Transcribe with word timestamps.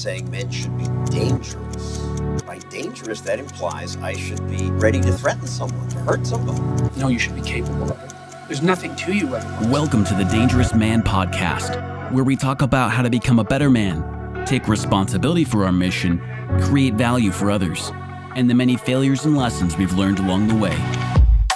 saying 0.00 0.30
men 0.30 0.50
should 0.50 0.76
be 0.78 0.86
dangerous. 1.10 1.98
By 2.46 2.56
dangerous, 2.70 3.20
that 3.20 3.38
implies 3.38 3.98
I 3.98 4.14
should 4.14 4.48
be 4.48 4.70
ready 4.70 4.98
to 4.98 5.12
threaten 5.12 5.46
someone, 5.46 5.86
to 5.90 5.98
hurt 5.98 6.26
somebody. 6.26 6.58
No, 6.98 7.08
you 7.08 7.18
should 7.18 7.34
be 7.34 7.42
capable 7.42 7.92
of 7.92 8.02
it. 8.02 8.14
There's 8.48 8.62
nothing 8.62 8.96
to 8.96 9.12
you 9.12 9.26
otherwise. 9.34 9.66
Welcome 9.66 10.04
to 10.04 10.14
the 10.14 10.24
Dangerous 10.24 10.74
Man 10.74 11.02
Podcast, 11.02 12.12
where 12.12 12.24
we 12.24 12.34
talk 12.34 12.62
about 12.62 12.90
how 12.90 13.02
to 13.02 13.10
become 13.10 13.40
a 13.40 13.44
better 13.44 13.68
man, 13.68 14.46
take 14.46 14.68
responsibility 14.68 15.44
for 15.44 15.66
our 15.66 15.72
mission, 15.72 16.18
create 16.62 16.94
value 16.94 17.30
for 17.30 17.50
others, 17.50 17.92
and 18.36 18.48
the 18.48 18.54
many 18.54 18.78
failures 18.78 19.26
and 19.26 19.36
lessons 19.36 19.76
we've 19.76 19.92
learned 19.92 20.18
along 20.18 20.48
the 20.48 20.54
way. 20.54 20.78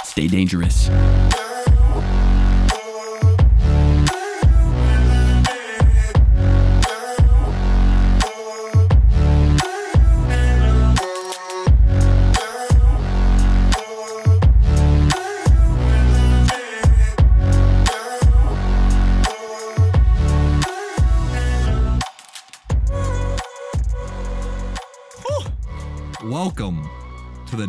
Stay 0.04 0.28
dangerous. 0.28 0.90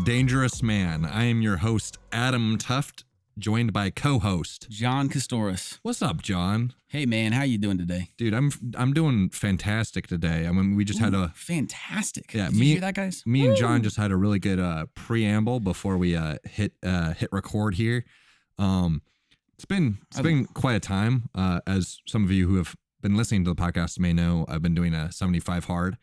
Dangerous 0.06 0.62
Man. 0.62 1.04
I 1.04 1.24
am 1.24 1.42
your 1.42 1.58
host, 1.58 1.98
Adam 2.12 2.60
Thooft, 2.60 3.06
joined 3.40 3.74
by 3.74 3.90
co-host. 3.90 4.68
John 4.70 5.10
Kostohris. 5.10 5.80
What's 5.82 6.04
up, 6.04 6.22
John? 6.22 6.74
Hey 6.86 7.08
man, 7.08 7.32
how 7.32 7.42
you 7.42 7.58
doing 7.58 7.80
today? 7.80 8.10
Dude, 8.16 8.36
I'm 8.36 8.52
I'm 8.78 8.94
doing 8.94 9.30
fantastic 9.32 10.06
today. 10.06 10.46
I 10.46 10.52
mean, 10.52 10.76
we 10.76 10.86
just 10.86 11.00
had 11.00 11.16
a 11.16 11.30
fantastic. 11.36 12.36
Yeah, 12.36 12.50
Did 12.50 12.56
me- 12.56 12.78
that, 12.78 12.94
guys? 12.94 13.24
me 13.26 13.48
and 13.48 13.58
John 13.58 13.82
just 13.82 13.98
had 13.98 14.12
a 14.12 14.16
really 14.16 14.38
good 14.38 14.60
uh 14.60 14.86
preamble 14.94 15.60
before 15.60 15.98
we 15.98 16.16
uh 16.16 16.36
hit 16.44 16.74
uh 16.84 17.14
hit 17.14 17.30
record 17.32 17.74
here. 17.74 18.06
Um 18.60 19.02
it's 19.56 19.66
been 19.66 19.98
it's 20.12 20.22
been 20.22 20.46
quite 20.46 20.76
a 20.76 20.80
time. 20.80 21.30
Uh 21.34 21.62
as 21.66 21.98
some 22.06 22.24
of 22.24 22.30
you 22.32 22.48
who 22.48 22.58
have 22.58 22.76
been 23.02 23.18
listening 23.18 23.44
to 23.46 23.52
the 23.56 23.60
podcast 23.60 23.98
may 23.98 24.14
know, 24.14 24.46
I've 24.48 24.62
been 24.62 24.76
doing 24.76 24.94
a 24.94 25.12
75 25.12 25.66
hard. 25.66 25.98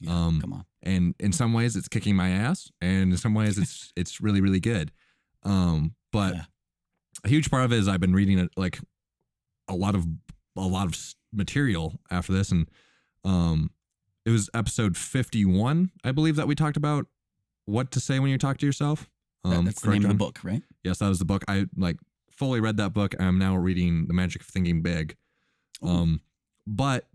Yeah, 0.00 0.12
um, 0.26 0.40
come 0.40 0.52
on. 0.52 0.64
and 0.82 1.14
in 1.20 1.32
some 1.32 1.52
ways 1.52 1.76
it's 1.76 1.88
kicking 1.88 2.14
my 2.16 2.28
ass 2.30 2.70
and 2.80 3.12
in 3.12 3.16
some 3.16 3.32
ways 3.34 3.56
it's 3.58 3.92
it's 3.96 4.20
really 4.20 4.40
really 4.40 4.60
good 4.60 4.90
um 5.44 5.94
but 6.12 6.34
Yeah. 6.34 6.42
a 7.24 7.28
huge 7.28 7.50
part 7.50 7.64
of 7.64 7.72
it 7.72 7.78
is 7.78 7.88
i've 7.88 8.00
been 8.00 8.12
reading 8.14 8.38
it 8.38 8.50
like 8.56 8.80
a 9.68 9.74
lot 9.74 9.94
of 9.94 10.04
a 10.56 10.60
lot 10.60 10.86
of 10.86 10.96
material 11.32 12.00
after 12.10 12.32
this 12.32 12.50
and 12.50 12.68
um 13.24 13.70
it 14.26 14.30
was 14.30 14.50
episode 14.52 14.96
51 14.96 15.90
i 16.04 16.12
believe 16.12 16.36
that 16.36 16.46
we 16.46 16.54
talked 16.54 16.76
about 16.76 17.06
what 17.66 17.90
to 17.92 18.00
say 18.00 18.18
when 18.18 18.30
you 18.30 18.36
talk 18.38 18.58
to 18.58 18.66
yourself 18.66 19.08
um 19.44 19.64
That's 19.64 19.80
the 19.80 19.90
name 19.90 20.02
of 20.04 20.08
the 20.08 20.14
book, 20.14 20.40
right? 20.42 20.62
yes 20.82 20.98
that 20.98 21.08
was 21.08 21.18
the 21.18 21.24
book 21.24 21.44
i 21.48 21.66
like 21.76 21.96
fully 22.30 22.60
read 22.60 22.76
that 22.78 22.92
book 22.92 23.14
i'm 23.20 23.38
now 23.38 23.56
reading 23.56 24.06
the 24.08 24.12
magic 24.14 24.42
of 24.42 24.48
thinking 24.48 24.82
big 24.82 25.16
um 25.82 26.20
but 26.66 27.06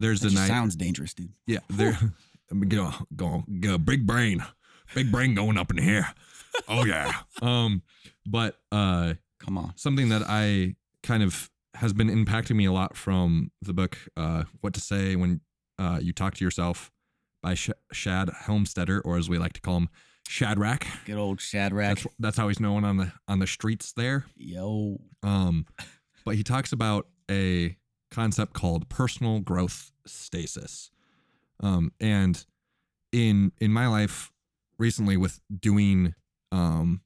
there's 0.00 0.20
That 0.20 0.30
the 0.30 0.34
night 0.34 0.48
sounds 0.48 0.74
dangerous, 0.76 1.14
dude. 1.14 1.32
yeah, 1.46 1.58
there. 1.68 1.96
I 2.50 2.54
mean, 2.54 2.68
get 2.68 2.80
a, 2.80 2.92
go, 3.14 3.44
get 3.60 3.72
a 3.74 3.78
big 3.78 4.06
brain, 4.06 4.44
big 4.94 5.12
brain 5.12 5.34
going 5.36 5.56
up 5.56 5.70
in 5.70 5.78
here. 5.78 6.08
Oh 6.66 6.84
yeah. 6.84 7.12
um, 7.42 7.82
but 8.26 8.56
uh, 8.72 9.14
Come 9.38 9.56
on. 9.56 9.72
something 9.76 10.08
that 10.08 10.22
I 10.26 10.74
kind 11.04 11.22
of 11.22 11.48
has 11.74 11.92
been 11.92 12.08
impacting 12.08 12.56
me 12.56 12.64
a 12.66 12.72
lot 12.72 12.96
from 12.96 13.52
the 13.62 13.72
book, 13.72 13.96
uh, 14.16 14.44
"What 14.60 14.74
to 14.74 14.80
Say 14.80 15.14
When 15.14 15.40
uh, 15.78 16.00
You 16.02 16.12
Talk 16.12 16.34
to 16.34 16.44
Yourself" 16.44 16.90
by 17.42 17.54
Sh- 17.54 17.70
Shad 17.92 18.28
Helmstetter, 18.28 19.00
or 19.04 19.16
as 19.16 19.28
we 19.30 19.38
like 19.38 19.52
to 19.54 19.60
call 19.60 19.76
him, 19.76 19.88
Shadrach. 20.28 20.84
Good 21.06 21.16
old 21.18 21.40
Shadrach. 21.40 22.00
That's 22.00 22.06
that's 22.18 22.36
how 22.36 22.48
he's 22.48 22.58
known 22.60 22.84
on 22.84 22.96
the 22.96 23.12
on 23.28 23.38
the 23.38 23.46
streets 23.46 23.92
there. 23.92 24.26
Yo. 24.36 24.98
Um, 25.22 25.66
but 26.24 26.34
he 26.34 26.42
talks 26.42 26.72
about 26.72 27.06
a 27.30 27.76
concept 28.10 28.52
called 28.52 28.88
personal 28.88 29.40
growth 29.40 29.92
stasis. 30.06 30.90
Um, 31.62 31.92
and 32.00 32.44
in 33.12 33.52
in 33.60 33.72
my 33.72 33.86
life 33.86 34.30
recently 34.78 35.16
with 35.16 35.40
doing 35.54 36.14
um 36.52 37.02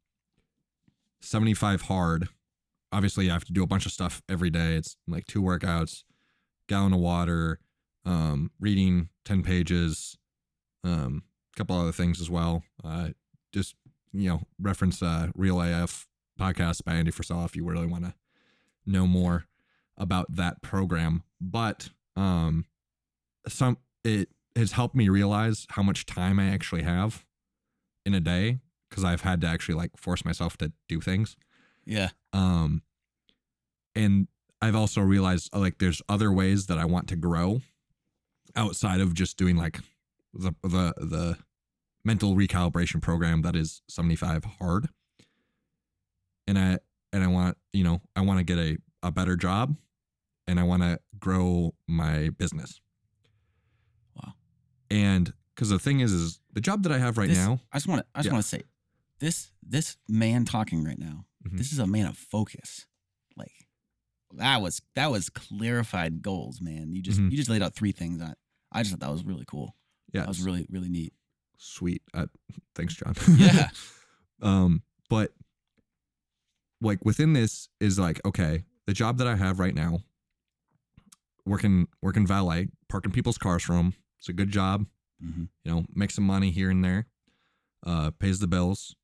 75 1.20 1.82
hard, 1.82 2.28
obviously 2.92 3.30
I 3.30 3.32
have 3.32 3.44
to 3.46 3.52
do 3.52 3.62
a 3.62 3.66
bunch 3.66 3.86
of 3.86 3.92
stuff 3.92 4.22
every 4.28 4.50
day. 4.50 4.74
It's 4.74 4.96
like 5.08 5.26
two 5.26 5.42
workouts, 5.42 6.04
gallon 6.68 6.92
of 6.92 7.00
water, 7.00 7.58
um, 8.04 8.50
reading 8.60 9.08
10 9.24 9.42
pages, 9.42 10.18
um, 10.84 11.22
a 11.54 11.56
couple 11.56 11.78
other 11.78 11.92
things 11.92 12.20
as 12.20 12.28
well. 12.30 12.62
Uh, 12.82 13.08
just 13.52 13.74
you 14.12 14.28
know, 14.28 14.42
reference 14.60 15.02
uh 15.02 15.28
Real 15.34 15.60
AF 15.60 16.06
podcast 16.38 16.84
by 16.84 16.94
Andy 16.94 17.10
Frisella 17.10 17.44
if 17.44 17.56
you 17.56 17.64
really 17.64 17.86
want 17.86 18.04
to 18.04 18.14
know 18.86 19.06
more 19.06 19.46
about 19.96 20.26
that 20.34 20.62
program. 20.62 21.22
But 21.40 21.90
um 22.16 22.66
some 23.48 23.78
it 24.02 24.28
has 24.56 24.72
helped 24.72 24.94
me 24.94 25.08
realize 25.08 25.66
how 25.70 25.82
much 25.82 26.06
time 26.06 26.38
I 26.38 26.48
actually 26.48 26.82
have 26.82 27.24
in 28.06 28.14
a 28.14 28.20
day 28.20 28.60
because 28.88 29.04
I've 29.04 29.22
had 29.22 29.40
to 29.40 29.46
actually 29.46 29.74
like 29.74 29.96
force 29.96 30.24
myself 30.24 30.56
to 30.58 30.72
do 30.88 31.00
things. 31.00 31.36
Yeah. 31.84 32.10
Um 32.32 32.82
and 33.94 34.28
I've 34.60 34.76
also 34.76 35.00
realized 35.00 35.50
uh, 35.54 35.58
like 35.58 35.78
there's 35.78 36.02
other 36.08 36.32
ways 36.32 36.66
that 36.66 36.78
I 36.78 36.84
want 36.84 37.08
to 37.08 37.16
grow 37.16 37.60
outside 38.56 39.00
of 39.00 39.14
just 39.14 39.36
doing 39.36 39.56
like 39.56 39.80
the 40.32 40.54
the 40.62 40.94
the 40.98 41.38
mental 42.04 42.34
recalibration 42.34 43.00
program 43.00 43.42
that 43.42 43.56
is 43.56 43.82
75 43.88 44.44
hard. 44.58 44.88
And 46.46 46.58
I 46.58 46.78
and 47.12 47.24
I 47.24 47.28
want, 47.28 47.56
you 47.72 47.84
know, 47.84 48.00
I 48.14 48.20
want 48.22 48.38
to 48.38 48.44
get 48.44 48.58
a 48.58 48.78
a 49.02 49.12
better 49.12 49.36
job 49.36 49.76
and 50.46 50.58
I 50.60 50.62
want 50.62 50.82
to 50.82 50.98
grow 51.18 51.74
my 51.88 52.30
business. 52.30 52.80
Wow. 54.16 54.34
And 54.90 55.32
cuz 55.56 55.68
the 55.70 55.78
thing 55.78 56.00
is 56.00 56.12
is 56.12 56.40
the 56.52 56.60
job 56.60 56.82
that 56.84 56.92
I 56.92 56.98
have 56.98 57.18
right 57.18 57.28
This- 57.28 57.38
now, 57.38 57.60
I 57.72 57.76
just 57.76 57.86
want 57.88 58.00
to. 58.02 58.06
I 58.14 58.18
just 58.20 58.26
Yeah. 58.26 58.32
want 58.32 58.42
to 58.44 58.48
say, 58.48 58.62
this 59.20 59.50
this 59.62 59.96
man 60.08 60.44
talking 60.44 60.84
right 60.84 60.98
now. 60.98 61.26
Mhm. 61.46 61.56
This 61.58 61.72
is 61.72 61.78
a 61.78 61.86
man 61.86 62.06
of 62.06 62.16
focus. 62.18 62.86
Like 63.36 63.52
that 64.32 64.60
was 64.60 64.82
that 64.94 65.10
was 65.10 65.28
clarified 65.30 66.22
goals, 66.22 66.60
man. 66.60 66.94
You 66.94 67.02
just 67.02 67.20
Mhm. 67.20 67.30
you 67.30 67.36
just 67.36 67.48
laid 67.50 67.62
out 67.62 67.74
three 67.74 67.92
things. 67.92 68.20
I 68.22 68.34
I 68.72 68.82
just 68.82 68.90
thought 68.90 69.00
that 69.00 69.10
was 69.12 69.24
really 69.24 69.44
cool. 69.46 69.76
yeah, 70.12 70.22
That 70.22 70.28
was 70.28 70.42
really 70.42 70.66
really 70.68 70.88
neat. 70.88 71.14
sweet. 71.58 72.02
Uh, 72.12 72.26
thanks, 72.74 72.94
John. 72.94 73.14
Yeah. 73.38 73.70
um, 74.42 74.82
but 75.08 75.32
like 76.80 77.04
within 77.04 77.32
this 77.32 77.68
is 77.80 77.98
like 77.98 78.20
okay, 78.24 78.64
the 78.86 78.92
job 78.92 79.18
that 79.18 79.26
I 79.26 79.36
have 79.36 79.58
right 79.58 79.74
now, 79.74 80.00
working 81.46 81.88
working 82.02 82.26
valet, 82.26 82.68
parking 82.88 83.12
people's 83.12 83.38
cars 83.38 83.62
for 83.62 83.74
them. 83.76 83.94
It's 84.18 84.28
a 84.28 84.32
good 84.32 84.50
job. 84.50 84.86
hmm 85.20 85.44
You 85.64 85.70
know, 85.72 85.84
make 85.94 86.10
some 86.10 86.24
money 86.26 86.50
here 86.50 86.70
and 86.70 86.84
there. 86.84 87.06
Uh, 87.86 88.10
pays 88.12 88.38
the 88.38 88.46
bills. 88.46 88.94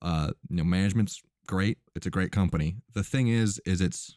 Uh, 0.00 0.30
you 0.48 0.56
know, 0.56 0.64
management's 0.64 1.20
great. 1.46 1.78
It's 1.94 2.06
a 2.06 2.10
great 2.10 2.32
company. 2.32 2.76
The 2.94 3.02
thing 3.04 3.28
is, 3.28 3.60
is 3.66 3.80
it's 3.80 4.16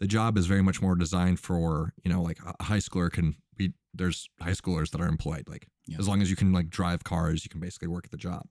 the 0.00 0.06
job 0.06 0.38
is 0.38 0.46
very 0.46 0.62
much 0.62 0.80
more 0.80 0.94
designed 0.94 1.40
for 1.40 1.92
you 2.04 2.12
know 2.12 2.22
like 2.22 2.38
a 2.44 2.62
high 2.64 2.78
schooler 2.78 3.10
can 3.10 3.34
be. 3.56 3.72
There's 3.92 4.28
high 4.40 4.52
schoolers 4.52 4.90
that 4.92 5.00
are 5.00 5.08
employed 5.08 5.48
like 5.48 5.66
Yeah. 5.86 5.96
as 5.98 6.06
long 6.06 6.22
as 6.22 6.30
you 6.30 6.36
can 6.36 6.52
like 6.52 6.70
drive 6.70 7.02
cars, 7.02 7.44
you 7.44 7.48
can 7.50 7.60
basically 7.60 7.88
work 7.88 8.04
at 8.04 8.10
the 8.12 8.16
job. 8.16 8.46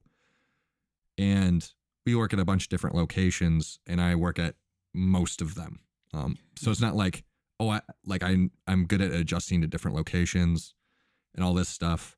And 1.17 1.67
we 2.05 2.15
work 2.15 2.33
at 2.33 2.39
a 2.39 2.45
bunch 2.45 2.63
of 2.63 2.69
different 2.69 2.95
locations, 2.95 3.79
and 3.87 3.99
I 4.01 4.15
work 4.15 4.39
at 4.39 4.55
most 4.93 5.41
of 5.41 5.55
them. 5.55 5.79
Um, 6.13 6.37
so 6.57 6.71
it's 6.71 6.81
not 6.81 6.95
like 6.95 7.23
oh, 7.59 7.69
I 7.69 7.81
like 8.05 8.23
I'm 8.23 8.51
I'm 8.67 8.85
good 8.85 9.01
at 9.01 9.11
adjusting 9.11 9.61
to 9.61 9.67
different 9.67 9.95
locations 9.97 10.73
and 11.35 11.43
all 11.43 11.53
this 11.53 11.69
stuff 11.69 12.17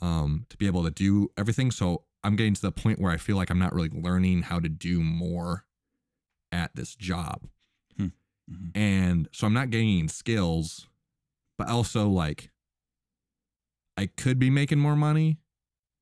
um, 0.00 0.46
to 0.50 0.56
be 0.56 0.66
able 0.66 0.84
to 0.84 0.90
do 0.90 1.30
everything. 1.36 1.70
So 1.70 2.04
I'm 2.24 2.36
getting 2.36 2.54
to 2.54 2.62
the 2.62 2.72
point 2.72 3.00
where 3.00 3.12
I 3.12 3.16
feel 3.16 3.36
like 3.36 3.50
I'm 3.50 3.58
not 3.58 3.72
really 3.74 3.90
learning 3.90 4.42
how 4.42 4.58
to 4.60 4.68
do 4.68 5.00
more 5.00 5.64
at 6.52 6.74
this 6.74 6.94
job. 6.94 7.46
Hmm. 7.96 8.06
Mhm. 8.50 8.70
And 8.76 9.28
so 9.32 9.46
I'm 9.46 9.52
not 9.54 9.70
gaining 9.70 10.08
skills, 10.08 10.88
but 11.56 11.68
also 11.68 12.08
like 12.08 12.50
I 13.96 14.06
could 14.06 14.38
be 14.38 14.50
making 14.50 14.78
more 14.78 14.96
money 14.96 15.38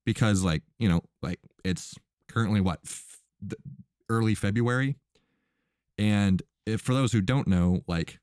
because 0.05 0.43
like, 0.43 0.63
you 0.79 0.87
know, 0.87 1.01
like 1.21 1.39
it's 1.65 1.95
currently 2.27 2.61
what 2.61 2.79
f- 2.85 3.19
early 4.09 4.35
February. 4.35 4.97
And 5.97 6.41
if 6.65 6.81
for 6.81 6.93
those 6.93 7.11
who 7.11 7.21
don't 7.21 7.47
know, 7.47 7.81
like 7.87 8.19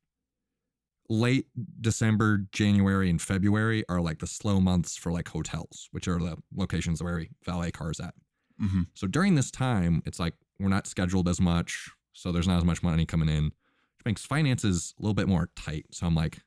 late 1.09 1.47
December, 1.81 2.47
January, 2.53 3.11
and 3.11 3.21
February 3.21 3.85
are 3.89 4.01
like 4.01 4.19
the 4.21 4.27
slow 4.27 4.61
months 4.61 4.97
for 4.97 5.12
like 5.12 5.29
hotels, 5.29 5.89
which 5.93 6.09
are 6.09 6.19
the 6.19 6.37
locations 6.55 7.03
where 7.03 7.17
we 7.17 7.31
valet 7.45 7.71
cars 7.71 8.01
at. 8.01 8.15
hmm 8.59 8.83
So 8.95 9.06
during 9.06 9.35
this 9.35 9.51
time, 9.51 10.03
it's 10.06 10.19
like 10.19 10.35
we're 10.59 10.69
not 10.69 10.87
scheduled 10.87 11.29
as 11.29 11.41
much, 11.41 11.91
so 12.12 12.33
there's 12.33 12.49
not 12.49 12.59
as 12.59 12.65
much 12.65 12.83
money 12.83 13.06
coming 13.06 13.29
in, 13.29 13.45
which 13.45 14.05
makes 14.05 14.25
finances 14.25 14.95
a 14.99 15.03
little 15.03 15.15
bit 15.15 15.29
more 15.29 15.51
tight. 15.56 15.87
So 15.91 16.06
I'm 16.06 16.15
like, 16.15 16.39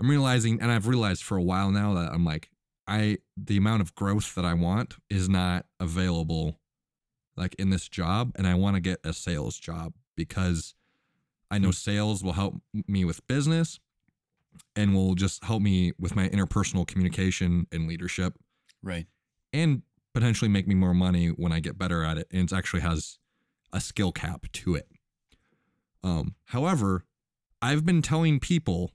I'm 0.00 0.10
realizing, 0.10 0.60
and 0.60 0.70
I've 0.70 0.86
realized 0.86 1.22
for 1.22 1.36
a 1.36 1.42
while 1.42 1.70
now 1.70 1.94
that 1.94 2.12
I'm 2.12 2.24
like, 2.24 2.50
I 2.86 3.18
the 3.36 3.56
amount 3.56 3.80
of 3.80 3.94
growth 3.94 4.34
that 4.34 4.44
I 4.44 4.54
want 4.54 4.96
is 5.08 5.28
not 5.28 5.66
available 5.80 6.60
like 7.36 7.54
in 7.56 7.70
this 7.70 7.88
job, 7.88 8.32
and 8.36 8.46
I 8.46 8.54
want 8.54 8.76
to 8.76 8.80
get 8.80 9.00
a 9.04 9.12
sales 9.12 9.58
job 9.58 9.94
because 10.16 10.74
I 11.54 11.58
know 11.58 11.70
sales 11.70 12.22
will 12.24 12.32
help 12.32 12.54
me 12.88 13.04
with 13.04 13.26
business 13.26 13.78
and 14.76 14.94
will 14.94 15.14
just 15.14 15.44
help 15.44 15.62
me 15.62 15.92
with 15.98 16.14
my 16.16 16.28
interpersonal 16.28 16.86
communication 16.86 17.66
and 17.72 17.86
leadership 17.88 18.34
Right. 18.82 19.06
and 19.52 19.82
potentially 20.12 20.48
make 20.48 20.66
me 20.68 20.74
more 20.74 20.94
money 20.94 21.28
when 21.28 21.52
I 21.52 21.60
get 21.60 21.78
better 21.78 22.04
at 22.04 22.18
it. 22.18 22.26
And 22.30 22.50
it 22.50 22.54
actually 22.56 22.82
has 22.82 23.18
a 23.72 23.80
skill 23.80 24.12
cap 24.12 24.46
to 24.52 24.74
it. 24.74 24.88
Um, 26.02 26.34
however, 26.46 27.04
I've 27.62 27.84
been 27.84 28.02
telling 28.02 28.40
people 28.40 28.92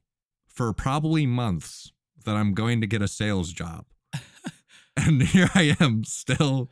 for 0.48 0.72
probably 0.74 1.26
months 1.26 1.92
that 2.26 2.36
I'm 2.36 2.54
going 2.54 2.82
to 2.82 2.88
get 2.88 3.02
a 3.02 3.08
sales 3.08 3.52
job. 3.52 3.86
and 4.98 5.22
here 5.24 5.50
I 5.56 5.76
am 5.80 6.04
still 6.04 6.70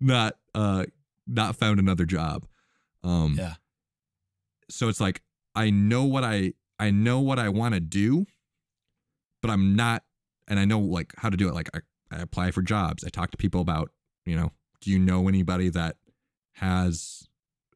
not 0.00 0.36
uh 0.54 0.86
not 1.26 1.56
found 1.56 1.78
another 1.78 2.04
job. 2.04 2.46
Um 3.02 3.36
Yeah. 3.38 3.54
So 4.70 4.88
it's 4.88 5.00
like 5.00 5.22
I 5.54 5.70
know 5.70 6.04
what 6.04 6.24
I 6.24 6.54
I 6.78 6.90
know 6.90 7.20
what 7.20 7.38
I 7.38 7.48
want 7.48 7.74
to 7.74 7.80
do, 7.80 8.26
but 9.42 9.50
I'm 9.50 9.74
not 9.76 10.02
and 10.48 10.58
I 10.58 10.64
know 10.64 10.78
like 10.80 11.12
how 11.18 11.28
to 11.30 11.36
do 11.36 11.48
it. 11.48 11.54
Like 11.54 11.68
I, 11.74 11.80
I 12.10 12.20
apply 12.20 12.50
for 12.50 12.62
jobs. 12.62 13.04
I 13.04 13.08
talk 13.08 13.30
to 13.32 13.36
people 13.36 13.60
about, 13.60 13.90
you 14.24 14.36
know, 14.36 14.52
do 14.80 14.90
you 14.90 14.98
know 14.98 15.28
anybody 15.28 15.68
that 15.70 15.96
has 16.54 17.28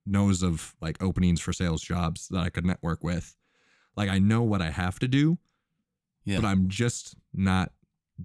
knows 0.07 0.43
of 0.43 0.75
like 0.81 1.03
openings 1.03 1.41
for 1.41 1.53
sales 1.53 1.83
jobs 1.83 2.29
that 2.29 2.41
I 2.41 2.51
could 2.51 2.65
network 2.67 3.05
with? 3.05 3.37
Like 3.97 4.09
I 4.11 4.19
know 4.19 4.43
what 4.43 4.61
I 4.63 4.71
have 4.71 4.99
to 5.01 5.09
do, 5.09 5.39
Yeah. 6.25 6.41
but 6.41 6.47
I'm 6.47 6.69
just 6.69 7.15
not 7.33 7.73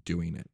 doing 0.05 0.35
it. 0.35 0.49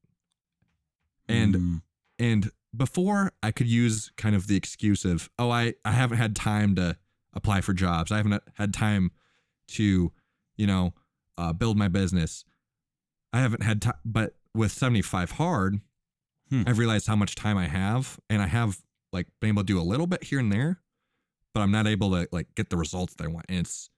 And 1.27 1.55
Mm, 1.55 1.81
and 2.19 2.51
before 2.75 3.31
I 3.41 3.51
could 3.51 3.67
use 3.67 4.11
kind 4.17 4.35
of 4.35 4.47
the 4.47 4.55
excuse 4.57 5.05
of, 5.05 5.29
oh, 5.39 5.49
I, 5.49 5.75
I 5.85 5.91
haven't 5.91 6.17
had 6.17 6.35
time 6.35 6.75
to 6.75 6.97
apply 7.35 7.61
for 7.61 7.73
jobs. 7.73 8.11
I 8.11 8.17
haven't 8.17 8.41
had 8.55 8.73
time 8.73 9.11
to, 9.69 10.11
you 10.55 10.67
know, 10.67 10.93
uh, 11.37 11.53
build 11.53 11.77
my 11.77 11.87
business. 11.87 12.45
I 13.33 13.41
haven't 13.41 13.63
had 13.63 13.81
time, 13.81 13.99
but 14.05 14.35
with 14.53 14.71
75 14.71 15.31
hard, 15.31 15.81
Hmm. 16.49 16.63
I've 16.67 16.77
realized 16.77 17.07
how 17.07 17.15
much 17.15 17.35
time 17.35 17.57
I 17.57 17.67
have 17.67 18.19
and 18.29 18.41
I 18.41 18.47
have 18.47 18.77
like 19.11 19.27
been 19.39 19.49
able 19.49 19.63
to 19.63 19.65
do 19.65 19.79
a 19.79 19.83
little 19.83 20.07
bit 20.07 20.23
here 20.23 20.39
and 20.39 20.51
there, 20.51 20.79
but 21.53 21.61
I'm 21.61 21.71
not 21.71 21.87
able 21.87 22.11
to 22.11 22.27
like 22.31 22.53
get 22.55 22.69
the 22.69 22.77
results 22.77 23.15
that 23.15 23.23
I 23.23 23.27
want. 23.27 23.45
And 23.49 23.59
it's, 23.59 23.89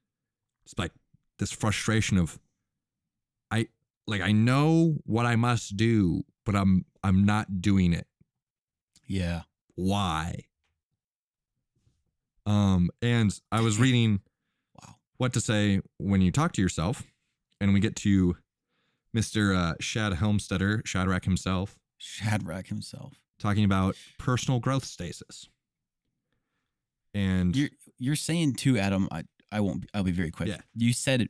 it's 0.65 0.77
like 0.77 0.91
this 1.39 1.51
frustration 1.51 2.17
of, 2.17 2.39
I 3.51 3.67
like, 4.05 4.21
I 4.21 4.31
know 4.31 4.95
what 5.05 5.25
I 5.25 5.35
must 5.35 5.75
do, 5.75 6.23
but 6.45 6.55
I'm, 6.55 6.85
I'm 7.03 7.25
not 7.25 7.61
doing 7.61 7.93
it 7.93 8.07
yeah. 9.05 9.43
why. 9.75 10.45
Um, 12.47 12.89
and 13.01 13.37
I 13.51 13.61
was 13.61 13.77
reading 13.79 14.21
Wow. 14.81 14.95
what 15.17 15.33
to 15.33 15.41
say 15.41 15.81
when 15.99 16.21
you 16.21 16.31
talk 16.31 16.53
to 16.53 16.61
yourself, 16.61 17.03
and 17.61 17.73
we 17.73 17.79
get 17.79 17.95
to 17.97 18.37
Mr. 19.15 19.55
Uh, 19.55 19.75
Shad 19.79 20.13
Helmstetter, 20.13 20.85
Shadrach 20.85 21.25
himself, 21.25 21.77
Shadrach 21.97 22.67
himself. 22.67 23.19
talking 23.39 23.63
about 23.63 23.95
personal 24.17 24.59
growth 24.59 24.85
stasis. 24.85 25.49
And 27.13 27.55
You're 27.55 27.69
you're 27.97 28.15
saying 28.15 28.53
too, 28.55 28.77
Adam. 28.77 29.07
I 29.11 29.23
I 29.51 29.59
won't. 29.61 29.81
Be, 29.81 29.87
I'll 29.93 30.03
be 30.03 30.11
very 30.11 30.29
quick. 30.31 30.49
Yeah. 30.49 30.57
You 30.75 30.93
said 30.93 31.29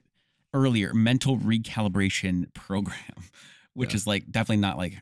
earlier 0.53 0.93
mental 0.93 1.37
recalibration 1.37 2.53
program, 2.53 2.97
which 3.73 3.91
Yeah. 3.91 3.95
is 3.97 4.07
like 4.07 4.29
definitely 4.29 4.57
not 4.61 4.77
like 4.77 5.01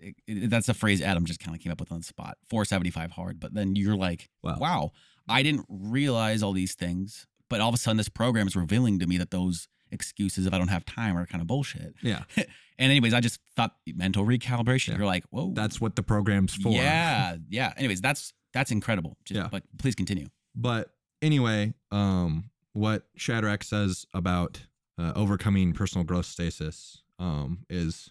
it- 0.00 0.16
it- 0.26 0.50
that's 0.50 0.68
a 0.68 0.74
phrase 0.74 1.00
Adam 1.00 1.24
just 1.24 1.40
kind 1.40 1.56
of 1.56 1.62
came 1.62 1.70
up 1.72 1.78
with 1.80 1.92
on 1.92 1.98
the 1.98 2.04
spot. 2.04 2.36
475 2.48 3.12
hard, 3.12 3.38
but 3.38 3.54
then 3.54 3.76
you're 3.76 3.96
like, 3.96 4.28
Wow. 4.42 4.56
wow, 4.58 4.90
I 5.28 5.42
didn't 5.42 5.66
realize 5.68 6.42
all 6.42 6.52
these 6.52 6.74
things, 6.74 7.26
but 7.50 7.60
all 7.60 7.68
of 7.68 7.74
a 7.74 7.78
sudden 7.78 7.96
this 7.96 8.08
program 8.08 8.46
is 8.46 8.56
revealing 8.56 8.98
to 9.00 9.06
me 9.06 9.16
that 9.18 9.30
those 9.30 9.68
excuses 9.90 10.46
if 10.46 10.52
I 10.52 10.58
don't 10.58 10.68
have 10.68 10.84
time 10.84 11.16
are 11.16 11.24
kind 11.26 11.40
of 11.40 11.46
bullshit. 11.46 11.94
yeah, 12.02 12.24
And 12.36 12.90
anyways, 12.90 13.14
I 13.14 13.20
just 13.20 13.38
thought 13.54 13.76
mental 13.86 14.24
recalibration. 14.24 14.88
Yeah. 14.88 14.96
You're 14.98 15.06
like, 15.06 15.24
whoa, 15.30 15.52
that's 15.54 15.80
what 15.80 15.94
the 15.94 16.02
program's 16.02 16.54
for. 16.54 16.72
yeah, 16.72 17.36
yeah. 17.48 17.72
Anyways, 17.76 18.00
that's 18.00 18.32
that's 18.52 18.70
incredible. 18.72 19.16
Just, 19.24 19.38
Yeah. 19.38 19.48
but 19.50 19.62
please 19.78 19.94
continue. 19.94 20.26
But 20.56 20.90
anyway, 21.22 21.74
um, 21.92 22.50
what 22.72 23.06
Shadrach 23.16 23.62
says 23.62 24.06
about 24.12 24.66
uh, 24.98 25.12
overcoming 25.14 25.72
personal 25.72 26.04
growth 26.04 26.26
stasis 26.26 27.02
um, 27.20 27.64
is, 27.70 28.10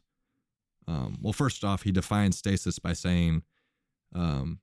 um, 0.87 1.17
well, 1.21 1.33
first 1.33 1.63
off, 1.65 1.83
he 1.83 1.91
defines 1.91 2.37
stasis 2.37 2.79
by 2.79 2.93
saying, 2.93 3.43
um, 4.15 4.59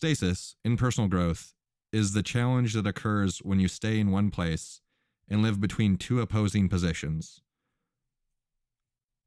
stasis 0.00 0.56
in 0.64 0.78
personal 0.78 1.10
growth 1.10 1.52
is 1.92 2.14
the 2.14 2.22
challenge 2.22 2.72
that 2.72 2.86
occurs 2.86 3.40
when 3.40 3.60
you 3.60 3.68
stay 3.68 4.00
in 4.00 4.10
one 4.10 4.30
place 4.30 4.80
and 5.28 5.42
live 5.42 5.60
between 5.60 5.98
two 5.98 6.22
opposing 6.22 6.70
positions. 6.70 7.42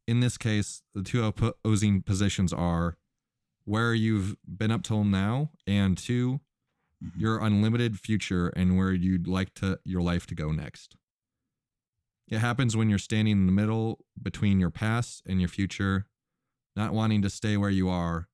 In 0.08 0.20
this 0.20 0.36
case, 0.36 0.82
the 0.96 1.04
two 1.04 1.24
opposing 1.24 2.02
positions 2.02 2.52
are 2.52 2.98
where 3.66 3.94
you've 3.94 4.36
been 4.48 4.72
up 4.72 4.82
till 4.82 5.04
now, 5.04 5.52
and 5.68 5.96
two, 5.96 6.42
Mhm. 7.04 7.20
your 7.20 7.38
unlimited 7.38 8.00
future 8.00 8.48
and 8.50 8.76
where 8.76 8.94
you'd 8.94 9.28
like 9.28 9.54
to 9.54 9.80
your 9.86 10.02
life 10.02 10.26
to 10.26 10.34
go 10.34 10.52
next. 10.52 10.98
It 12.28 12.40
happens 12.40 12.76
when 12.76 12.90
you're 12.90 12.98
standing 12.98 13.34
in 13.34 13.46
the 13.46 13.52
middle 13.52 14.04
between 14.20 14.60
your 14.60 14.72
past 14.72 15.22
and 15.28 15.40
your 15.40 15.50
future, 15.50 16.08
not 16.76 16.96
wanting 16.96 17.22
to 17.22 17.30
stay 17.30 17.58
where 17.58 17.70
you 17.70 17.90
are, 17.90 18.28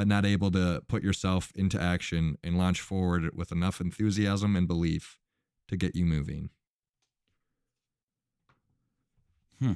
but 0.00 0.08
not 0.08 0.24
able 0.24 0.50
to 0.50 0.82
put 0.88 1.02
yourself 1.02 1.52
into 1.54 1.78
action 1.78 2.38
and 2.42 2.56
launch 2.56 2.80
forward 2.80 3.36
with 3.36 3.52
enough 3.52 3.82
enthusiasm 3.82 4.56
and 4.56 4.66
belief 4.66 5.18
to 5.68 5.76
get 5.76 5.94
you 5.94 6.06
moving. 6.06 6.48
Hmm. 9.58 9.74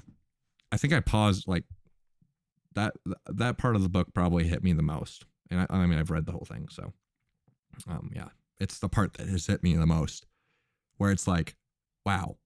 I 0.73 0.79
think 0.79 0.94
I 0.94 1.00
paused 1.00 1.47
like 1.47 1.65
that 2.75 2.94
that 3.26 3.59
part 3.59 3.76
of 3.76 3.82
the 3.82 3.91
book 3.91 4.15
probably 4.15 4.44
hit 4.44 4.65
me 4.65 4.73
the 4.73 4.82
most. 4.82 5.26
And 5.50 5.61
I, 5.61 5.67
I 5.69 5.85
mean 5.85 5.99
I've 5.99 6.11
read 6.11 6.25
the 6.25 6.32
whole 6.32 6.47
thing, 6.50 6.69
so 6.71 6.94
um 7.87 8.11
yeah 8.15 8.29
it's 8.59 8.79
the 8.79 8.88
part 8.88 9.12
that 9.19 9.29
has 9.29 9.47
hit 9.47 9.62
me 9.62 9.76
the 9.76 9.85
most 9.85 10.25
where 10.97 11.11
it's 11.11 11.29
like 11.29 11.55
wow 12.06 12.37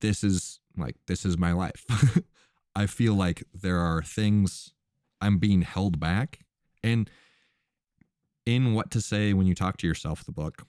this 0.00 0.24
is 0.24 0.58
like 0.76 0.96
this 1.06 1.24
is 1.24 1.38
my 1.38 1.52
life 1.52 1.84
i 2.74 2.86
feel 2.86 3.14
like 3.14 3.44
there 3.52 3.78
are 3.78 4.02
things 4.02 4.72
i'm 5.20 5.38
being 5.38 5.62
held 5.62 6.00
back 6.00 6.43
and 6.84 7.10
in 8.46 8.74
what 8.74 8.90
to 8.92 9.00
say 9.00 9.32
when 9.32 9.46
you 9.46 9.54
talk 9.54 9.76
to 9.78 9.86
yourself 9.88 10.22
the 10.24 10.30
book 10.32 10.66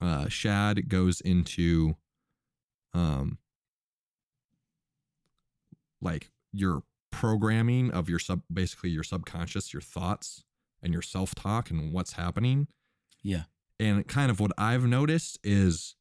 uh 0.00 0.28
shad 0.28 0.88
goes 0.88 1.20
into 1.20 1.96
um 2.94 3.38
like 6.00 6.30
your 6.52 6.82
programming 7.10 7.90
of 7.90 8.08
your 8.08 8.18
sub 8.18 8.40
basically 8.52 8.90
your 8.90 9.02
subconscious 9.04 9.72
your 9.72 9.82
thoughts 9.82 10.44
and 10.82 10.92
your 10.92 11.02
self-talk 11.02 11.70
and 11.70 11.92
what's 11.92 12.12
happening 12.14 12.66
Yeah. 13.22 13.44
and 13.78 14.06
kind 14.08 14.30
of 14.30 14.40
what 14.40 14.52
i've 14.56 14.84
noticed 14.86 15.38
is 15.44 15.94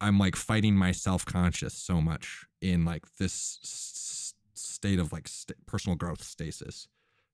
i'm 0.00 0.18
like 0.18 0.36
fighting 0.36 0.76
my 0.76 0.92
self-conscious 0.92 1.74
so 1.74 2.00
much 2.00 2.44
in 2.60 2.84
like 2.84 3.04
this 3.18 3.58
s- 3.64 4.34
state 4.54 4.98
of 4.98 5.12
like 5.12 5.26
st- 5.26 5.64
personal 5.66 5.96
growth 5.96 6.22
stasis 6.22 6.86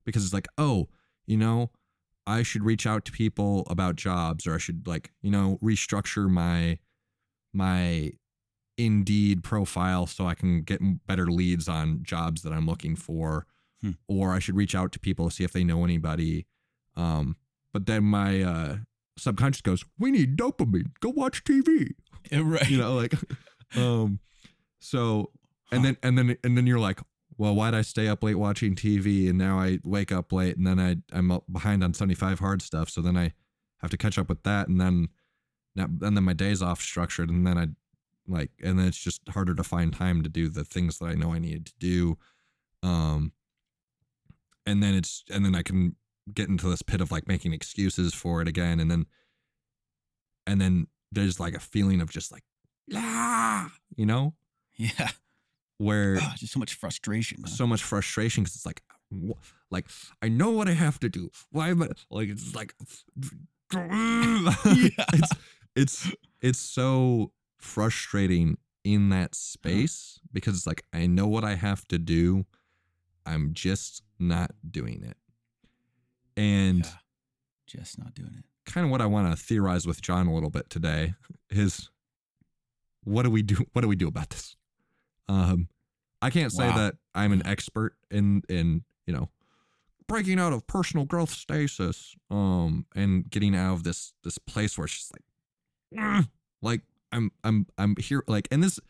because 0.08 0.24
it's 0.24 0.32
like 0.34 0.48
oh 0.56 0.88
you 1.26 1.36
know 1.36 1.70
i 2.26 2.42
should 2.42 2.64
reach 2.64 2.86
out 2.86 3.04
to 3.04 3.12
people 3.12 3.66
about 3.68 3.94
jobs 3.96 4.46
or 4.46 4.54
i 4.54 4.58
should 4.58 4.86
like 4.86 5.10
you 5.22 5.30
know 5.30 5.58
restructure 5.62 6.28
my 6.28 6.78
my 7.52 8.10
indeed 8.76 9.42
profile 9.42 10.06
so 10.06 10.26
i 10.26 10.34
can 10.34 10.62
get 10.62 10.80
better 11.06 11.26
leads 11.26 11.68
on 11.68 12.00
jobs 12.02 12.42
that 12.42 12.52
i'm 12.52 12.66
looking 12.66 12.96
for. 12.96 13.46
Hmm. 13.80 13.92
or 14.08 14.32
i 14.34 14.40
should 14.40 14.56
reach 14.56 14.74
out 14.74 14.90
to 14.92 14.98
people 14.98 15.30
see 15.30 15.44
if 15.44 15.52
they 15.52 15.62
know 15.62 15.84
anybody. 15.84 16.46
Um 16.96 17.36
but 17.72 17.86
then 17.86 18.02
my 18.02 18.42
uh 18.42 18.76
subconscious 19.16 19.60
goes 19.62 19.84
we 19.98 20.10
need 20.10 20.36
dopamine. 20.36 20.90
Go 21.00 21.10
watch 21.10 21.44
tv 21.44 21.92
Right. 22.32 22.68
you 22.68 22.78
know 22.78 22.94
like 22.94 23.14
um 23.76 24.18
so 24.80 25.30
and 25.70 25.84
then 25.84 25.96
and 26.02 26.18
then 26.18 26.36
and 26.42 26.56
then 26.56 26.66
you're 26.66 26.80
like 26.80 26.98
well 27.38 27.54
why'd 27.54 27.74
i 27.74 27.82
stay 27.82 28.08
up 28.08 28.22
late 28.22 28.34
watching 28.34 28.74
tv 28.74 29.28
and 29.28 29.38
now 29.38 29.58
i 29.58 29.78
wake 29.84 30.12
up 30.12 30.32
late 30.32 30.56
and 30.56 30.66
then 30.66 30.78
i 30.78 30.96
i'm 31.16 31.40
behind 31.50 31.82
on 31.82 31.94
75 31.94 32.40
hard 32.40 32.60
stuff. 32.60 32.90
So 32.90 33.00
then 33.00 33.16
i 33.16 33.32
have 33.78 33.90
to 33.90 33.96
catch 33.96 34.18
up 34.18 34.28
with 34.28 34.42
that 34.42 34.68
and 34.68 34.80
then 34.80 35.08
and 35.76 36.16
then 36.16 36.24
my 36.24 36.32
day's 36.32 36.60
off 36.60 36.82
structured 36.82 37.30
and 37.30 37.46
then 37.46 37.56
i 37.56 37.68
like 38.26 38.50
and 38.62 38.78
then 38.78 38.86
it's 38.86 38.98
just 38.98 39.22
harder 39.30 39.54
to 39.54 39.62
find 39.62 39.94
time 39.94 40.22
to 40.22 40.28
do 40.28 40.48
the 40.48 40.64
things 40.64 40.98
that 40.98 41.06
i 41.06 41.14
know 41.14 41.32
i 41.32 41.38
needed 41.38 41.66
to 41.66 41.72
do. 41.78 42.18
Um 42.82 43.32
and 44.66 44.82
then 44.82 44.94
it's 44.94 45.24
and 45.30 45.44
then 45.44 45.54
i 45.54 45.62
can 45.62 45.96
get 46.34 46.48
into 46.48 46.68
this 46.68 46.82
pit 46.82 47.00
of 47.00 47.10
like 47.10 47.26
making 47.26 47.54
excuses 47.54 48.12
for 48.12 48.42
it 48.42 48.48
again 48.48 48.80
and 48.80 48.90
then 48.90 49.06
and 50.46 50.60
then 50.60 50.88
there's 51.10 51.40
like 51.40 51.54
a 51.54 51.60
feeling 51.60 52.00
of 52.02 52.10
just 52.10 52.30
like 52.32 52.42
ah, 52.94 53.70
you 53.96 54.04
know, 54.06 54.34
Yeah. 54.76 55.10
Where 55.78 56.18
Ah, 56.20 56.34
just 56.36 56.52
so 56.52 56.58
much 56.58 56.74
frustration. 56.74 57.38
huh? 57.44 57.48
so 57.50 57.66
much 57.66 57.82
frustration 57.82 58.44
because 58.44 58.56
it's 58.56 58.66
like, 58.66 58.82
like 59.70 59.86
I 60.22 60.28
know 60.28 60.50
what 60.50 60.68
I 60.68 60.72
have 60.74 61.00
to 61.00 61.08
do. 61.08 61.30
Why 61.50 61.68
am 61.70 61.82
I 61.82 61.88
like? 62.10 62.28
It's 62.28 62.54
like, 62.54 62.74
it's 63.72 65.32
it's 65.76 66.12
it's 66.40 66.58
so 66.58 67.32
frustrating 67.58 68.56
in 68.84 69.08
that 69.10 69.34
space 69.34 70.20
because 70.32 70.56
it's 70.56 70.66
like 70.66 70.84
I 70.92 71.06
know 71.06 71.26
what 71.26 71.44
I 71.44 71.54
have 71.54 71.86
to 71.88 71.98
do. 71.98 72.46
I'm 73.26 73.52
just 73.52 74.02
not 74.18 74.52
doing 74.68 75.02
it. 75.04 75.16
And 76.36 76.84
Yeah. 76.84 76.90
Just 77.66 77.98
not 77.98 78.14
doing 78.14 78.32
it. 78.38 78.44
kind 78.64 78.86
of 78.86 78.90
what 78.90 79.02
I 79.02 79.06
want 79.06 79.30
to 79.30 79.36
theorize 79.42 79.86
with 79.86 80.00
John 80.00 80.26
a 80.26 80.32
little 80.34 80.48
bit 80.48 80.70
today 80.70 81.12
is 81.50 81.90
what 83.04 83.24
do 83.24 83.30
we 83.30 83.42
do 83.42 83.66
what 83.74 83.82
do 83.82 83.88
we 83.88 83.96
do 83.96 84.08
about 84.08 84.30
this? 84.30 84.56
Um 85.28 85.68
I 86.20 86.30
can't 86.30 86.52
say 86.52 86.64
Wow. 86.68 86.76
that 86.76 86.96
I'm 87.14 87.32
an 87.32 87.46
expert 87.46 87.96
in 88.10 88.42
in, 88.48 88.84
you 89.06 89.14
know, 89.14 89.28
breaking 90.06 90.38
out 90.40 90.52
of 90.52 90.66
personal 90.66 91.04
growth 91.06 91.30
stasis 91.30 92.14
um 92.30 92.86
and 92.94 93.28
getting 93.30 93.54
out 93.54 93.74
of 93.74 93.84
this 93.84 94.14
this 94.24 94.38
place 94.38 94.76
where 94.78 94.86
it's 94.86 94.94
just 94.96 95.12
like 95.14 95.24
"Ugh," 96.02 96.24
like 96.62 96.82
I'm 97.12 97.30
I'm 97.44 97.66
I'm 97.76 97.94
here 97.98 98.24
like 98.26 98.48
and 98.50 98.62
this 98.62 98.80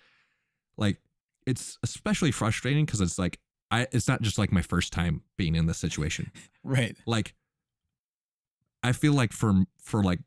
like 0.76 1.00
it's 1.46 1.78
especially 1.82 2.30
frustrating 2.30 2.86
cuz 2.86 3.00
it's 3.00 3.18
like 3.18 3.40
I 3.70 3.86
it's 3.92 4.08
not 4.08 4.22
just 4.22 4.38
like 4.38 4.52
my 4.52 4.62
first 4.62 4.92
time 4.92 5.22
being 5.36 5.54
in 5.54 5.66
this 5.66 5.78
situation 5.78 6.30
Right. 6.62 6.96
like 7.06 7.34
I 8.82 8.92
feel 8.92 9.12
like 9.12 9.32
for 9.32 9.64
for 9.80 10.02
like 10.02 10.20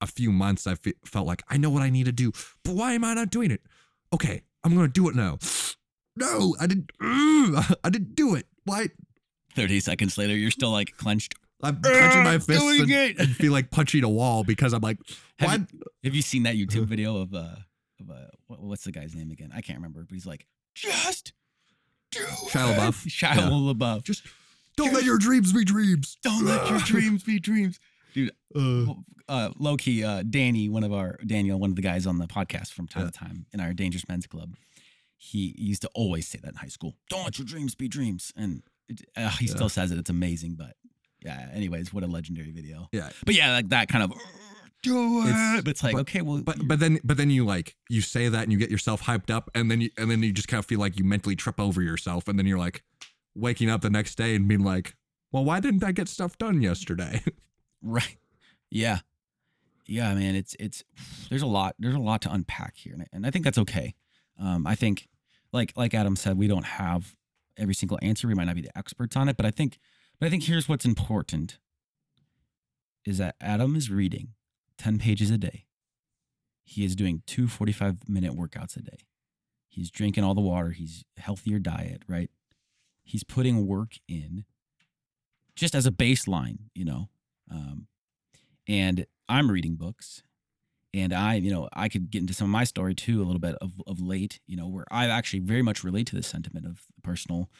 a 0.00 0.06
few 0.06 0.32
months 0.32 0.66
I 0.66 0.74
fe- 0.74 0.94
felt 1.04 1.26
like 1.26 1.42
I 1.48 1.56
know 1.58 1.70
what 1.70 1.82
I 1.82 1.90
need 1.90 2.04
to 2.06 2.12
do, 2.12 2.32
but 2.64 2.74
why 2.74 2.92
am 2.94 3.04
I 3.04 3.14
not 3.14 3.30
doing 3.30 3.50
it? 3.50 3.62
Okay, 4.12 4.42
I'm 4.64 4.74
gonna 4.74 4.88
do 4.88 5.08
it 5.08 5.14
now. 5.14 5.38
No, 6.14 6.54
I 6.60 6.66
didn't. 6.66 6.90
ugh, 7.00 7.74
I 7.84 7.88
didn't 7.88 8.14
do 8.14 8.34
it. 8.34 8.46
Why? 8.66 8.88
30 9.56 9.80
seconds 9.80 10.18
later, 10.18 10.34
you're 10.36 10.50
still 10.50 10.70
like 10.70 10.94
clenched. 10.98 11.34
I'm 11.62 11.80
punching 11.80 12.22
my 12.24 12.36
doing 12.36 12.92
and, 12.92 13.18
and 13.18 13.28
feel 13.34 13.50
like 13.50 13.70
punching 13.70 14.04
a 14.04 14.08
wall 14.10 14.44
because 14.44 14.74
I'm 14.74 14.82
like, 14.82 14.98
Have 15.38 15.48
why? 15.48 15.54
you, 15.54 15.66
have 16.04 16.14
you 16.14 16.20
seen 16.20 16.42
that 16.42 16.56
YouTube 16.56 16.84
video 16.86 17.16
of 17.16 17.32
uh 17.32 17.54
of 17.98 18.10
uh 18.10 18.14
what, 18.46 18.60
what's 18.60 18.84
the 18.84 18.92
guy's 18.92 19.14
name 19.14 19.30
again? 19.30 19.52
I 19.54 19.62
can't 19.62 19.78
remember, 19.78 20.04
but 20.06 20.12
he's 20.12 20.26
like, 20.26 20.46
just 20.74 21.32
do 22.10 22.20
Shia 22.20 22.72
it." 22.72 22.78
LaBeouf. 22.78 23.06
Shia 23.08 23.34
Yeah. 23.36 23.48
LaBeouf. 23.48 24.02
Just 24.04 24.22
don't 24.76 24.92
let 24.92 25.04
your 25.04 25.16
dreams 25.16 25.50
be 25.54 25.64
dreams. 25.64 26.18
Don't 26.22 26.44
let 26.44 26.68
your 26.68 26.78
dreams 26.80 27.22
be 27.22 27.38
dreams. 27.38 27.78
Uh, 28.54 28.94
Uh, 29.28 29.50
low 29.58 29.76
key, 29.76 30.04
uh, 30.04 30.22
Danny, 30.28 30.68
one 30.68 30.84
of 30.84 30.92
our 30.92 31.18
Daniel, 31.26 31.58
one 31.58 31.70
of 31.70 31.76
the 31.76 31.82
guys 31.82 32.06
on 32.06 32.18
the 32.18 32.26
podcast 32.26 32.72
from 32.72 32.86
time 32.88 33.04
Yeah. 33.04 33.10
to 33.10 33.18
time 33.18 33.46
in 33.52 33.60
our 33.60 33.72
Dangerous 33.72 34.06
Men's 34.08 34.26
Club, 34.26 34.56
he 35.16 35.54
used 35.56 35.82
to 35.82 35.90
always 35.94 36.26
say 36.28 36.38
that 36.42 36.48
in 36.50 36.54
high 36.56 36.66
school. 36.68 36.96
Don't 37.08 37.24
let 37.24 37.38
your 37.38 37.46
dreams 37.46 37.74
be 37.74 37.88
dreams, 37.88 38.32
and 38.36 38.62
it, 38.88 39.02
uh, 39.16 39.30
he 39.30 39.46
Yeah. 39.46 39.54
still 39.54 39.68
says 39.68 39.90
it. 39.92 39.98
It's 39.98 40.10
amazing, 40.10 40.56
but 40.56 40.76
yeah. 41.24 41.48
Anyways, 41.52 41.92
what 41.94 42.02
a 42.04 42.06
legendary 42.08 42.50
video. 42.50 42.88
yeah, 42.92 43.10
But 43.24 43.34
yeah, 43.34 43.52
like 43.52 43.68
that 43.70 43.88
kind 43.88 44.02
of 44.04 44.12
do 44.82 45.20
it. 45.22 45.28
It's- 45.30 45.62
but 45.62 45.68
it's 45.70 45.82
like 45.84 45.92
but- 45.94 46.00
okay, 46.00 46.20
well, 46.20 46.42
but 46.42 46.66
but 46.66 46.80
then 46.80 46.98
but 47.04 47.16
then 47.16 47.30
you 47.30 47.44
like 47.46 47.76
you 47.88 48.00
say 48.02 48.28
that 48.28 48.42
and 48.42 48.52
you 48.52 48.58
get 48.58 48.70
yourself 48.70 49.02
hyped 49.04 49.30
up 49.30 49.48
and 49.54 49.70
then 49.70 49.80
you 49.80 49.90
and 49.96 50.10
then 50.10 50.22
you 50.24 50.32
just 50.32 50.48
kind 50.48 50.58
of 50.58 50.66
feel 50.66 50.80
like 50.80 50.98
you 50.98 51.04
mentally 51.04 51.36
trip 51.36 51.60
over 51.60 51.80
yourself 51.80 52.26
and 52.28 52.36
then 52.38 52.46
you're 52.46 52.58
like 52.58 52.82
waking 53.34 53.70
up 53.70 53.80
the 53.80 53.88
next 53.90 54.16
day 54.16 54.34
and 54.34 54.48
being 54.48 54.64
like, 54.64 54.96
well, 55.30 55.44
why 55.44 55.60
didn't 55.60 55.84
I 55.84 55.92
get 55.92 56.08
stuff 56.08 56.36
done 56.36 56.60
yesterday? 56.60 57.22
Right. 57.82 58.16
Yeah. 58.70 59.00
Yeah, 59.86 60.14
man. 60.14 60.34
It's 60.36 60.56
it's 60.60 60.84
there's 61.28 61.42
a 61.42 61.46
lot 61.46 61.74
there's 61.78 61.94
a 61.94 61.98
lot 62.00 62.22
to 62.22 62.32
unpack 62.32 62.76
here, 62.76 62.96
and 63.12 63.26
I- 63.26 63.30
think 63.30 63.44
that's 63.44 63.58
okay. 63.58 63.94
Um, 64.38 64.66
I 64.66 64.74
think 64.74 65.08
like 65.52 65.72
like 65.76 65.92
Adam 65.94 66.16
said, 66.16 66.38
we 66.38 66.46
don't 66.46 66.64
have 66.64 67.14
every 67.56 67.74
single 67.74 67.98
answer. 68.00 68.28
We 68.28 68.34
might 68.34 68.44
not 68.44 68.54
be 68.54 68.62
the 68.62 68.76
experts 68.78 69.16
on 69.16 69.28
it, 69.28 69.36
but 69.36 69.44
I 69.44 69.50
think 69.50 69.78
but 70.18 70.26
I 70.26 70.30
think 70.30 70.44
here's 70.44 70.68
what's 70.68 70.84
important 70.84 71.58
is 73.04 73.18
that 73.18 73.34
Adam 73.40 73.74
is 73.74 73.90
reading 73.90 74.28
10 74.78 74.98
pages 74.98 75.30
a 75.30 75.36
day. 75.36 75.66
He 76.64 76.84
is 76.84 76.94
doing 76.94 77.22
two 77.26 77.48
45 77.48 78.08
minute 78.08 78.32
workouts 78.34 78.76
a 78.76 78.82
day. 78.82 78.98
He's 79.68 79.90
drinking 79.90 80.22
all 80.22 80.34
the 80.34 80.40
water. 80.40 80.70
He's 80.70 81.04
healthier 81.16 81.58
diet, 81.58 82.02
right? 82.06 82.30
He's 83.02 83.24
putting 83.24 83.66
work 83.66 83.94
in 84.06 84.44
just 85.56 85.74
as 85.74 85.86
a 85.86 85.90
baseline, 85.90 86.58
you 86.74 86.84
know. 86.84 87.08
Um, 87.52 87.86
and 88.68 89.06
I'm 89.28 89.50
reading 89.50 89.76
books, 89.76 90.22
and 90.94 91.12
I, 91.12 91.34
you 91.34 91.50
know, 91.50 91.68
I 91.72 91.88
could 91.88 92.10
get 92.10 92.20
into 92.20 92.34
some 92.34 92.46
of 92.46 92.50
my 92.50 92.64
story 92.64 92.94
too 92.94 93.22
a 93.22 93.24
little 93.24 93.40
bit 93.40 93.56
of, 93.56 93.72
of 93.86 94.00
late, 94.00 94.40
you 94.46 94.56
know, 94.56 94.68
where 94.68 94.84
I 94.90 95.06
actually 95.06 95.40
very 95.40 95.62
much 95.62 95.84
relate 95.84 96.06
to 96.08 96.16
this 96.16 96.26
sentiment 96.26 96.66
of 96.66 96.82
personal 97.02 97.50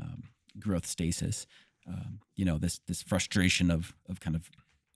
um, 0.00 0.24
growth 0.58 0.86
stasis. 0.86 1.46
Um, 1.86 2.20
you 2.36 2.44
know, 2.44 2.58
this 2.58 2.80
this 2.86 3.02
frustration 3.02 3.70
of 3.70 3.94
of 4.08 4.20
kind 4.20 4.36
of 4.36 4.50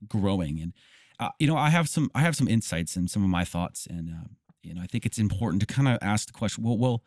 growing, 0.08 0.60
and 0.60 0.72
uh, 1.18 1.30
you 1.38 1.46
know, 1.46 1.56
I 1.56 1.70
have 1.70 1.88
some 1.88 2.10
I 2.14 2.20
have 2.20 2.36
some 2.36 2.48
insights 2.48 2.96
and 2.96 3.10
some 3.10 3.22
of 3.22 3.30
my 3.30 3.44
thoughts, 3.44 3.86
and 3.86 4.10
um, 4.10 4.36
you 4.62 4.74
know, 4.74 4.82
I 4.82 4.86
think 4.86 5.06
it's 5.06 5.18
important 5.18 5.60
to 5.60 5.66
kind 5.66 5.88
of 5.88 5.98
ask 6.02 6.26
the 6.26 6.32
question. 6.32 6.64
Well, 6.64 6.78
well, 6.78 7.02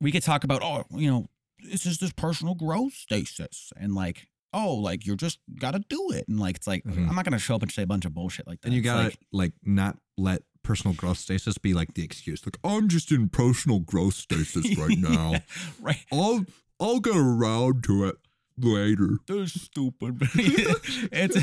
we 0.00 0.12
could 0.12 0.22
talk 0.22 0.44
about 0.44 0.62
oh, 0.62 0.84
you 0.90 1.10
know, 1.10 1.26
this 1.62 1.86
is 1.86 1.98
this 1.98 2.12
personal 2.12 2.54
growth 2.54 2.94
stasis, 2.94 3.72
and 3.76 3.94
like 3.94 4.28
oh, 4.54 4.74
like 4.74 5.04
you're 5.04 5.16
just 5.16 5.38
gotta 5.58 5.80
do 5.88 6.10
it, 6.12 6.26
and 6.28 6.40
like 6.40 6.56
it's 6.56 6.66
like 6.66 6.84
Mhm. 6.84 7.08
I'm 7.08 7.14
not 7.14 7.24
gonna 7.26 7.38
show 7.38 7.54
up 7.56 7.62
and 7.62 7.70
say 7.70 7.82
a 7.82 7.86
bunch 7.86 8.04
of 8.06 8.14
bullshit 8.14 8.46
like 8.46 8.60
that. 8.62 8.68
and 8.68 8.74
you 8.74 8.80
gotta 8.82 9.04
like, 9.04 9.18
like, 9.32 9.52
not 9.64 9.98
let 10.16 10.42
personal 10.62 10.94
growth 10.94 11.18
stasis 11.18 11.58
be 11.58 11.74
like 11.74 11.92
the 11.94 12.02
excuse. 12.04 12.40
Like 12.46 12.56
I'm 12.64 12.88
just 12.88 13.12
in 13.12 13.28
personal 13.28 13.80
growth 13.80 14.14
stasis 14.14 14.78
right 14.78 14.96
now. 14.98 15.32
Yeah, 15.32 15.40
right. 15.80 16.04
I'll 16.12 16.44
I'll 16.80 17.00
get 17.00 17.16
around 17.16 17.84
to 17.84 18.04
it 18.06 18.16
later. 18.58 19.18
They're 19.26 19.46
stupid. 19.46 20.18
it's 20.34 21.34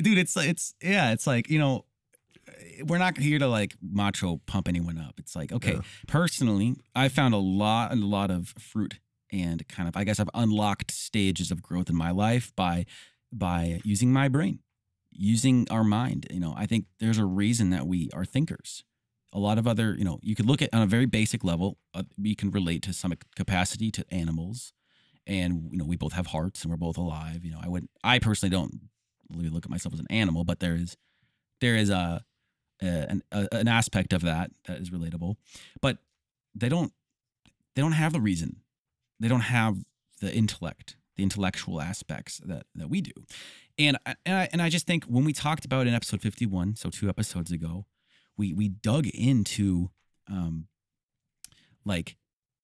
dude, 0.00 0.18
it's 0.18 0.36
like 0.36 0.48
it's 0.48 0.74
yeah, 0.82 1.12
it's 1.12 1.26
like, 1.26 1.50
you 1.50 1.58
know, 1.58 1.84
we're 2.84 2.98
not 2.98 3.18
here 3.18 3.38
to 3.38 3.46
like 3.48 3.74
macho 3.82 4.40
pump 4.46 4.68
anyone 4.68 4.98
up. 4.98 5.14
It's 5.18 5.34
like, 5.36 5.52
okay, 5.52 5.74
Yeah. 5.74 5.80
personally, 6.06 6.76
I 6.94 7.08
found 7.08 7.34
a 7.34 7.38
lot 7.38 7.92
and 7.92 8.02
a 8.02 8.06
lot 8.06 8.30
of 8.30 8.48
fruit 8.58 8.98
and 9.32 9.66
kind 9.68 9.88
of 9.88 9.96
I 9.96 10.04
guess 10.04 10.20
I've 10.20 10.30
unlocked 10.34 10.90
stages 10.90 11.50
of 11.50 11.62
growth 11.62 11.88
in 11.88 11.96
my 11.96 12.10
life 12.10 12.52
by 12.56 12.86
by 13.32 13.80
using 13.84 14.12
my 14.12 14.28
brain, 14.28 14.60
using 15.10 15.66
our 15.70 15.84
mind. 15.84 16.26
You 16.30 16.40
know, 16.40 16.54
I 16.56 16.66
think 16.66 16.86
there's 17.00 17.18
a 17.18 17.24
reason 17.24 17.70
that 17.70 17.86
we 17.86 18.10
are 18.12 18.24
thinkers. 18.24 18.84
A 19.32 19.38
lot 19.38 19.58
of 19.58 19.66
other, 19.66 19.96
you 19.98 20.04
know, 20.04 20.20
you 20.22 20.36
could 20.36 20.46
look 20.46 20.62
at 20.62 20.72
on 20.72 20.82
a 20.82 20.86
very 20.86 21.06
basic 21.06 21.42
level, 21.42 21.78
uh, 21.92 22.04
we 22.16 22.36
can 22.36 22.52
relate 22.52 22.82
to 22.82 22.92
some 22.92 23.12
capacity 23.34 23.90
to 23.90 24.04
animals 24.12 24.72
and 25.26 25.68
you 25.70 25.78
know 25.78 25.84
we 25.84 25.96
both 25.96 26.12
have 26.12 26.26
hearts 26.28 26.62
and 26.62 26.70
we're 26.70 26.76
both 26.76 26.96
alive 26.96 27.44
you 27.44 27.50
know 27.50 27.60
i 27.62 27.68
would 27.68 27.88
i 28.02 28.18
personally 28.18 28.50
don't 28.50 28.74
really 29.34 29.48
look 29.48 29.64
at 29.64 29.70
myself 29.70 29.94
as 29.94 30.00
an 30.00 30.06
animal 30.10 30.44
but 30.44 30.60
there 30.60 30.74
is 30.74 30.96
there 31.60 31.76
is 31.76 31.90
a, 31.90 32.22
a 32.82 32.86
an, 32.86 33.22
a, 33.32 33.48
an 33.52 33.68
aspect 33.68 34.12
of 34.12 34.22
that 34.22 34.50
that 34.66 34.78
is 34.78 34.90
relatable 34.90 35.36
but 35.80 35.98
they 36.54 36.68
don't 36.68 36.92
they 37.74 37.82
don't 37.82 37.92
have 37.92 38.12
the 38.12 38.20
reason 38.20 38.56
they 39.20 39.28
don't 39.28 39.40
have 39.40 39.78
the 40.20 40.32
intellect 40.34 40.96
the 41.16 41.22
intellectual 41.22 41.80
aspects 41.80 42.40
that 42.44 42.66
that 42.74 42.88
we 42.88 43.00
do 43.00 43.12
and 43.78 43.96
I, 44.06 44.14
and 44.24 44.36
I, 44.36 44.48
and 44.52 44.62
I 44.62 44.68
just 44.68 44.86
think 44.86 45.04
when 45.04 45.24
we 45.24 45.32
talked 45.32 45.64
about 45.64 45.86
in 45.86 45.94
episode 45.94 46.22
51 46.22 46.76
so 46.76 46.90
two 46.90 47.08
episodes 47.08 47.52
ago 47.52 47.86
we 48.36 48.52
we 48.52 48.68
dug 48.68 49.06
into 49.06 49.90
um 50.28 50.66
like 51.84 52.16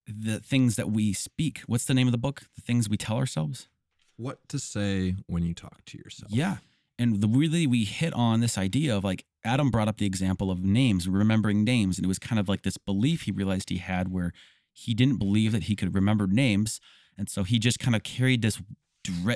the 0.06 0.40
things 0.40 0.76
that 0.76 0.90
we 0.90 1.12
speak. 1.12 1.60
What's 1.66 1.84
the 1.84 1.94
name 1.94 2.08
of 2.08 2.12
the 2.12 2.18
book? 2.18 2.42
The 2.56 2.62
things 2.62 2.88
we 2.88 2.96
tell 2.96 3.16
ourselves. 3.16 3.68
What 4.16 4.48
to 4.48 4.58
say 4.58 5.16
when 5.26 5.44
you 5.44 5.54
talk 5.54 5.84
to 5.86 5.98
yourself? 5.98 6.32
Yeah. 6.32 6.56
And 6.98 7.22
the 7.22 7.28
really 7.28 7.66
we 7.66 7.84
hit 7.84 8.12
on 8.12 8.40
this 8.40 8.58
idea 8.58 8.94
of 8.94 9.04
like 9.04 9.24
Adam 9.44 9.70
brought 9.70 9.88
up 9.88 9.96
the 9.96 10.06
example 10.06 10.50
of 10.50 10.62
names, 10.62 11.08
remembering 11.08 11.64
names, 11.64 11.96
and 11.96 12.04
it 12.04 12.08
was 12.08 12.18
kind 12.18 12.38
of 12.38 12.48
like 12.48 12.62
this 12.62 12.76
belief 12.76 13.22
he 13.22 13.32
realized 13.32 13.70
he 13.70 13.78
had 13.78 14.12
where 14.12 14.32
he 14.80 14.94
didn't 14.94 15.18
believe 15.18 15.52
that 15.52 15.64
he 15.64 15.76
could 15.76 15.94
remember 15.94 16.26
names, 16.26 16.80
and 17.18 17.28
so 17.28 17.44
he 17.44 17.58
just 17.58 17.78
kind 17.78 17.94
of 17.94 18.02
carried 18.02 18.42
this 18.42 18.60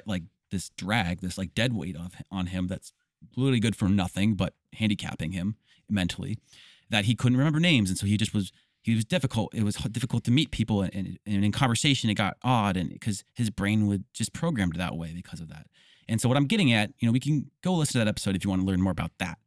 like 0.07 0.23
this 0.51 0.71
drag, 0.71 1.21
this 1.21 1.37
like 1.37 1.55
dead 1.55 1.75
weight 1.75 1.97
of 1.97 2.15
on 2.31 2.47
him 2.47 2.67
that's 2.67 2.93
literally 3.37 3.61
good 3.61 3.77
for 3.77 3.89
nothing 3.89 4.35
but 4.35 4.55
handicapping 4.75 5.33
him 5.33 5.57
mentally, 5.89 6.39
that 6.91 7.05
he 7.05 7.15
couldn't 7.15 7.39
remember 7.39 7.61
names, 7.61 7.91
and 7.91 7.99
so 7.99 8.07
he 8.07 8.17
just 8.17 8.33
was 8.33 8.53
he 8.83 8.95
was 8.95 9.05
difficult. 9.05 9.55
It 9.55 9.65
was 9.65 9.77
difficult 9.77 10.25
to 10.25 10.31
meet 10.31 10.51
people, 10.51 10.83
and, 10.83 10.95
and, 10.95 11.19
and 11.27 11.45
in 11.45 11.53
conversation 11.53 12.11
it 12.11 12.15
got 12.15 12.37
odd, 12.43 12.77
and 12.77 12.91
because 12.91 13.25
his 13.35 13.51
brain 13.51 13.87
would 13.87 14.05
just 14.13 14.33
programmed 14.33 14.77
that 14.77 14.97
way 14.97 15.13
because 15.15 15.41
of 15.41 15.49
that. 15.49 15.67
And 16.09 16.21
so 16.21 16.29
what 16.29 16.37
I'm 16.37 16.47
getting 16.47 16.73
at, 16.73 16.91
you 16.99 17.07
know, 17.07 17.13
we 17.13 17.21
can 17.21 17.51
go 17.63 17.75
listen 17.75 17.95
to 17.95 17.99
that 17.99 18.09
episode 18.09 18.37
if 18.37 18.45
you 18.45 18.51
want 18.51 18.63
to 18.63 18.67
learn 18.67 18.83
more 18.83 18.93
about 18.93 19.13
that. 19.19 19.39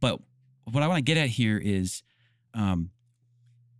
But 0.00 0.20
what 0.64 0.82
I 0.82 0.86
want 0.86 0.98
to 0.98 1.02
get 1.02 1.16
at 1.16 1.28
here 1.28 1.58
is, 1.58 2.02
um, 2.54 2.90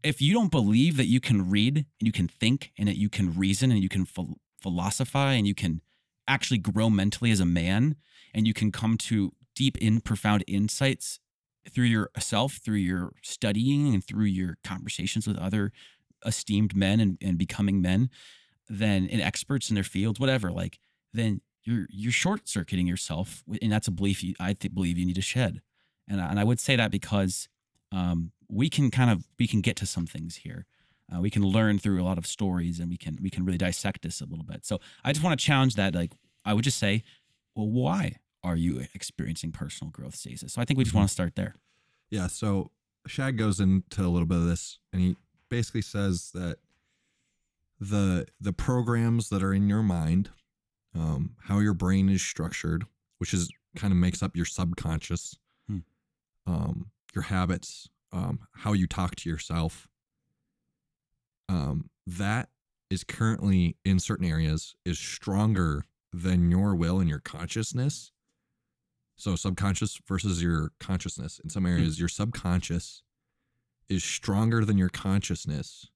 if 0.03 0.21
you 0.21 0.33
don't 0.33 0.51
believe 0.51 0.97
that 0.97 1.07
you 1.07 1.21
can 1.21 1.51
read 1.51 1.77
and 1.77 2.07
you 2.07 2.13
can 2.13 2.29
think 2.29 2.73
and 2.79 2.89
that 2.89 2.97
you 2.97 3.09
can 3.09 3.35
reason 3.35 3.71
and 3.71 3.83
you 3.83 3.89
can 3.89 4.05
phil- 4.05 4.39
philosophize 4.61 5.39
and 5.39 5.47
you 5.47 5.55
can 5.55 5.81
actually 6.27 6.59
grow 6.59 6.91
mentally 6.91 7.31
as 7.31 7.41
a 7.41 7.47
man 7.47 7.97
and 8.35 8.47
you 8.47 8.55
can 8.55 8.71
come 8.71 8.97
to 8.97 9.33
deep 9.55 9.77
in 9.79 10.01
profound 10.01 10.45
insights 10.47 11.19
through 11.69 11.87
yourself, 11.87 12.55
through 12.65 12.77
your 12.77 13.13
studying, 13.23 13.93
and 13.93 14.05
through 14.05 14.25
your 14.25 14.57
conversations 14.65 15.27
with 15.27 15.37
other 15.39 15.73
esteemed 16.25 16.75
men 16.75 17.01
and, 17.01 17.19
and 17.21 17.39
becoming 17.39 17.81
men, 17.81 18.11
then 18.69 19.09
and 19.11 19.21
experts 19.21 19.69
in 19.69 19.75
their 19.75 19.85
fields, 19.85 20.19
whatever, 20.19 20.51
like 20.51 20.79
then 21.13 21.41
you're 21.65 21.87
you're 21.91 22.13
short 22.13 22.49
circuiting 22.49 22.87
yourself, 22.87 23.43
and 23.61 23.73
that's 23.73 23.89
a 23.89 23.93
belief 23.93 24.23
you, 24.23 24.35
I 24.41 24.53
th- 24.53 24.75
believe 24.75 24.99
you 24.99 25.07
need 25.07 25.17
to 25.17 25.23
shed, 25.23 25.61
and 26.09 26.21
I, 26.21 26.31
and 26.31 26.41
I 26.41 26.45
would 26.45 26.61
say 26.61 26.77
that 26.77 26.91
because 26.91 27.49
um, 27.93 28.33
we 28.49 28.71
can 28.71 28.91
kind 28.91 29.11
of 29.11 29.27
we 29.39 29.47
can 29.47 29.61
get 29.61 29.77
to 29.77 29.87
some 29.87 30.07
things 30.07 30.37
here. 30.37 30.67
Uh, 31.15 31.21
we 31.21 31.31
can 31.31 31.43
learn 31.43 31.79
through 31.79 32.03
a 32.03 32.05
lot 32.05 32.19
of 32.19 32.27
stories, 32.27 32.79
and 32.81 32.91
we 32.91 32.97
can 32.97 33.19
we 33.23 33.31
can 33.31 33.45
really 33.45 33.59
dissect 33.59 34.03
this 34.03 34.21
a 34.21 34.27
little 34.27 34.45
bit. 34.45 34.65
So 34.65 34.79
I 35.05 35.13
just 35.13 35.25
want 35.25 35.39
to 35.39 35.45
challenge 35.45 35.75
that. 35.77 35.95
Like 35.95 36.13
I 36.45 36.55
would 36.55 36.65
just 36.65 36.79
say, 36.79 37.03
well, 37.55 37.69
why 37.69 38.17
are 38.43 38.57
you 38.57 38.85
experiencing 38.95 39.53
personal 39.53 39.91
growth 39.91 40.15
stasis? 40.15 40.53
So 40.53 40.63
I 40.63 40.65
think 40.65 40.79
we 40.79 40.85
just 40.85 40.95
Mhm. 40.95 40.99
want 40.99 41.09
to 41.09 41.13
start 41.13 41.35
there. 41.35 41.55
Yeah. 42.11 42.27
So 42.29 42.71
Shad 43.07 43.37
goes 43.39 43.59
into 43.61 44.05
a 44.05 44.09
little 44.09 44.27
bit 44.27 44.39
of 44.39 44.45
this, 44.47 44.79
and 44.93 45.01
he 45.03 45.17
basically 45.49 45.83
says 45.83 46.31
that 46.35 46.59
the 47.81 48.27
the 48.41 48.53
programs 48.53 49.29
that 49.29 49.43
are 49.43 49.55
in 49.55 49.69
your 49.69 49.83
mind, 49.83 50.31
um, 50.95 51.37
how 51.45 51.59
your 51.61 51.75
brain 51.75 52.09
is 52.09 52.23
structured, 52.23 52.85
which 53.19 53.33
is 53.33 53.51
kind 53.77 53.93
of 53.93 53.99
makes 53.99 54.23
up 54.23 54.37
your 54.37 54.45
subconscious, 54.47 55.37
Hmm. 55.69 55.79
um, 56.47 56.91
your 57.15 57.23
habits, 57.25 57.89
um, 58.13 58.41
how 58.57 58.73
you 58.73 58.87
talk 58.87 59.17
to 59.17 59.31
yourself, 59.31 59.89
um, 61.49 61.91
that 62.07 62.49
is 62.91 63.05
currently 63.05 63.77
in 63.85 63.99
certain 63.99 64.27
areas 64.27 64.75
is 64.85 64.99
stronger 64.99 65.85
than 66.13 66.51
your 66.51 66.75
will 66.75 67.01
and 67.01 67.09
your 67.09 67.21
consciousness. 67.21 68.13
So 69.17 69.35
subconscious 69.37 70.01
versus 70.07 70.43
your 70.43 70.71
consciousness. 70.79 71.41
In 71.43 71.51
some 71.51 71.67
areas, 71.67 71.99
your 71.99 72.09
subconscious 72.09 73.03
is 73.89 74.05
stronger 74.05 74.65
than 74.65 74.79
your 74.79 74.89
consciousness. 74.89 75.89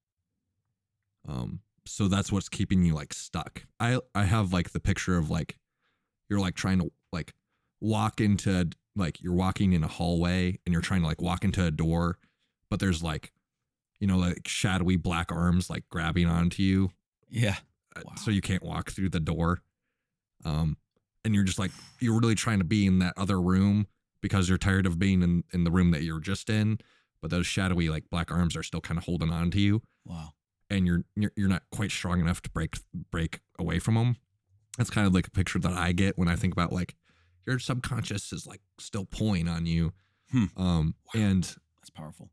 Um, 1.28 1.61
so 1.87 2.09
that's 2.09 2.33
what's 2.33 2.49
keeping 2.49 2.85
you 2.85 2.95
like 2.95 3.14
stuck. 3.14 3.64
I 3.78 3.99
I 4.14 4.25
have 4.25 4.52
like 4.52 4.71
the 4.71 4.81
picture 4.81 5.16
of 5.16 5.31
like 5.31 5.57
you're 6.28 6.40
like 6.40 6.54
trying 6.54 6.78
to 6.81 6.90
like 7.12 7.33
walk 7.81 8.21
into 8.21 8.71
like 8.97 9.23
you're 9.23 9.33
walking 9.35 9.73
in 9.73 9.83
a 9.85 9.89
hallway 9.89 10.59
and 10.67 10.73
you're 10.73 10.83
trying 10.83 11.01
to 11.03 11.07
like 11.07 11.23
walk 11.23 11.45
into 11.45 11.65
a 11.65 11.71
door, 11.71 12.19
but 12.71 12.81
there's 12.81 13.03
like 13.03 13.33
you 14.01 14.07
know 14.07 14.17
like 14.19 14.47
shadowy 14.49 14.97
black 14.97 15.31
arms 15.33 15.71
like 15.71 15.85
grabbing 15.89 16.27
onto 16.27 16.63
you 16.63 16.91
Yeah. 17.29 17.57
uh, 17.97 18.03
Wow. 18.05 18.15
so 18.17 18.31
you 18.31 18.41
can't 18.41 18.63
walk 18.63 18.91
through 18.91 19.11
the 19.11 19.21
door. 19.21 19.61
Um, 20.45 20.77
and 21.25 21.35
you're 21.35 21.45
just 21.45 21.59
like 21.59 21.71
you're 22.01 22.19
really 22.19 22.35
trying 22.35 22.59
to 22.59 22.65
be 22.65 22.85
in 22.87 22.99
that 22.99 23.15
other 23.17 23.41
room 23.41 23.87
because 24.21 24.49
you're 24.49 24.59
tired 24.59 24.87
of 24.87 24.99
being 24.99 25.23
in 25.23 25.45
in 25.53 25.65
the 25.65 25.71
room 25.71 25.91
that 25.93 26.03
you're 26.03 26.21
just 26.21 26.51
in, 26.51 26.79
but 27.21 27.31
those 27.31 27.47
shadowy 27.47 27.89
like 27.89 28.11
black 28.11 28.31
arms 28.33 28.57
are 28.57 28.63
still 28.63 28.81
kind 28.81 28.99
of 28.99 29.05
holding 29.05 29.31
on 29.31 29.51
to 29.53 29.61
you, 29.61 29.83
Wow. 30.05 30.33
and 30.69 30.87
you're 30.87 31.05
you're, 31.15 31.33
you're 31.37 31.49
not 31.49 31.63
quite 31.71 31.91
strong 31.93 32.21
enough 32.21 32.43
to 32.43 32.51
break 32.51 32.77
break 33.13 33.41
away 33.59 33.79
from 33.79 33.95
them. 33.95 34.17
That's 34.79 34.91
kind 34.91 35.07
of 35.07 35.15
like 35.15 35.29
a 35.29 35.31
picture 35.31 35.59
that 35.61 35.73
I 35.75 35.93
get 35.93 36.19
when 36.19 36.29
I 36.29 36.35
think 36.37 36.53
about 36.55 36.73
like 36.73 36.97
your 37.47 37.59
subconscious 37.59 38.33
is 38.33 38.47
like 38.47 38.61
still 38.79 39.05
pulling 39.05 39.49
on 39.49 39.67
you. 39.67 39.93
Hmm. 40.31 40.45
Um, 40.57 40.95
Wow. 41.15 41.21
and 41.23 41.43
That's 41.45 41.91
powerful. 41.95 42.31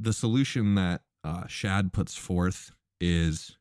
the 0.00 0.12
solution 0.12 0.74
that 0.76 1.02
uh, 1.24 1.46
Shad 1.46 1.92
puts 1.92 2.16
forth 2.16 2.70
is 3.00 3.56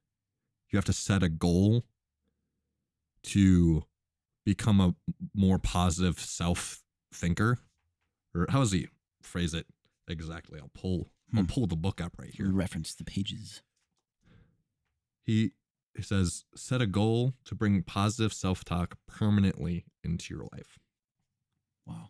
you 0.72 0.78
have 0.78 0.86
to 0.86 0.94
set 0.94 1.24
a 1.24 1.30
goal 1.30 1.86
to 3.24 3.84
become 4.46 4.80
a 4.82 4.96
more 5.34 5.58
positive 5.60 6.20
self 6.20 6.84
thinker. 7.14 7.60
Or 8.36 8.46
how 8.50 8.60
does 8.60 8.72
he 8.72 8.88
phrase 9.22 9.54
it 9.54 9.68
exactly? 10.08 10.60
I'll 10.60 10.72
pull 10.74 11.12
I'll 11.36 11.42
Hmm. 11.44 11.48
pull 11.48 11.68
the 11.68 11.76
book 11.76 12.00
up 12.02 12.18
right 12.20 12.34
here. 12.34 12.52
reference 12.52 12.94
the 12.94 13.04
pages. 13.04 13.62
He 15.24 15.52
he 15.96 16.02
says 16.04 16.44
set 16.56 16.82
a 16.82 16.88
goal 16.88 17.34
to 17.46 17.56
bring 17.56 17.82
positive 17.84 18.34
self 18.34 18.64
talk 18.66 18.98
permanently 19.08 19.86
into 20.04 20.34
your 20.34 20.48
life. 20.52 20.80
Wow. 21.86 22.10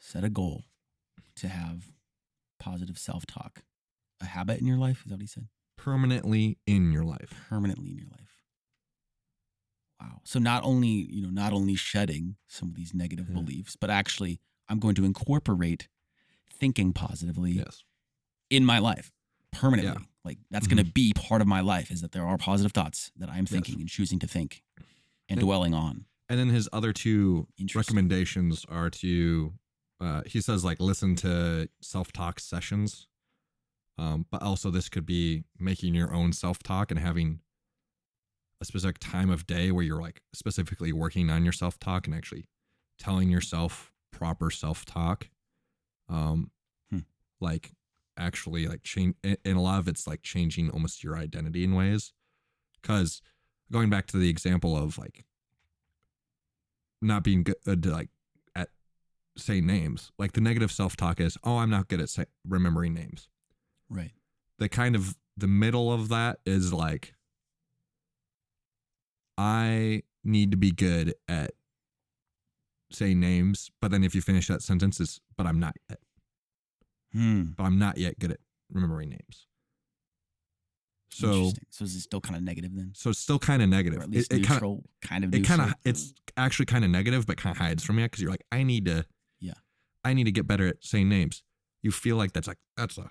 Set 0.00 0.24
a 0.24 0.28
goal 0.30 0.64
to 1.36 1.48
have 1.48 1.90
positive 2.58 2.98
self 2.98 3.26
talk. 3.26 3.62
A 4.20 4.26
habit 4.26 4.60
in 4.60 4.66
your 4.66 4.78
life? 4.78 5.02
Is 5.04 5.10
that 5.10 5.14
what 5.16 5.20
he 5.22 5.26
said? 5.28 5.46
Permanently 5.76 6.58
in 6.66 6.90
your 6.90 7.04
life. 7.04 7.32
Permanently 7.48 7.90
in 7.90 7.96
your 7.98 8.08
life. 8.10 8.42
Wow. 10.00 10.20
So 10.24 10.38
not 10.38 10.64
only, 10.64 10.88
you 10.88 11.22
know, 11.22 11.30
not 11.30 11.52
only 11.52 11.74
shedding 11.74 12.36
some 12.46 12.68
of 12.68 12.74
these 12.74 12.94
negative 12.94 13.26
Yeah. 13.28 13.34
beliefs, 13.36 13.76
but 13.76 13.90
actually 13.90 14.40
I'm 14.68 14.78
going 14.78 14.94
to 14.96 15.04
incorporate 15.04 15.88
thinking 16.52 16.92
positively 16.92 17.52
Yes. 17.52 17.82
in 18.50 18.64
my 18.64 18.78
life 18.78 19.12
permanently. 19.52 20.04
Like 20.24 20.38
that's 20.50 20.66
Mm-hmm. 20.66 20.76
going 20.76 20.86
to 20.86 20.92
be 20.92 21.12
part 21.14 21.40
of 21.40 21.48
my 21.48 21.60
life 21.60 21.90
is 21.90 22.00
that 22.00 22.12
there 22.12 22.26
are 22.26 22.36
positive 22.38 22.72
thoughts 22.72 23.10
that 23.16 23.28
I'm 23.30 23.46
thinking 23.46 23.80
and 23.80 23.88
choosing 23.88 24.18
to 24.20 24.26
think 24.26 24.62
and 25.28 25.38
And- 25.38 25.40
dwelling 25.40 25.74
on. 25.74 26.06
And 26.28 26.38
then 26.38 26.50
his 26.50 26.68
other 26.72 26.92
two 26.92 27.46
recommendations 27.74 28.66
are 28.68 28.90
to 28.90 29.54
uh, 30.00 30.22
he 30.26 30.40
says 30.40 30.64
like 30.64 30.78
listen 30.80 31.16
to 31.16 31.68
self-talk 31.80 32.38
sessions. 32.38 33.06
Um, 33.98 34.26
but 34.30 34.42
also 34.42 34.70
this 34.70 34.88
could 34.88 35.06
be 35.06 35.44
making 35.58 35.94
your 35.94 36.12
own 36.14 36.32
self-talk 36.32 36.92
and 36.92 37.00
having 37.00 37.40
a 38.60 38.64
specific 38.64 38.98
time 39.00 39.28
of 39.30 39.46
day 39.46 39.72
where 39.72 39.82
you're 39.84 40.00
like 40.00 40.22
specifically 40.32 40.92
working 40.92 41.30
on 41.30 41.42
your 41.42 41.52
self-talk 41.52 42.06
and 42.06 42.14
actually 42.14 42.46
telling 42.98 43.28
yourself 43.30 43.92
proper 44.12 44.50
self-talk. 44.50 45.28
Um 46.08 46.50
Hmm. 46.90 47.00
like 47.40 47.72
actually 48.16 48.66
like 48.66 48.82
change 48.82 49.14
and 49.22 49.38
a 49.44 49.60
lot 49.60 49.78
of 49.78 49.88
it's 49.88 50.06
like 50.06 50.22
changing 50.22 50.70
almost 50.70 51.02
your 51.04 51.16
identity 51.16 51.64
in 51.64 51.74
ways. 51.74 52.12
Because 52.80 53.20
going 53.70 53.90
back 53.90 54.06
to 54.06 54.16
the 54.16 54.30
example 54.30 54.76
of 54.76 54.96
like 54.98 55.24
not 57.00 57.22
being 57.22 57.42
good 57.42 57.82
to 57.82 57.90
like 57.90 58.08
at 58.54 58.68
saying 59.36 59.66
names. 59.66 60.10
Like 60.18 60.32
the 60.32 60.40
negative 60.40 60.72
self 60.72 60.96
talk 60.96 61.20
is, 61.20 61.36
oh, 61.44 61.58
I'm 61.58 61.70
not 61.70 61.88
good 61.88 62.00
at 62.00 62.08
say- 62.08 62.26
remembering 62.46 62.94
names. 62.94 63.28
Right. 63.88 64.12
The 64.58 64.68
kind 64.68 64.96
of 64.96 65.16
the 65.36 65.46
middle 65.46 65.92
of 65.92 66.08
that 66.08 66.40
is 66.44 66.72
like, 66.72 67.14
I 69.36 70.02
need 70.24 70.50
to 70.50 70.56
be 70.56 70.72
good 70.72 71.14
at 71.28 71.52
saying 72.90 73.20
names. 73.20 73.70
But 73.80 73.90
then 73.90 74.02
if 74.02 74.14
you 74.14 74.20
finish 74.20 74.48
that 74.48 74.62
sentence, 74.62 75.00
it's, 75.00 75.20
but 75.36 75.46
I'm 75.46 75.60
not 75.60 75.76
yet. 75.88 76.00
Hmm. 77.12 77.42
But 77.56 77.64
I'm 77.64 77.78
not 77.78 77.98
yet 77.98 78.18
good 78.18 78.32
at 78.32 78.40
remembering 78.70 79.10
names. 79.10 79.46
So. 81.10 81.52
So 81.70 81.84
is 81.84 81.94
it 81.96 82.00
still 82.00 82.20
kind 82.20 82.36
of 82.36 82.42
negative 82.42 82.70
then? 82.74 82.92
so 82.94 83.10
it's 83.10 83.18
still 83.18 83.38
kind 83.38 83.62
of 83.62 83.68
negative. 83.68 84.00
Or 84.00 84.02
at 84.04 84.10
least 84.10 84.32
it, 84.32 84.40
it 84.40 84.44
kind 84.46 84.62
of 84.62 84.80
kind 85.02 85.24
of 85.24 85.34
it 85.34 85.44
kind 85.44 85.60
of 85.60 85.74
it's 85.84 86.12
actually 86.36 86.66
kind 86.66 86.84
of 86.84 86.90
negative 86.90 87.26
but 87.26 87.36
kind 87.36 87.54
of 87.54 87.58
hides 87.58 87.82
from 87.84 87.98
you 87.98 88.04
because 88.04 88.20
you're 88.22 88.30
like 88.30 88.44
i 88.52 88.62
need 88.62 88.84
to 88.86 89.04
Yeah. 89.40 89.54
i 90.04 90.12
need 90.14 90.24
to 90.24 90.32
get 90.32 90.46
better 90.46 90.66
at 90.68 90.84
saying 90.84 91.08
names 91.08 91.42
you 91.82 91.90
feel 91.90 92.16
like 92.16 92.32
that's 92.32 92.46
like 92.46 92.58
that's 92.76 92.96
a 92.98 93.10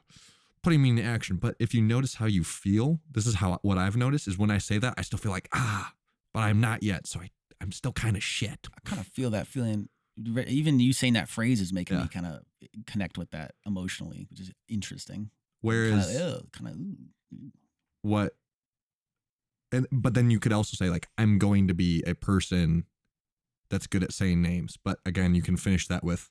putting 0.63 0.81
me 0.81 0.89
into 0.91 1.03
action 1.03 1.35
but 1.37 1.55
if 1.59 1.73
you 1.73 1.81
notice 1.81 2.15
how 2.15 2.25
you 2.25 2.43
feel 2.43 2.99
this 3.11 3.25
is 3.27 3.35
how 3.35 3.57
what 3.63 3.77
i've 3.77 3.97
noticed 3.97 4.27
is 4.27 4.37
when 4.37 4.49
i 4.51 4.57
say 4.57 4.77
that 4.77 4.93
i 4.97 5.01
still 5.01 5.19
feel 5.19 5.31
like 5.31 5.47
ah 5.53 5.91
but 6.33 6.41
i'm 6.41 6.61
not 6.61 6.83
yet 6.83 7.05
so 7.07 7.19
i 7.19 7.29
i'm 7.61 7.71
still 7.71 7.91
kind 7.93 8.15
of 8.15 8.23
shit 8.23 8.67
I 8.75 8.79
kind 8.89 9.01
of 9.01 9.07
feel 9.07 9.29
that 9.31 9.47
feeling. 9.47 9.89
Even 10.47 10.79
you 10.79 10.93
saying 10.93 11.13
that 11.13 11.27
phrase 11.29 11.59
is 11.61 11.71
making 11.73 11.97
Yeah. 11.97 12.03
me 12.03 12.09
kind 12.09 12.25
of 12.25 12.41
connect 12.85 13.17
with 13.17 13.29
that 13.31 13.51
emotionally, 13.65 14.25
which 14.29 14.39
is 14.39 14.51
interesting. 14.69 15.29
whereas 15.61 16.07
kind 16.53 16.67
of, 16.69 16.77
what 18.07 18.33
and 19.71 19.85
but 19.91 20.13
then 20.13 20.29
you 20.31 20.39
could 20.39 20.53
also 20.53 20.75
say 20.75 20.89
like 20.89 21.07
i'm 21.17 21.37
going 21.37 21.67
to 21.67 21.73
be 21.73 22.03
a 22.07 22.15
person 22.15 22.85
that's 23.69 23.87
good 23.87 24.03
at 24.03 24.13
saying 24.13 24.41
names 24.41 24.77
but 24.83 24.99
again 25.05 25.35
you 25.35 25.41
can 25.41 25.57
finish 25.57 25.87
that 25.87 26.03
with 26.03 26.29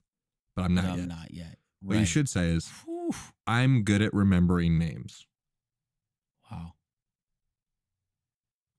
but 0.55 0.63
i'm 0.63 0.75
not 0.75 0.85
I'm 0.87 0.99
yet 0.99 1.09
not 1.09 1.31
yet. 1.31 1.57
what 1.83 1.99
you 1.99 2.05
should 2.05 2.29
say 2.29 2.49
is 2.49 2.71
i'm 3.47 3.83
good 3.83 4.03
at 4.03 4.13
remembering 4.15 4.79
names 4.79 5.27
Wow. 6.51 6.75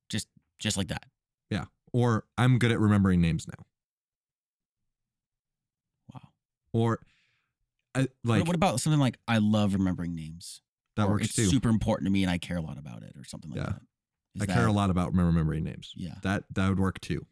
Just, 0.08 0.30
just 0.58 0.78
like 0.78 0.88
that. 0.88 1.04
Yeah 1.50 1.66
or 1.94 2.26
I'm 2.38 2.60
good 2.60 2.72
at 2.72 2.80
remembering 2.80 3.22
names 3.22 3.48
now, 3.48 3.66
Wow. 6.14 6.30
or 6.74 7.00
I, 7.96 8.08
like 8.24 8.46
what, 8.46 8.56
about 8.56 8.80
something 8.80 9.00
like 9.00 9.18
I 9.28 9.40
love 9.40 9.74
remembering 9.74 10.16
names? 10.16 10.62
That 10.98 11.06
or 11.08 11.12
works 11.14 11.26
it's 11.28 11.36
too. 11.36 11.46
super 11.46 11.70
important 11.70 12.06
to 12.08 12.12
me 12.12 12.24
and 12.24 12.32
I 12.32 12.38
care 12.38 12.58
a 12.58 12.62
lot 12.62 12.78
about 12.78 13.02
it, 13.04 13.14
or 13.18 13.24
something 13.24 13.52
like 13.52 13.60
Yeah. 13.62 13.66
that. 13.68 13.82
Is 14.36 14.42
I 14.44 14.46
care 14.48 14.68
a 14.68 14.72
lot 14.72 14.90
about 14.92 15.14
remembering 15.16 15.64
names. 15.64 15.94
Yeah. 15.96 16.16
That 16.24 16.44
that 16.54 16.70
would 16.70 16.80
work 16.80 17.00
too. 17.00 17.26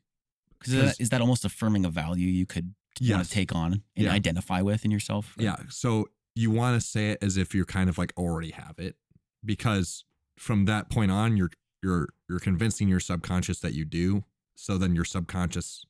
Because 0.58 0.74
is, 0.74 0.82
that- 0.84 1.02
is 1.02 1.10
that 1.10 1.22
almost 1.22 1.46
affirming 1.46 1.86
a 1.86 1.90
value 1.90 2.28
you 2.28 2.46
could 2.46 2.74
want 3.02 3.26
to 3.26 3.30
take 3.30 3.54
on 3.54 3.74
and 3.96 4.06
Yeah. 4.06 4.12
identify 4.14 4.62
with 4.62 4.86
in 4.86 4.92
yourself? 4.92 5.36
Yeah. 5.38 5.58
So 5.70 6.08
you 6.34 6.50
want 6.52 6.82
to 6.82 6.88
say 6.88 7.12
it 7.12 7.20
as 7.22 7.38
if 7.38 7.54
you're 7.54 7.66
kind 7.66 7.90
of 7.90 7.98
like 7.98 8.14
already 8.18 8.52
have 8.52 8.80
it, 8.80 8.96
because 9.44 10.06
from 10.38 10.66
that 10.66 10.90
point 10.90 11.12
on, 11.12 11.38
you're 11.38 11.52
you're 11.84 12.10
you're 12.28 12.40
convincing 12.40 12.88
your 12.88 13.00
subconscious 13.00 13.60
that 13.60 13.74
you 13.74 13.86
do. 13.86 14.24
So 14.56 14.78
then 14.78 14.96
your 14.96 15.06
subconscious 15.06 15.86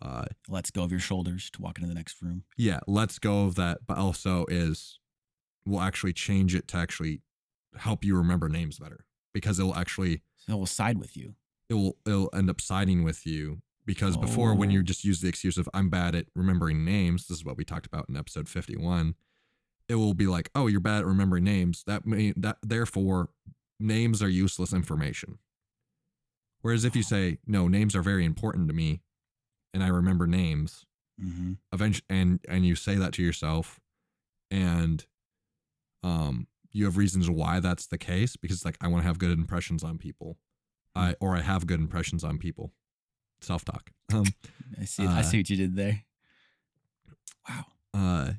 uh, 0.00 0.24
Let's 0.48 0.70
go 0.72 0.82
of 0.82 0.90
your 0.90 0.98
shoulders 0.98 1.50
to 1.50 1.62
walk 1.62 1.78
into 1.78 1.86
the 1.88 1.94
next 1.94 2.20
room. 2.22 2.42
yeah, 2.56 2.80
let's 2.88 3.18
go 3.20 3.44
of 3.44 3.54
that, 3.54 3.80
but 3.86 3.98
also 3.98 4.46
is 4.48 4.98
will 5.64 5.80
actually 5.80 6.12
change 6.12 6.54
it 6.54 6.66
to 6.68 6.76
actually 6.76 7.20
help 7.76 8.04
you 8.04 8.16
remember 8.16 8.48
names 8.48 8.78
better 8.78 9.04
because 9.32 9.58
it'll 9.58 9.74
actually 9.74 10.22
So 10.36 10.56
we'll 10.56 10.66
side 10.66 10.98
with 10.98 11.16
you. 11.16 11.34
it 11.68 11.74
will 11.74 11.96
it'll 12.04 12.30
end 12.34 12.50
up 12.50 12.60
siding 12.60 13.02
with 13.04 13.26
you 13.26 13.62
because 13.86 14.16
before 14.16 14.54
when 14.54 14.70
you 14.70 14.80
Oh. 14.80 14.82
just 14.82 15.04
use 15.04 15.20
the 15.20 15.28
excuse 15.28 15.56
of 15.58 15.68
I'm 15.74 15.88
bad 15.90 16.14
at 16.14 16.26
remembering 16.34 16.84
names, 16.84 17.26
this 17.26 17.38
is 17.38 17.44
what 17.44 17.56
we 17.56 17.64
talked 17.64 17.86
about 17.86 18.08
in 18.08 18.16
episode 18.16 18.48
51. 18.48 19.14
It 19.88 19.96
will 19.96 20.14
be 20.14 20.26
like, 20.26 20.50
"Oh, 20.54 20.66
you're 20.68 20.80
bad 20.80 21.00
at 21.00 21.06
remembering 21.06 21.44
names." 21.44 21.82
That 21.86 22.06
may 22.06 22.32
that 22.36 22.58
therefore 22.62 23.30
names 23.80 24.22
are 24.22 24.28
useless 24.28 24.72
information. 24.72 25.38
Whereas 26.60 26.84
if 26.84 26.94
you 26.94 27.02
say, 27.02 27.38
"No, 27.46 27.66
names 27.68 27.96
are 27.96 28.02
very 28.02 28.24
important 28.24 28.68
to 28.68 28.74
me 28.74 29.02
and 29.74 29.82
I 29.82 29.88
remember 29.88 30.26
names," 30.26 30.84
Mm-hmm. 31.20 31.52
eventually 31.72 32.06
and 32.08 32.40
and 32.48 32.64
you 32.66 32.74
say 32.74 32.94
that 32.96 33.12
to 33.14 33.22
yourself 33.22 33.80
and 34.50 35.04
um 36.02 36.46
you 36.72 36.84
have 36.86 36.96
reasons 36.96 37.28
why 37.28 37.60
that's 37.60 37.86
the 37.86 37.98
case 37.98 38.36
because 38.36 38.64
like 38.64 38.76
I 38.80 38.88
want 38.88 39.02
to 39.02 39.06
have 39.06 39.18
good 39.18 39.30
impressions 39.38 39.84
on 39.84 39.98
people. 39.98 40.38
I 40.94 41.14
or 41.20 41.36
I 41.36 41.40
have 41.42 41.66
good 41.66 41.80
impressions 41.80 42.24
on 42.24 42.38
people. 42.38 42.72
Self-talk. 43.40 43.90
Um 44.12 44.24
I 44.80 44.84
see. 44.84 45.06
I 45.06 45.20
Uh, 45.20 45.22
see 45.22 45.38
what 45.38 45.50
you 45.50 45.56
did 45.56 45.76
there. 45.76 46.04
Wow. 47.48 47.64
uh 47.94 48.32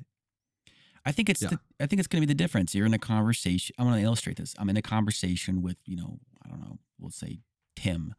I 1.06 1.12
think 1.12 1.28
it's 1.28 1.42
Yeah. 1.42 1.50
the, 1.50 1.60
I 1.80 1.86
think 1.86 2.00
it's 2.00 2.08
going 2.08 2.22
to 2.22 2.26
be 2.26 2.30
the 2.32 2.36
difference. 2.36 2.74
You're 2.74 2.86
in 2.86 2.94
a 2.94 2.98
conversation. 2.98 3.74
I'm 3.78 3.86
going 3.86 3.98
to 4.00 4.04
illustrate 4.06 4.38
this. 4.38 4.54
I'm 4.58 4.70
in 4.70 4.76
a 4.78 4.82
conversation 4.82 5.60
with 5.62 5.76
you 5.84 5.96
know 5.96 6.18
I 6.44 6.48
don't 6.48 6.60
know. 6.60 6.78
We'll 6.98 7.10
say 7.10 7.40
Tim, 7.76 8.14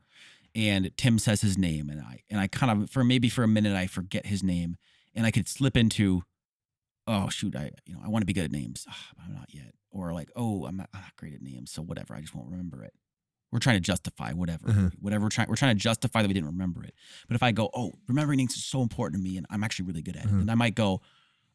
and 0.54 0.92
Tim 0.98 1.18
says 1.20 1.42
his 1.42 1.58
name, 1.58 1.90
and 1.90 2.00
I 2.02 2.22
and 2.30 2.40
I 2.40 2.48
kind 2.48 2.84
of 2.84 2.90
for 2.90 3.04
maybe 3.04 3.28
for 3.30 3.44
a 3.44 3.48
minute 3.48 3.76
I 3.76 3.88
forget 3.88 4.28
his 4.28 4.44
name, 4.44 4.78
and 5.16 5.26
I 5.26 5.32
could 5.32 5.48
slip 5.48 5.76
into, 5.76 6.24
oh 7.08 7.30
shoot, 7.30 7.56
I 7.56 7.72
you 7.86 7.94
know 7.94 8.02
I 8.04 8.10
want 8.10 8.22
to 8.22 8.26
be 8.26 8.34
good 8.34 8.46
at 8.46 8.52
names. 8.52 8.86
Ah, 8.90 9.08
I'm 9.26 9.34
not 9.34 9.48
yet, 9.54 9.74
or 9.92 10.14
like 10.14 10.30
oh 10.36 10.66
I'm 10.66 10.78
not, 10.78 10.90
I'm 10.94 11.02
not 11.02 11.16
great 11.18 11.34
at 11.34 11.42
names, 11.42 11.72
so 11.72 11.82
whatever. 11.82 12.16
I 12.16 12.22
just 12.22 12.34
won't 12.36 12.50
remember 12.50 12.84
it. 12.84 12.94
We're 13.52 13.60
trying 13.60 13.78
to 13.78 13.82
justify 13.82 14.34
whatever, 14.34 14.70
Uh-huh. 14.70 14.90
whatever 15.00 15.24
we're 15.26 15.30
trying. 15.30 15.48
We're 15.48 15.56
trying 15.56 15.76
to 15.76 15.82
justify 15.82 16.22
that 16.22 16.28
we 16.28 16.34
didn't 16.34 16.50
remember 16.50 16.84
it. 16.84 16.94
But 17.28 17.36
if 17.36 17.44
I 17.44 17.52
go, 17.54 17.70
oh, 17.74 17.94
remembering 18.08 18.38
names 18.38 18.56
is 18.58 18.66
so 18.66 18.82
important 18.82 19.22
to 19.22 19.24
me, 19.30 19.38
and 19.38 19.46
I'm 19.50 19.64
actually 19.64 19.86
really 19.86 20.02
good 20.02 20.18
at 20.18 20.26
it, 20.26 20.28
Uh-huh. 20.28 20.40
and 20.40 20.52
I 20.52 20.56
might 20.56 20.76
go, 20.76 21.00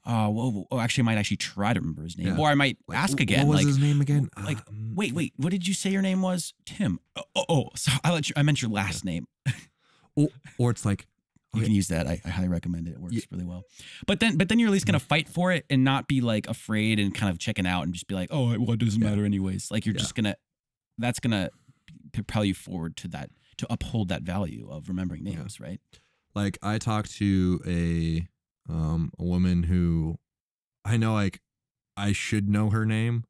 oh, 0.06 0.30
whoa, 0.30 0.50
whoa, 0.50 0.66
oh, 0.70 0.78
actually, 0.80 1.02
I 1.02 1.06
might 1.06 1.18
actually 1.18 1.36
try 1.38 1.74
to 1.74 1.80
remember 1.80 2.04
his 2.04 2.16
name, 2.16 2.28
Yeah. 2.28 2.38
or 2.38 2.48
I 2.48 2.54
might 2.54 2.78
like, 2.88 2.96
ask 2.96 3.20
again, 3.20 3.46
What 3.46 3.56
was 3.56 3.60
like, 3.60 3.66
his 3.66 3.78
name 3.78 4.00
again? 4.00 4.30
like, 4.42 4.66
Um, 4.68 4.94
wait, 4.94 5.12
wait, 5.12 5.34
what 5.36 5.50
did 5.50 5.66
you 5.68 5.74
say 5.74 5.90
your 5.90 6.00
name 6.00 6.22
was? 6.22 6.54
Tim. 6.64 7.00
Oh, 7.16 7.22
oh, 7.36 7.44
oh 7.50 7.68
so 7.76 7.92
I 8.02 8.12
let 8.12 8.28
you. 8.30 8.34
I 8.36 8.42
meant 8.44 8.62
your 8.62 8.70
last 8.70 9.04
name. 9.04 9.26
or, 10.16 10.28
or 10.58 10.70
it's 10.70 10.86
like 10.86 11.06
You 11.54 11.62
can 11.62 11.72
use 11.72 11.88
that. 11.88 12.06
I, 12.06 12.20
I 12.24 12.28
highly 12.28 12.48
recommend 12.48 12.86
it. 12.86 12.92
It 12.92 13.00
works 13.00 13.14
Yeah. 13.14 13.22
really 13.30 13.44
well. 13.44 13.64
But 14.06 14.20
then, 14.20 14.36
but 14.36 14.48
then 14.48 14.58
you're 14.58 14.68
at 14.68 14.72
least 14.72 14.84
Mm-hmm. 14.86 14.92
gonna 14.92 15.00
fight 15.00 15.28
for 15.28 15.50
it 15.52 15.66
and 15.68 15.82
not 15.82 16.06
be 16.06 16.20
like 16.20 16.46
afraid 16.48 16.98
and 17.00 17.12
kind 17.14 17.30
of 17.30 17.38
checking 17.38 17.66
out 17.66 17.82
and 17.82 17.92
just 17.92 18.06
be 18.06 18.14
like, 18.14 18.28
oh, 18.30 18.56
well, 18.58 18.72
it 18.72 18.78
doesn't 18.80 19.02
Yeah. 19.02 19.10
matter 19.10 19.24
anyways. 19.24 19.70
Like 19.70 19.84
you're 19.86 19.94
Yeah. 19.94 20.00
just 20.00 20.14
gonna. 20.14 20.36
That's 20.98 21.18
gonna 21.18 21.50
propel 22.12 22.44
you 22.44 22.54
forward 22.54 22.96
to 22.98 23.08
that 23.08 23.30
to 23.58 23.66
uphold 23.70 24.08
that 24.08 24.22
value 24.22 24.68
of 24.70 24.88
remembering 24.88 25.24
names, 25.24 25.58
right? 25.60 25.80
like 26.36 26.56
I 26.62 26.78
talked 26.78 27.12
to 27.16 27.60
a 27.66 28.28
um 28.72 29.10
a 29.18 29.24
woman 29.24 29.64
who 29.64 30.18
I 30.84 30.96
know 30.96 31.12
like 31.14 31.40
I 31.96 32.12
should 32.12 32.48
know 32.48 32.70
her 32.70 32.86
name, 32.86 33.24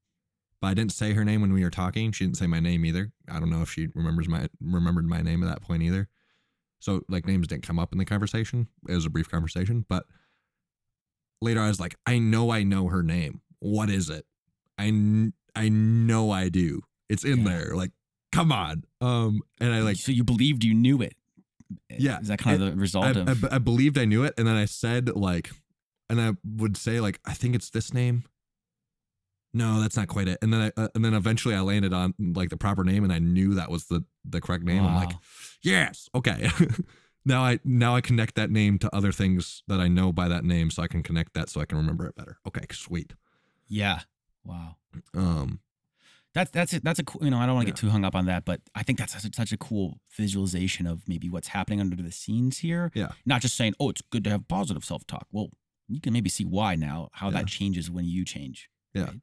but 0.60 0.68
I 0.68 0.74
didn't 0.74 0.92
say 0.92 1.14
her 1.14 1.24
name 1.24 1.40
when 1.40 1.52
we 1.54 1.62
were 1.64 1.70
talking. 1.70 2.12
She 2.12 2.24
didn't 2.24 2.36
say 2.36 2.46
my 2.46 2.60
name 2.60 2.84
either. 2.84 3.12
I 3.28 3.40
don't 3.40 3.48
know 3.50 3.62
if 3.62 3.70
she 3.70 3.88
remembers 3.94 4.28
my 4.28 4.48
remembered 4.60 5.06
my 5.06 5.22
name 5.22 5.42
at 5.42 5.48
that 5.48 5.62
point 5.62 5.82
either. 5.82 6.08
So 6.80 7.02
like 7.08 7.26
names 7.26 7.46
didn't 7.46 7.62
come 7.62 7.78
up 7.78 7.92
in 7.92 7.98
the 7.98 8.04
conversation. 8.04 8.66
It 8.88 8.94
was 8.94 9.06
a 9.06 9.10
brief 9.10 9.30
conversation, 9.30 9.84
but 9.88 10.04
later 11.40 11.60
I 11.60 11.68
was 11.68 11.80
like, 11.80 11.94
I 12.06 12.18
know 12.18 12.50
I 12.50 12.62
know 12.62 12.88
her 12.88 13.02
name. 13.02 13.40
What 13.60 13.90
is 13.90 14.10
it? 14.10 14.24
I 14.78 14.84
kn- 14.84 15.32
I 15.54 15.68
know 15.68 16.30
I 16.30 16.48
do. 16.48 16.80
It's 17.08 17.24
in 17.24 17.40
Yeah. 17.40 17.44
there. 17.50 17.76
Like, 17.76 17.92
come 18.32 18.50
on. 18.52 18.84
Um, 19.00 19.42
and 19.60 19.72
I 19.74 19.80
like 19.80 19.96
so 19.96 20.12
you 20.12 20.24
believed 20.24 20.64
you 20.64 20.74
knew 20.74 21.02
it. 21.02 21.14
Yeah. 21.88 22.20
Is 22.20 22.28
that 22.28 22.38
kind 22.38 22.62
of 22.62 22.70
the 22.72 22.76
result 22.80 23.04
I, 23.04 23.10
of? 23.20 23.44
I, 23.44 23.56
I 23.56 23.58
believed 23.58 23.98
I 23.98 24.04
knew 24.04 24.24
it, 24.24 24.34
and 24.38 24.46
then 24.46 24.56
I 24.56 24.64
said 24.64 25.14
like, 25.14 25.50
and 26.08 26.20
I 26.20 26.32
would 26.44 26.76
say 26.76 27.00
like, 27.00 27.20
I 27.24 27.32
think 27.34 27.54
it's 27.54 27.70
this 27.70 27.92
name. 27.94 28.24
No, 29.52 29.80
that's 29.80 29.96
not 29.96 30.06
quite 30.08 30.28
it. 30.28 30.38
And 30.42 30.52
then 30.52 30.60
I, 30.76 30.80
uh, 30.80 30.88
and 30.94 31.04
then 31.04 31.12
eventually 31.14 31.54
I 31.54 31.60
landed 31.60 31.92
on 31.92 32.14
like 32.18 32.50
the 32.50 32.56
proper 32.56 32.84
name, 32.84 33.02
and 33.04 33.12
I 33.12 33.18
knew 33.18 33.54
that 33.54 33.70
was 33.70 33.86
the 33.86 34.04
the 34.24 34.40
correct 34.40 34.64
name. 34.64 34.84
I'm 34.84 34.94
like, 34.94 35.12
yes, 35.62 36.08
okay. 36.14 36.48
now 37.24 37.42
I 37.42 37.58
now 37.64 37.96
I 37.96 38.00
connect 38.00 38.36
that 38.36 38.50
name 38.50 38.78
to 38.78 38.94
other 38.94 39.10
things 39.12 39.62
that 39.66 39.80
I 39.80 39.88
know 39.88 40.12
by 40.12 40.28
that 40.28 40.44
name, 40.44 40.70
so 40.70 40.82
I 40.82 40.86
can 40.88 41.02
connect 41.02 41.34
that, 41.34 41.48
so 41.48 41.60
I 41.60 41.64
can 41.64 41.78
remember 41.78 42.06
it 42.06 42.14
better. 42.14 42.38
Okay, 42.46 42.64
sweet. 42.70 43.14
yeah. 43.68 44.00
Wow. 44.44 44.76
Um, 45.14 45.60
That's 46.32 46.50
that's 46.52 46.72
it. 46.72 46.82
That's 46.84 46.98
a 47.00 47.04
cool. 47.04 47.24
You 47.24 47.30
know, 47.30 47.38
I 47.38 47.44
don't 47.46 47.56
want 47.56 47.66
to 47.66 47.70
Yeah. 47.70 47.74
get 47.74 47.80
too 47.80 47.90
hung 47.90 48.04
up 48.04 48.14
on 48.14 48.26
that, 48.26 48.44
but 48.44 48.60
I 48.74 48.82
think 48.84 48.98
that's 48.98 49.12
such 49.12 49.24
a, 49.24 49.30
such 49.34 49.52
a 49.52 49.56
cool 49.58 49.98
visualization 50.16 50.86
of 50.86 51.06
maybe 51.08 51.28
what's 51.28 51.48
happening 51.48 51.80
under 51.80 51.96
the 52.00 52.12
scenes 52.12 52.58
here. 52.58 52.90
Yeah. 52.94 53.08
Not 53.26 53.42
just 53.42 53.56
saying, 53.56 53.74
oh, 53.80 53.90
it's 53.90 54.00
good 54.10 54.22
to 54.24 54.30
have 54.30 54.46
positive 54.48 54.84
self 54.84 55.06
talk. 55.06 55.26
Well, 55.32 55.48
you 55.88 56.00
can 56.00 56.12
maybe 56.12 56.30
see 56.30 56.44
why 56.44 56.76
now, 56.76 57.08
how 57.14 57.26
Yeah. 57.30 57.38
that 57.38 57.48
changes 57.48 57.90
when 57.90 58.04
you 58.06 58.24
change. 58.24 58.70
Yeah. 58.94 59.04
right? 59.06 59.20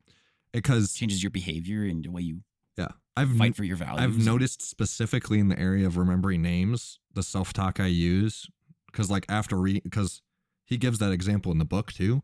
Because 0.63 0.93
changes 0.93 1.23
your 1.23 1.29
behavior 1.29 1.83
and 1.83 2.03
the 2.03 2.11
way 2.11 2.21
you 2.21 2.41
yeah, 2.77 2.89
I've 3.15 3.35
fight 3.35 3.55
for 3.55 3.63
your 3.63 3.77
values. 3.77 3.99
I've 3.99 4.23
noticed 4.23 4.61
specifically 4.61 5.39
in 5.39 5.49
the 5.49 5.57
area 5.59 5.87
of 5.87 5.97
remembering 5.97 6.41
names, 6.41 6.99
the 7.13 7.23
self 7.23 7.53
talk 7.53 7.79
I 7.79 7.87
use, 7.87 8.47
because 8.91 9.09
like 9.09 9.25
after 9.29 9.57
reading, 9.57 9.81
because 9.83 10.21
he 10.65 10.77
gives 10.77 10.99
that 10.99 11.11
example 11.11 11.51
in 11.51 11.57
the 11.57 11.65
book 11.65 11.91
too. 11.91 12.21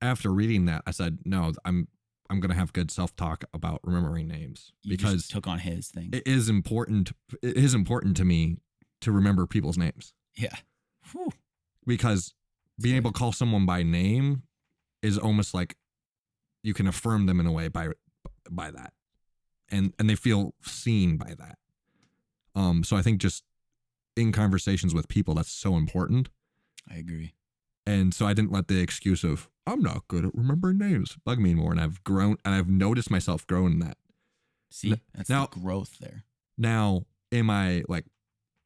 After 0.00 0.30
reading 0.30 0.66
that, 0.66 0.82
I 0.86 0.90
said, 0.90 1.18
no, 1.24 1.52
I'm 1.64 1.88
I'm 2.30 2.40
gonna 2.40 2.54
have 2.54 2.72
good 2.72 2.90
self 2.90 3.16
talk 3.16 3.44
about 3.52 3.80
remembering 3.82 4.28
names 4.28 4.72
You 4.82 4.96
just 4.96 5.04
because 5.04 5.28
took 5.28 5.46
on 5.46 5.58
his 5.60 5.88
thing. 5.88 6.10
it 6.12 6.26
is 6.26 6.48
important. 6.48 7.12
It 7.42 7.56
is 7.56 7.74
important 7.74 8.16
to 8.18 8.24
me 8.24 8.58
to 9.00 9.12
remember 9.12 9.46
people's 9.46 9.78
names 9.78 10.12
yeah. 10.36 10.54
Whew. 11.12 11.30
because 11.86 12.34
being 12.80 12.96
able 12.96 13.12
to 13.12 13.18
call 13.18 13.32
someone 13.32 13.66
by 13.66 13.82
name 13.82 14.42
is 15.02 15.18
almost 15.18 15.54
like 15.54 15.76
you 16.66 16.74
can 16.74 16.86
affirm 16.86 17.26
them 17.26 17.38
in 17.40 17.46
a 17.46 17.52
way 17.52 17.68
by 17.68 17.88
by 18.50 18.70
that 18.70 18.92
and 19.70 19.92
and 19.98 20.10
they 20.10 20.14
feel 20.16 20.52
seen 20.62 21.16
by 21.16 21.32
that 21.38 21.58
um 22.54 22.82
so 22.84 22.96
i 22.96 23.02
think 23.02 23.20
just 23.20 23.44
in 24.16 24.32
conversations 24.32 24.92
with 24.94 25.08
people 25.08 25.34
that's 25.34 25.52
so 25.52 25.76
important 25.76 26.28
I 26.90 26.96
agree. 26.96 27.34
and 27.86 28.12
so 28.14 28.26
i 28.26 28.32
didn't 28.34 28.52
let 28.52 28.68
the 28.68 28.80
excuse 28.80 29.22
of 29.24 29.48
i'm 29.66 29.80
not 29.82 30.08
good 30.08 30.24
at 30.24 30.34
remembering 30.34 30.78
names 30.78 31.16
bug 31.24 31.38
me 31.38 31.54
more 31.54 31.70
and 31.72 31.80
i've 31.80 32.02
grown 32.04 32.36
and 32.44 32.54
i've 32.54 32.68
noticed 32.68 33.10
myself 33.10 33.46
grow 33.46 33.66
in 33.66 33.78
that 33.80 33.96
See, 34.70 34.94
that's 35.14 35.30
now- 35.30 35.46
the 35.46 35.60
growth 35.60 35.98
there. 36.00 36.24
now 36.58 37.02
am 37.32 37.48
i 37.50 37.82
like 37.88 38.04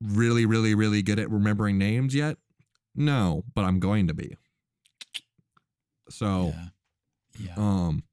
really 0.03 0.47
really 0.47 0.75
really 0.75 1.03
good 1.03 1.19
at 1.19 1.31
remembering 1.31 1.77
names 1.77 2.15
yet 2.15 2.39
no 2.95 3.45
but 3.55 3.65
i'm 3.65 3.79
going 3.81 4.07
to 4.09 4.15
be 4.15 4.37
so 6.09 6.53
yeah. 6.55 6.65
Yeah. 7.45 7.55
um 7.57 8.05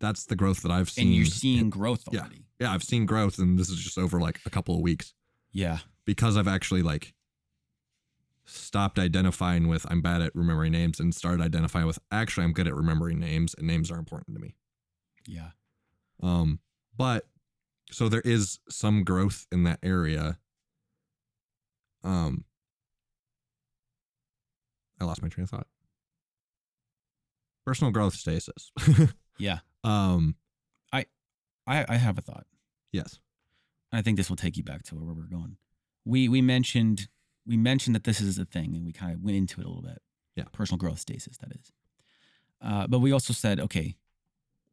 that's 0.00 0.24
the 0.26 0.36
growth 0.36 0.62
that 0.62 0.70
i've 0.70 0.88
seen 0.90 1.06
and 1.08 1.16
you're 1.16 1.26
seeing 1.26 1.70
growth 1.70 2.04
Yeah. 2.10 2.26
yeah 2.58 2.72
i've 2.72 2.82
seen 2.82 3.06
growth 3.06 3.38
and 3.38 3.58
this 3.58 3.68
is 3.68 3.78
just 3.78 3.98
over 3.98 4.20
like 4.20 4.40
a 4.46 4.50
couple 4.50 4.74
of 4.74 4.80
weeks 4.80 5.14
Yeah. 5.52 5.78
because 6.04 6.36
i've 6.36 6.48
actually 6.48 6.82
like 6.82 7.14
stopped 8.46 8.98
identifying 8.98 9.68
with 9.68 9.86
i'm 9.90 10.00
bad 10.02 10.22
at 10.22 10.34
remembering 10.34 10.72
names 10.72 10.98
and 11.00 11.14
started 11.14 11.42
identifying 11.42 11.86
with 11.86 11.98
actually 12.10 12.44
i'm 12.44 12.52
good 12.52 12.66
at 12.66 12.74
remembering 12.74 13.18
names 13.20 13.54
and 13.54 13.66
names 13.66 13.90
are 13.90 13.98
important 13.98 14.36
to 14.36 14.40
me 14.42 14.54
Yeah. 15.26 15.50
um 16.22 16.58
but 16.96 17.28
so 17.92 18.08
there 18.08 18.22
is 18.22 18.58
some 18.68 19.04
growth 19.04 19.46
in 19.52 19.64
that 19.64 19.78
area 19.82 20.38
um 22.02 22.44
i 25.00 25.04
lost 25.04 25.22
my 25.22 25.28
train 25.28 25.44
of 25.44 25.50
thought 25.50 25.66
personal 27.70 27.92
growth 27.92 28.14
stasis 28.14 28.72
Yeah. 29.38 29.60
um 29.84 30.34
I 30.92 31.06
I 31.66 31.86
I 31.88 31.96
have 31.96 32.18
a 32.18 32.20
thought. 32.20 32.46
yes 32.92 33.20
I 33.92 34.02
think 34.02 34.16
this 34.16 34.28
will 34.28 34.36
take 34.36 34.56
you 34.56 34.62
back 34.64 34.82
to 34.84 34.94
where 34.96 35.14
we're 35.14 35.24
going. 35.38 35.56
We 36.04 36.28
we 36.28 36.40
mentioned 36.42 37.08
we 37.46 37.56
mentioned 37.56 37.94
that 37.96 38.04
this 38.04 38.20
is 38.20 38.38
a 38.38 38.44
thing, 38.44 38.74
and 38.76 38.84
we 38.86 38.92
kind 38.92 39.12
of 39.14 39.20
went 39.20 39.36
into 39.36 39.60
it 39.60 39.64
a 39.64 39.68
little 39.68 39.82
bit. 39.82 40.00
Yeah. 40.36 40.44
personal 40.52 40.78
growth 40.78 40.98
stasis, 41.00 41.38
that 41.38 41.50
is. 41.52 41.72
Uh, 42.60 42.86
but 42.86 43.00
we 43.00 43.10
also 43.12 43.32
said, 43.32 43.58
okay, 43.60 43.96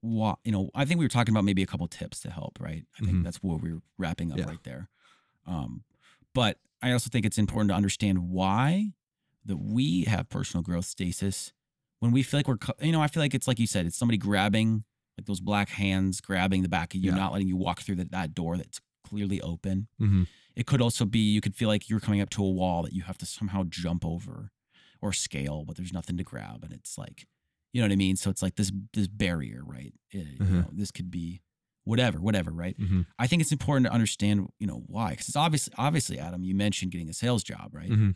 what 0.02 0.38
you 0.44 0.52
know, 0.52 0.70
I 0.76 0.86
think 0.86 1.00
we 1.00 1.06
were 1.06 1.10
talking 1.18 1.34
about 1.34 1.46
maybe 1.46 1.64
a 1.64 1.66
couple 1.66 1.88
tips 1.88 2.20
to 2.22 2.30
help, 2.32 2.60
right? 2.60 2.86
I 3.00 3.06
think 3.06 3.18
Mhm. 3.18 3.24
that's 3.24 3.38
where 3.44 3.58
we 3.58 3.72
are 3.72 3.82
wrapping 3.98 4.32
up 4.32 4.38
Yeah. 4.40 4.46
right 4.46 4.64
there. 4.64 4.90
Um, 5.46 5.84
but 6.34 6.60
I 6.82 6.92
also 6.92 7.10
think 7.10 7.26
it's 7.26 7.38
important 7.40 7.70
to 7.72 7.76
understand 7.76 8.30
why 8.30 8.94
that 9.46 9.58
we 9.58 10.04
have 10.04 10.30
personal 10.30 10.62
growth 10.64 10.86
stasis 10.86 11.54
when 12.00 12.12
we 12.12 12.24
feel 12.24 12.40
like 12.40 12.48
we're, 12.48 12.58
you 12.82 12.92
know, 12.92 13.02
I 13.02 13.08
feel 13.08 13.22
like 13.24 13.34
it's 13.34 13.48
like 13.48 13.60
you 13.60 13.68
said, 13.68 13.86
it's 13.86 13.98
somebody 13.98 14.18
grabbing 14.18 14.84
like 15.18 15.26
those 15.26 15.40
black 15.40 15.70
hands 15.70 16.22
grabbing 16.22 16.62
the 16.62 16.70
back 16.70 16.94
of 16.94 17.02
you, 17.02 17.10
Yeah. 17.12 17.18
not 17.18 17.32
letting 17.32 17.48
you 17.48 17.58
walk 17.58 17.82
through 17.82 17.96
that, 17.96 18.12
that 18.12 18.34
door 18.36 18.56
that's 18.58 18.80
clearly 19.04 19.42
open. 19.42 19.88
mm-hmm. 20.00 20.24
It 20.56 20.66
could 20.68 20.82
also 20.82 21.06
be 21.06 21.20
you 21.20 21.42
could 21.42 21.56
feel 21.56 21.70
like 21.70 21.90
you're 21.90 22.00
coming 22.00 22.20
up 22.22 22.30
to 22.32 22.44
a 22.44 22.50
wall 22.50 22.84
that 22.84 22.94
you 22.94 23.04
have 23.04 23.18
to 23.20 23.26
somehow 23.26 23.64
jump 23.68 24.04
over 24.06 24.52
or 25.02 25.14
scale, 25.14 25.64
but 25.66 25.76
there's 25.78 25.94
nothing 25.94 26.18
to 26.18 26.24
grab, 26.24 26.64
and 26.64 26.74
it's 26.74 26.98
like, 26.98 27.28
you 27.74 27.82
know 27.82 27.86
what 27.88 27.92
I 27.94 27.96
mean. 27.98 28.16
So 28.16 28.30
it's 28.32 28.42
like 28.42 28.56
this 28.56 28.72
this 28.94 29.08
barrier, 29.08 29.62
right? 29.64 29.94
It- 30.12 30.28
you 30.40 30.46
Mhm. 30.46 30.52
know, 30.52 30.70
this 30.74 30.90
could 30.92 31.12
be 31.12 31.42
whatever, 31.84 32.20
whatever, 32.20 32.52
right? 32.52 32.78
Mhm. 32.78 33.06
I 33.20 33.28
think 33.28 33.42
it's 33.42 33.52
important 33.52 33.86
to 33.86 33.94
understand, 33.94 34.48
you 34.60 34.66
know, 34.68 34.84
why. 34.88 35.12
Because 35.12 35.28
it's 35.30 35.36
obviously, 35.38 35.74
obviously, 35.78 36.20
Adam, 36.20 36.44
you 36.44 36.54
mentioned 36.56 36.92
getting 36.92 37.08
a 37.10 37.14
sales 37.14 37.44
job, 37.44 37.74
right? 37.74 37.90
Mhm. 37.90 38.16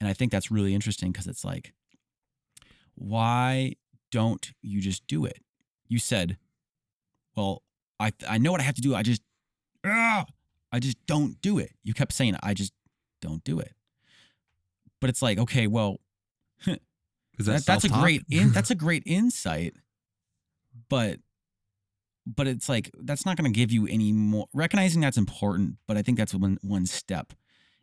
And 0.00 0.08
I 0.08 0.14
think 0.14 0.32
that's 0.32 0.50
really 0.50 0.74
interesting 0.74 1.12
because 1.12 1.26
it's 1.26 1.44
like, 1.44 1.74
why 2.94 3.74
don't 4.10 4.52
you 4.62 4.80
just 4.80 5.06
do 5.06 5.24
it? 5.24 5.38
You 5.88 5.98
said, 5.98 6.38
well, 7.36 7.62
I 8.00 8.12
I 8.28 8.38
know 8.38 8.52
what 8.52 8.60
I 8.60 8.64
have 8.64 8.74
to 8.76 8.80
do. 8.82 8.94
I 8.94 9.02
just, 9.02 9.22
ah, 9.84 10.24
I 10.72 10.78
just 10.80 10.96
don't 11.06 11.40
do 11.42 11.58
it. 11.58 11.72
You 11.82 11.94
kept 11.94 12.12
saying, 12.12 12.36
I 12.42 12.54
just 12.54 12.72
don't 13.20 13.42
do 13.44 13.58
it. 13.60 13.72
But 15.00 15.10
it's 15.10 15.22
like, 15.22 15.38
okay, 15.38 15.66
well, 15.66 15.98
that, 16.66 16.80
that, 17.38 17.66
that's 17.66 17.84
a 17.84 17.88
great 17.88 18.22
in, 18.30 18.52
that's 18.52 18.70
a 18.70 18.74
great 18.86 19.02
insight 19.06 19.74
but 20.88 21.20
but 22.26 22.46
it's 22.48 22.68
like 22.68 22.90
that's 23.02 23.24
not 23.24 23.36
going 23.36 23.50
to 23.52 23.56
give 23.56 23.70
you 23.70 23.86
any 23.86 24.10
more 24.12 24.46
recognizing 24.52 25.00
that's 25.00 25.16
important 25.16 25.76
but 25.86 25.96
i 25.96 26.02
think 26.02 26.18
that's 26.18 26.34
one 26.34 26.58
one 26.62 26.84
step 26.86 27.32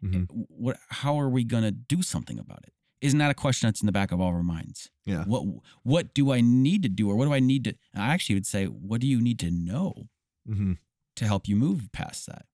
Mhm. 0.04 0.26
what 0.50 0.78
how 0.90 1.20
are 1.20 1.30
we 1.30 1.44
going 1.46 1.64
to 1.64 1.72
do 1.72 2.02
something 2.02 2.38
about 2.40 2.64
it 2.64 2.74
isn't 3.02 3.20
that 3.20 3.32
a 3.32 3.34
question 3.34 3.68
that's 3.68 3.82
in 3.82 3.86
the 3.88 3.92
back 3.92 4.12
of 4.12 4.22
all 4.22 4.30
of 4.30 4.36
our 4.36 4.44
minds 4.44 4.90
Yeah. 5.06 5.24
what 5.26 5.44
what 5.84 6.14
do 6.14 6.32
i 6.32 6.40
need 6.42 6.84
to 6.84 6.90
do 6.90 7.10
or 7.10 7.16
what 7.16 7.26
do 7.26 7.34
i 7.34 7.40
need 7.40 7.64
to 7.66 7.74
i 7.96 8.14
actually 8.14 8.36
would 8.36 8.46
say 8.46 8.66
what 8.66 9.02
do 9.02 9.08
you 9.08 9.20
need 9.22 9.40
to 9.40 9.52
know 9.52 10.08
Mhm. 10.50 10.78
to 11.16 11.26
help 11.26 11.48
you 11.48 11.56
move 11.56 11.92
past 11.92 12.26
that. 12.28 12.46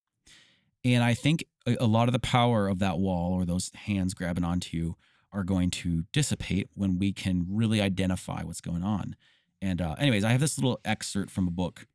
And 0.83 1.03
I 1.03 1.13
think 1.13 1.45
a, 1.65 1.75
a 1.79 1.85
lot 1.87 2.07
of 2.09 2.13
the 2.13 2.19
power 2.19 2.67
of 2.67 2.79
that 2.79 2.99
wall 2.99 3.33
or 3.33 3.45
those 3.45 3.71
hands 3.73 4.13
grabbing 4.13 4.43
onto 4.43 4.75
you 4.77 4.95
are 5.31 5.43
going 5.43 5.69
to 5.71 6.03
dissipate 6.13 6.69
when 6.73 6.97
we 6.99 7.11
can 7.13 7.45
really 7.49 7.79
identify 7.81 8.43
what's 8.43 8.61
going 8.61 8.83
on. 8.83 9.15
And, 9.61 9.81
uh, 9.81 9.95
anyways, 9.97 10.23
I 10.23 10.31
have 10.31 10.39
this 10.41 10.57
little 10.57 10.79
excerpt 10.85 11.31
from 11.31 11.47
a 11.47 11.51
book. 11.51 11.87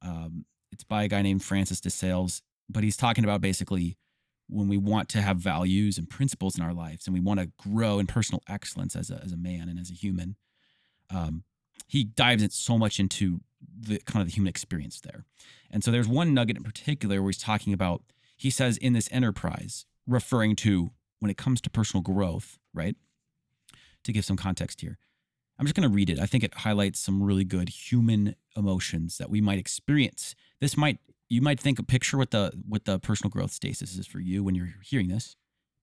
Um, 0.00 0.44
it's 0.70 0.84
by 0.84 1.02
a 1.04 1.08
guy 1.08 1.22
named 1.22 1.42
Francis 1.44 1.80
de 1.80 1.90
Sales, 1.90 2.42
but 2.68 2.82
he's 2.84 2.96
talking 2.96 3.24
about 3.24 3.40
basically 3.40 3.96
when 4.48 4.68
we 4.68 4.76
want 4.76 5.08
to 5.10 5.22
have 5.22 5.38
values 5.38 5.98
and 5.98 6.10
principles 6.10 6.56
in 6.56 6.64
our 6.64 6.74
lives 6.74 7.06
and 7.06 7.14
we 7.14 7.20
want 7.20 7.40
to 7.40 7.50
grow 7.56 7.98
in 7.98 8.06
personal 8.06 8.42
excellence 8.48 8.94
as 8.94 9.10
a, 9.10 9.20
as 9.24 9.32
a 9.32 9.36
man 9.36 9.68
and 9.68 9.78
as 9.78 9.90
a 9.90 9.94
human. 9.94 10.36
Um, 11.10 11.44
he 11.86 12.04
dives 12.04 12.42
in 12.42 12.50
so 12.50 12.78
much 12.78 12.98
into 12.98 13.40
the 13.78 13.98
kind 14.00 14.22
of 14.22 14.28
the 14.28 14.34
human 14.34 14.48
experience 14.48 15.00
there. 15.00 15.24
And 15.70 15.82
so 15.82 15.90
there's 15.90 16.08
one 16.08 16.34
nugget 16.34 16.56
in 16.56 16.62
particular 16.62 17.22
where 17.22 17.30
he's 17.30 17.38
talking 17.38 17.72
about, 17.72 18.02
he 18.36 18.50
says, 18.50 18.76
in 18.76 18.92
this 18.92 19.08
enterprise, 19.12 19.86
referring 20.06 20.56
to 20.56 20.90
when 21.20 21.30
it 21.30 21.36
comes 21.36 21.60
to 21.62 21.70
personal 21.70 22.02
growth, 22.02 22.58
right? 22.74 22.96
To 24.04 24.12
give 24.12 24.24
some 24.24 24.36
context 24.36 24.80
here, 24.80 24.98
I'm 25.58 25.66
just 25.66 25.76
going 25.76 25.88
to 25.88 25.94
read 25.94 26.10
it. 26.10 26.18
I 26.18 26.26
think 26.26 26.42
it 26.42 26.54
highlights 26.54 26.98
some 26.98 27.22
really 27.22 27.44
good 27.44 27.68
human 27.68 28.34
emotions 28.56 29.18
that 29.18 29.30
we 29.30 29.40
might 29.40 29.58
experience. 29.58 30.34
This 30.60 30.76
might, 30.76 30.98
you 31.32 31.40
might 31.40 31.58
think, 31.58 31.78
a 31.78 31.82
picture 31.82 32.18
what 32.18 32.30
the 32.30 32.52
what 32.68 32.84
the 32.84 32.98
personal 32.98 33.30
growth 33.30 33.52
stasis 33.52 33.96
is 33.96 34.06
for 34.06 34.20
you 34.20 34.44
when 34.44 34.54
you're 34.54 34.74
hearing 34.82 35.08
this. 35.08 35.34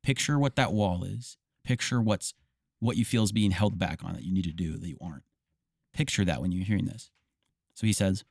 Picture 0.04 0.38
what 0.38 0.56
that 0.56 0.72
wall 0.72 1.04
is. 1.04 1.38
Picture 1.64 2.00
what's 2.00 2.36
what 2.80 2.98
you 2.98 3.04
feel 3.04 3.24
is 3.24 3.32
being 3.32 3.50
held 3.50 3.80
back 3.80 4.04
on 4.06 4.14
that 4.14 4.24
you 4.24 4.32
need 4.32 4.44
to 4.44 4.52
do 4.52 4.78
that 4.78 4.88
you 4.88 4.98
aren't. 5.02 5.24
Picture 5.92 6.24
that 6.24 6.40
when 6.40 6.52
you're 6.52 6.66
hearing 6.66 6.86
this. 6.86 7.10
So 7.74 7.88
he 7.88 7.94
says, 7.94 8.24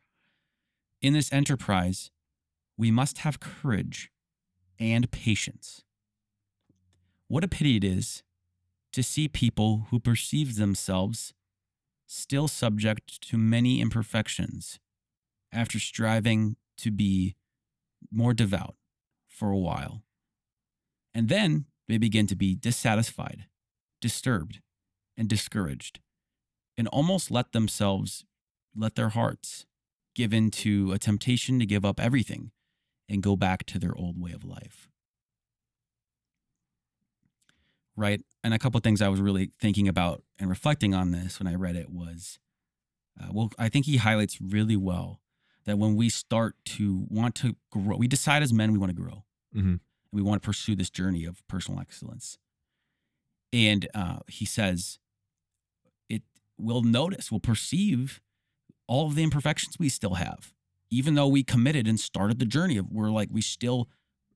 in 1.03 1.13
this 1.13 1.33
enterprise, 1.33 2.13
we 2.77 2.93
must 2.93 3.19
have 3.19 3.41
courage 3.41 4.13
and 4.79 5.11
patience. 5.11 5.83
What 7.27 7.43
a 7.43 7.49
pity 7.49 7.77
it 7.77 7.85
is 7.85 8.23
to 8.93 9.03
see 9.03 9.27
people 9.27 9.87
who 9.91 9.99
perceive 9.99 10.55
themselves 10.55 11.35
still 12.07 12.47
subject 12.47 13.21
to 13.23 13.37
many 13.37 13.81
imperfections 13.81 14.79
after 15.53 15.81
striving 15.81 16.57
to 16.79 16.91
be 16.91 17.37
more 18.11 18.35
devout 18.35 18.77
for 19.29 19.51
a 19.51 19.59
while. 19.59 20.03
And 21.15 21.29
then 21.29 21.67
they 21.89 21.99
begin 21.99 22.27
to 22.29 22.37
be 22.37 22.55
dissatisfied, 22.55 23.47
disturbed, 24.01 24.61
and 25.17 25.29
discouraged, 25.29 26.01
and 26.77 26.87
almost 26.89 27.31
let 27.31 27.53
themselves, 27.53 28.25
let 28.77 28.95
their 28.95 29.11
hearts 29.11 29.67
give 30.15 30.33
in 30.33 30.51
to 30.51 30.93
a 30.93 30.99
temptation 30.99 31.59
to 31.59 31.67
give 31.67 31.85
up 31.85 32.01
everything 32.01 32.51
and 33.09 33.23
go 33.23 33.37
back 33.37 33.65
to 33.67 33.79
their 33.79 33.97
old 33.97 34.21
way 34.21 34.33
of 34.33 34.45
life. 34.45 34.89
Right. 37.97 38.23
And 38.45 38.55
a 38.55 38.59
couple 38.59 38.79
of 38.79 38.85
things 38.85 39.03
I 39.03 39.09
was 39.09 39.21
really 39.21 39.51
thinking 39.61 39.89
about 39.89 40.23
and 40.39 40.49
reflecting 40.49 40.95
on 40.95 41.11
this 41.11 41.41
when 41.41 41.49
I 41.49 41.55
read 41.55 41.75
it 41.75 41.91
was 41.91 42.39
uh, 43.21 43.29
well, 43.33 43.51
I 43.59 43.69
think 43.69 43.87
he 43.87 43.97
highlights 43.97 44.41
really 44.41 44.77
well 44.77 45.21
that 45.69 45.79
when 45.79 45.97
we 45.97 46.09
start 46.09 46.57
to 46.65 47.07
want 47.09 47.35
to 47.37 47.57
grow, 47.71 47.97
we 47.97 48.09
decide 48.09 48.43
as 48.43 48.53
men 48.53 48.73
we 48.73 48.79
want 48.79 48.91
to 48.91 48.97
grow 49.03 49.25
Mhm. 49.55 49.61
and 49.61 49.81
we 50.13 50.23
want 50.23 50.43
to 50.43 50.47
pursue 50.47 50.75
this 50.75 50.91
journey 50.91 51.25
of 51.25 51.47
personal 51.49 51.81
excellence. 51.81 52.39
And 53.53 53.89
uh, 53.95 54.19
he 54.29 54.45
says, 54.45 54.99
it 56.09 56.23
will 56.59 56.83
notice, 56.83 57.33
will 57.33 57.41
perceive 57.41 58.21
all 58.87 59.07
of 59.07 59.15
the 59.15 59.23
imperfections 59.23 59.79
we 59.79 59.89
still 59.89 60.15
have, 60.15 60.53
even 60.91 61.15
though 61.15 61.29
we 61.29 61.43
committed 61.43 61.87
and 61.87 61.99
started 62.01 62.39
the 62.39 62.47
journey 62.47 62.77
of 62.77 62.91
we're 62.91 63.11
like 63.11 63.29
we 63.31 63.41
still 63.43 63.89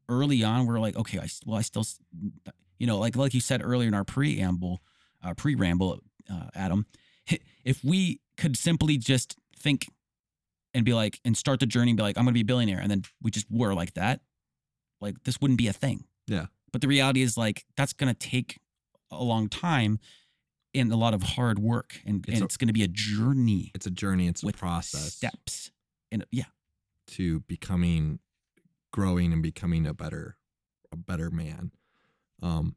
early 0.09 0.43
on 0.45 0.67
we're 0.67 0.81
like 0.81 0.97
okay 0.97 1.19
I 1.19 1.29
well 1.47 1.57
I 1.59 1.63
still 1.63 1.87
you 2.79 2.87
know 2.87 2.99
like 2.99 3.17
like 3.17 3.33
you 3.33 3.41
said 3.41 3.63
earlier 3.65 3.89
in 3.89 3.95
our 3.95 4.05
preamble 4.05 4.83
uh, 5.23 5.33
pre 5.35 5.55
ramble 5.55 6.01
uh, 6.31 6.49
Adam 6.55 6.85
if 7.65 7.83
we 7.83 8.21
could 8.37 8.57
simply 8.59 8.99
just 8.99 9.37
think 9.57 9.87
and 10.75 10.85
be 10.85 10.95
like 10.95 11.21
and 11.25 11.37
start 11.37 11.61
the 11.61 11.67
journey 11.67 11.91
and 11.91 11.97
be 11.97 12.03
like 12.03 12.17
I'm 12.19 12.25
gonna 12.25 12.33
be 12.35 12.41
a 12.41 12.45
billionaire 12.45 12.79
and 12.81 12.91
then 12.91 13.03
we 13.23 13.31
just 13.31 13.47
were 13.51 13.75
like 13.75 13.95
that 13.95 14.21
like 15.01 15.23
this 15.25 15.41
wouldn't 15.41 15.59
be 15.59 15.69
a 15.69 15.73
thing 15.73 16.05
Yeah. 16.27 16.47
but 16.73 16.81
the 16.81 16.89
reality 16.89 17.23
is 17.23 17.37
like 17.37 17.65
that's 17.77 17.93
gonna 17.93 18.15
take 18.15 18.59
a 19.11 19.23
long 19.23 19.49
time 19.49 19.99
and 20.75 20.91
a 20.91 20.97
lot 20.97 21.13
of 21.13 21.23
hard 21.23 21.59
work 21.59 22.01
and 22.07 22.25
It's 22.27 22.35
and 22.35 22.43
a- 22.43 22.45
it's 22.47 22.57
gonna 22.57 22.73
be 22.73 22.83
a 22.85 22.89
journey 22.89 23.71
It's 23.75 23.87
a 23.87 23.91
journey. 23.91 24.29
It's 24.29 24.43
a 24.43 24.53
process 24.53 25.15
steps 25.15 25.71
and 26.11 26.25
yeah 26.31 26.45
to 27.09 27.41
becoming, 27.41 28.21
growing 28.93 29.33
and 29.33 29.43
becoming 29.43 29.87
a 29.87 29.93
better, 29.93 30.37
a 30.93 30.97
better 30.97 31.31
man. 31.31 31.73
Um, 32.43 32.77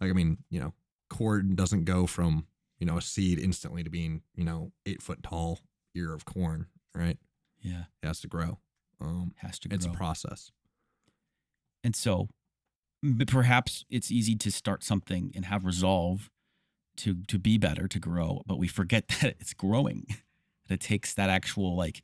like 0.00 0.08
I 0.10 0.12
mean, 0.14 0.38
you 0.48 0.60
know, 0.60 0.72
corn 1.10 1.54
doesn't 1.56 1.84
go 1.84 2.06
from 2.06 2.46
you 2.78 2.86
know 2.86 2.96
a 2.96 3.02
seed 3.02 3.38
instantly 3.38 3.82
to 3.84 3.90
being 3.90 4.22
you 4.34 4.44
know 4.44 4.72
eight 4.86 5.02
foot 5.02 5.22
tall 5.22 5.60
ear 5.94 6.14
of 6.14 6.24
corn, 6.24 6.66
right? 6.94 7.18
Yeah 7.66 7.84
It 8.02 8.06
has 8.06 8.20
to 8.20 8.28
grow. 8.28 8.58
Um, 9.00 9.34
has 9.38 9.58
to 9.60 9.68
grow. 9.68 9.76
it's 9.76 9.84
a 9.86 9.90
process. 9.90 10.50
and 11.84 11.94
so 11.94 12.28
perhaps 13.26 13.84
it's 13.90 14.10
easy 14.10 14.34
to 14.36 14.50
start 14.50 14.82
something 14.82 15.32
and 15.34 15.44
have 15.44 15.64
resolve 15.64 16.30
to 16.96 17.16
to 17.28 17.38
be 17.38 17.58
better 17.58 17.86
to 17.86 17.98
grow 17.98 18.42
but 18.46 18.58
we 18.58 18.66
forget 18.68 19.06
that 19.20 19.36
it's 19.38 19.52
growing 19.52 20.06
that 20.66 20.74
it 20.74 20.80
takes 20.80 21.12
that 21.14 21.28
actual 21.28 21.76
like 21.76 22.02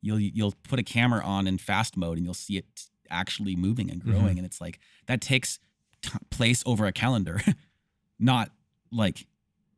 you'll 0.00 0.18
you'll 0.20 0.54
put 0.68 0.78
a 0.80 0.82
camera 0.82 1.22
on 1.24 1.46
in 1.46 1.58
fast 1.58 1.96
mode 1.96 2.16
and 2.18 2.24
you'll 2.26 2.34
see 2.34 2.56
it 2.56 2.66
actually 3.08 3.54
moving 3.54 3.88
and 3.90 4.02
growing 4.02 4.36
and 4.38 4.44
it's 4.46 4.60
like 4.60 4.80
that 5.06 5.20
takes 5.20 5.58
t- 6.02 6.10
place 6.30 6.62
over 6.66 6.86
a 6.86 6.92
calendar 6.92 7.40
not 8.18 8.50
like 8.90 9.26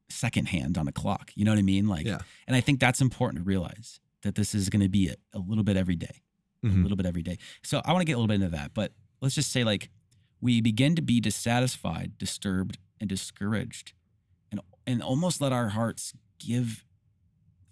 secondhand 0.09 0.79
on 0.79 0.89
a 0.89 0.93
clock 0.93 1.31
you 1.35 1.45
know 1.45 1.51
what 1.53 1.59
i 1.59 1.63
mean 1.63 1.87
like 1.89 2.07
Yeah. 2.07 2.21
and 2.47 2.57
i 2.57 2.61
think 2.63 2.81
that's 2.81 3.01
important 3.03 3.43
to 3.43 3.45
realize 3.45 4.01
that 4.25 4.35
this 4.35 4.55
is 4.55 4.69
going 4.69 4.83
to 4.83 4.89
be 4.89 5.09
a, 5.09 5.15
a 5.33 5.39
little 5.39 5.63
bit 5.65 5.77
every 5.77 5.97
day 5.97 6.21
a 6.63 6.67
Mhm. 6.67 6.83
little 6.83 6.97
bit 6.97 7.05
every 7.07 7.23
day. 7.23 7.37
So 7.63 7.83
I 7.85 7.93
want 7.93 8.01
to 8.01 8.07
get 8.07 8.15
a 8.15 8.17
little 8.17 8.27
bit 8.29 8.37
into 8.43 8.49
that, 8.49 8.73
but 8.75 8.93
let's 9.21 9.35
just 9.35 9.53
say 9.53 9.65
like 9.65 9.91
we 10.41 10.61
begin 10.63 10.97
to 10.97 11.03
be 11.03 11.21
dissatisfied, 11.21 12.17
disturbed, 12.19 12.79
and 12.99 13.09
discouraged, 13.09 13.93
and 14.51 14.61
and 14.87 15.03
almost 15.03 15.41
let 15.43 15.53
our 15.53 15.69
hearts 15.71 16.15
give 16.39 16.85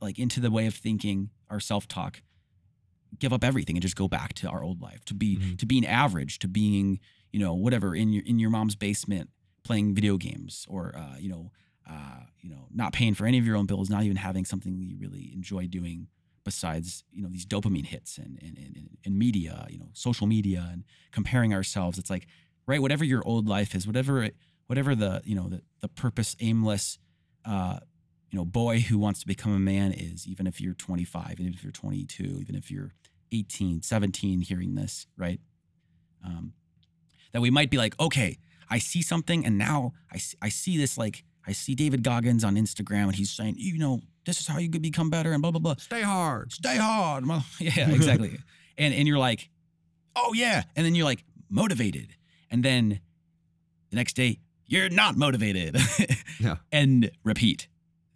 like 0.00 0.18
into 0.18 0.40
the 0.40 0.50
way 0.50 0.66
of 0.66 0.74
thinking, 0.74 1.30
our 1.48 1.58
self-talk, 1.60 2.22
give 3.18 3.32
up 3.32 3.44
everything 3.44 3.76
and 3.76 3.82
just 3.82 3.96
go 3.96 4.08
back 4.08 4.34
to 4.34 4.48
our 4.48 4.62
old 4.62 4.80
life, 4.82 5.04
to 5.06 5.14
be 5.14 5.36
Mhm. 5.36 5.58
to 5.58 5.66
being 5.66 5.86
average, 5.86 6.38
to 6.40 6.48
being, 6.48 7.00
you 7.32 7.40
know, 7.40 7.54
whatever 7.54 7.94
in 7.94 8.12
your 8.12 8.24
in 8.24 8.38
your 8.38 8.50
mom's 8.50 8.76
basement 8.76 9.30
playing 9.62 9.94
video 9.94 10.16
games 10.18 10.66
or 10.68 10.94
uh, 10.96 11.16
you 11.18 11.28
know, 11.30 11.50
uh, 11.88 12.24
you 12.42 12.50
know, 12.50 12.68
not 12.70 12.92
paying 12.92 13.14
for 13.14 13.26
any 13.26 13.38
of 13.38 13.46
your 13.46 13.56
own 13.56 13.66
bills, 13.66 13.88
not 13.88 14.02
even 14.02 14.16
having 14.16 14.44
something 14.44 14.82
you 14.82 14.96
really 14.98 15.32
enjoy 15.32 15.66
doing 15.66 16.08
besides 16.44 17.04
you 17.12 17.22
know 17.22 17.28
these 17.28 17.46
dopamine 17.46 17.86
hits 17.86 18.18
and 18.18 18.38
and, 18.42 18.56
and 18.58 18.88
and 19.04 19.18
media 19.18 19.66
you 19.70 19.78
know 19.78 19.88
social 19.92 20.26
media 20.26 20.68
and 20.72 20.84
comparing 21.10 21.54
ourselves 21.54 21.98
it's 21.98 22.10
like 22.10 22.26
right 22.66 22.82
whatever 22.82 23.04
your 23.04 23.22
old 23.26 23.48
life 23.48 23.74
is 23.74 23.86
whatever 23.86 24.22
it 24.22 24.36
whatever 24.66 24.94
the 24.94 25.20
you 25.24 25.34
know 25.34 25.48
the, 25.48 25.62
the 25.80 25.88
purpose 25.88 26.36
aimless 26.40 26.98
uh 27.44 27.78
you 28.30 28.38
know 28.38 28.44
boy 28.44 28.80
who 28.80 28.98
wants 28.98 29.20
to 29.20 29.26
become 29.26 29.54
a 29.54 29.58
man 29.58 29.92
is 29.92 30.26
even 30.26 30.46
if 30.46 30.60
you're 30.60 30.74
25 30.74 31.36
even 31.38 31.52
if 31.52 31.62
you're 31.62 31.72
22 31.72 32.24
even 32.40 32.54
if 32.54 32.70
you're 32.70 32.92
18 33.32 33.82
17 33.82 34.40
hearing 34.42 34.74
this 34.74 35.06
right? 35.16 35.40
Um 36.24 36.52
that 37.32 37.40
we 37.40 37.50
might 37.50 37.70
be 37.70 37.78
like, 37.78 37.98
okay, 37.98 38.38
I 38.68 38.78
see 38.78 39.02
something 39.02 39.44
and 39.46 39.56
now 39.56 39.92
I 40.12 40.18
see, 40.18 40.36
I 40.42 40.48
see 40.48 40.76
this 40.76 40.96
like 40.98 41.24
I 41.46 41.52
see 41.52 41.74
David 41.74 42.02
Goggins 42.02 42.44
on 42.44 42.56
Instagram 42.56 43.04
and 43.04 43.16
he's 43.16 43.30
saying, 43.30 43.56
you 43.58 43.78
know, 43.78 44.00
this 44.24 44.40
is 44.40 44.46
how 44.46 44.58
you 44.58 44.70
could 44.70 44.82
become 44.82 45.10
better 45.10 45.32
and 45.32 45.42
blah 45.42 45.50
blah 45.50 45.60
blah. 45.60 45.74
Stay 45.78 46.02
hard. 46.02 46.52
Stay 46.52 46.76
hard. 46.76 47.24
Yeah, 47.58 47.90
exactly. 47.90 48.38
and 48.78 48.94
and 48.94 49.06
you're 49.08 49.18
like, 49.18 49.48
oh 50.16 50.32
yeah, 50.34 50.62
and 50.76 50.84
then 50.86 50.94
you're 50.94 51.04
like 51.06 51.24
motivated, 51.50 52.08
and 52.50 52.64
then 52.64 53.00
the 53.90 53.96
next 53.96 54.14
day 54.14 54.38
you're 54.66 54.88
not 54.90 55.16
motivated. 55.16 55.76
Yeah. 56.40 56.56
and 56.72 57.08
repeat. 57.24 57.68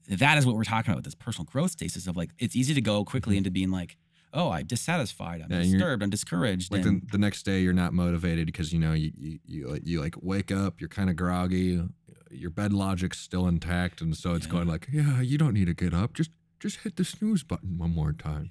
That 0.09 0.37
is 0.38 0.45
what 0.47 0.57
we're 0.57 0.64
talking 0.64 0.90
about 0.90 0.97
with 0.99 1.05
this 1.05 1.14
personal 1.14 1.45
growth 1.45 1.71
stasis 1.73 2.07
of 2.09 2.16
like 2.16 2.31
it's 2.38 2.57
easy 2.57 2.75
to 2.75 2.81
go 2.81 3.05
quickly 3.05 3.37
into 3.37 3.51
being 3.53 3.71
like, 3.71 3.97
oh, 4.33 4.51
I'm 4.51 4.66
dissatisfied, 4.66 5.42
I'm 5.42 5.49
Mm-hmm. 5.49 5.62
Yeah, 5.62 5.71
disturbed, 5.73 6.03
I'm 6.03 6.11
discouraged. 6.11 6.73
Like 6.73 6.85
and 6.85 7.03
the, 7.03 7.12
the 7.12 7.19
next 7.19 7.45
day, 7.45 7.61
you're 7.61 7.73
not 7.73 7.92
motivated 7.92 8.47
because 8.47 8.73
you 8.73 8.79
know 8.81 8.95
you 8.95 9.12
you 9.16 9.38
you, 9.45 9.69
like- 9.69 9.87
you 9.87 10.01
like 10.01 10.14
wake 10.23 10.51
up, 10.51 10.81
you're 10.81 10.88
kind 10.88 11.09
of 11.11 11.14
groggy, 11.16 11.81
your 12.31 12.51
bed 12.51 12.73
logic's 12.73 13.19
still 13.19 13.47
intact, 13.47 14.01
and 14.01 14.17
so 14.17 14.35
it's 14.35 14.47
Yeah. 14.47 14.53
going 14.53 14.69
like, 14.69 14.89
yeah, 14.93 15.21
you 15.21 15.39
don't 15.39 15.55
need 15.55 15.67
to 15.67 15.75
get 15.75 15.93
up, 15.95 16.15
just 16.15 16.31
just 16.59 16.79
hit 16.79 16.97
the 16.97 17.05
snooze 17.05 17.43
button 17.43 17.77
one 17.79 17.95
more 17.95 18.12
time. 18.12 18.51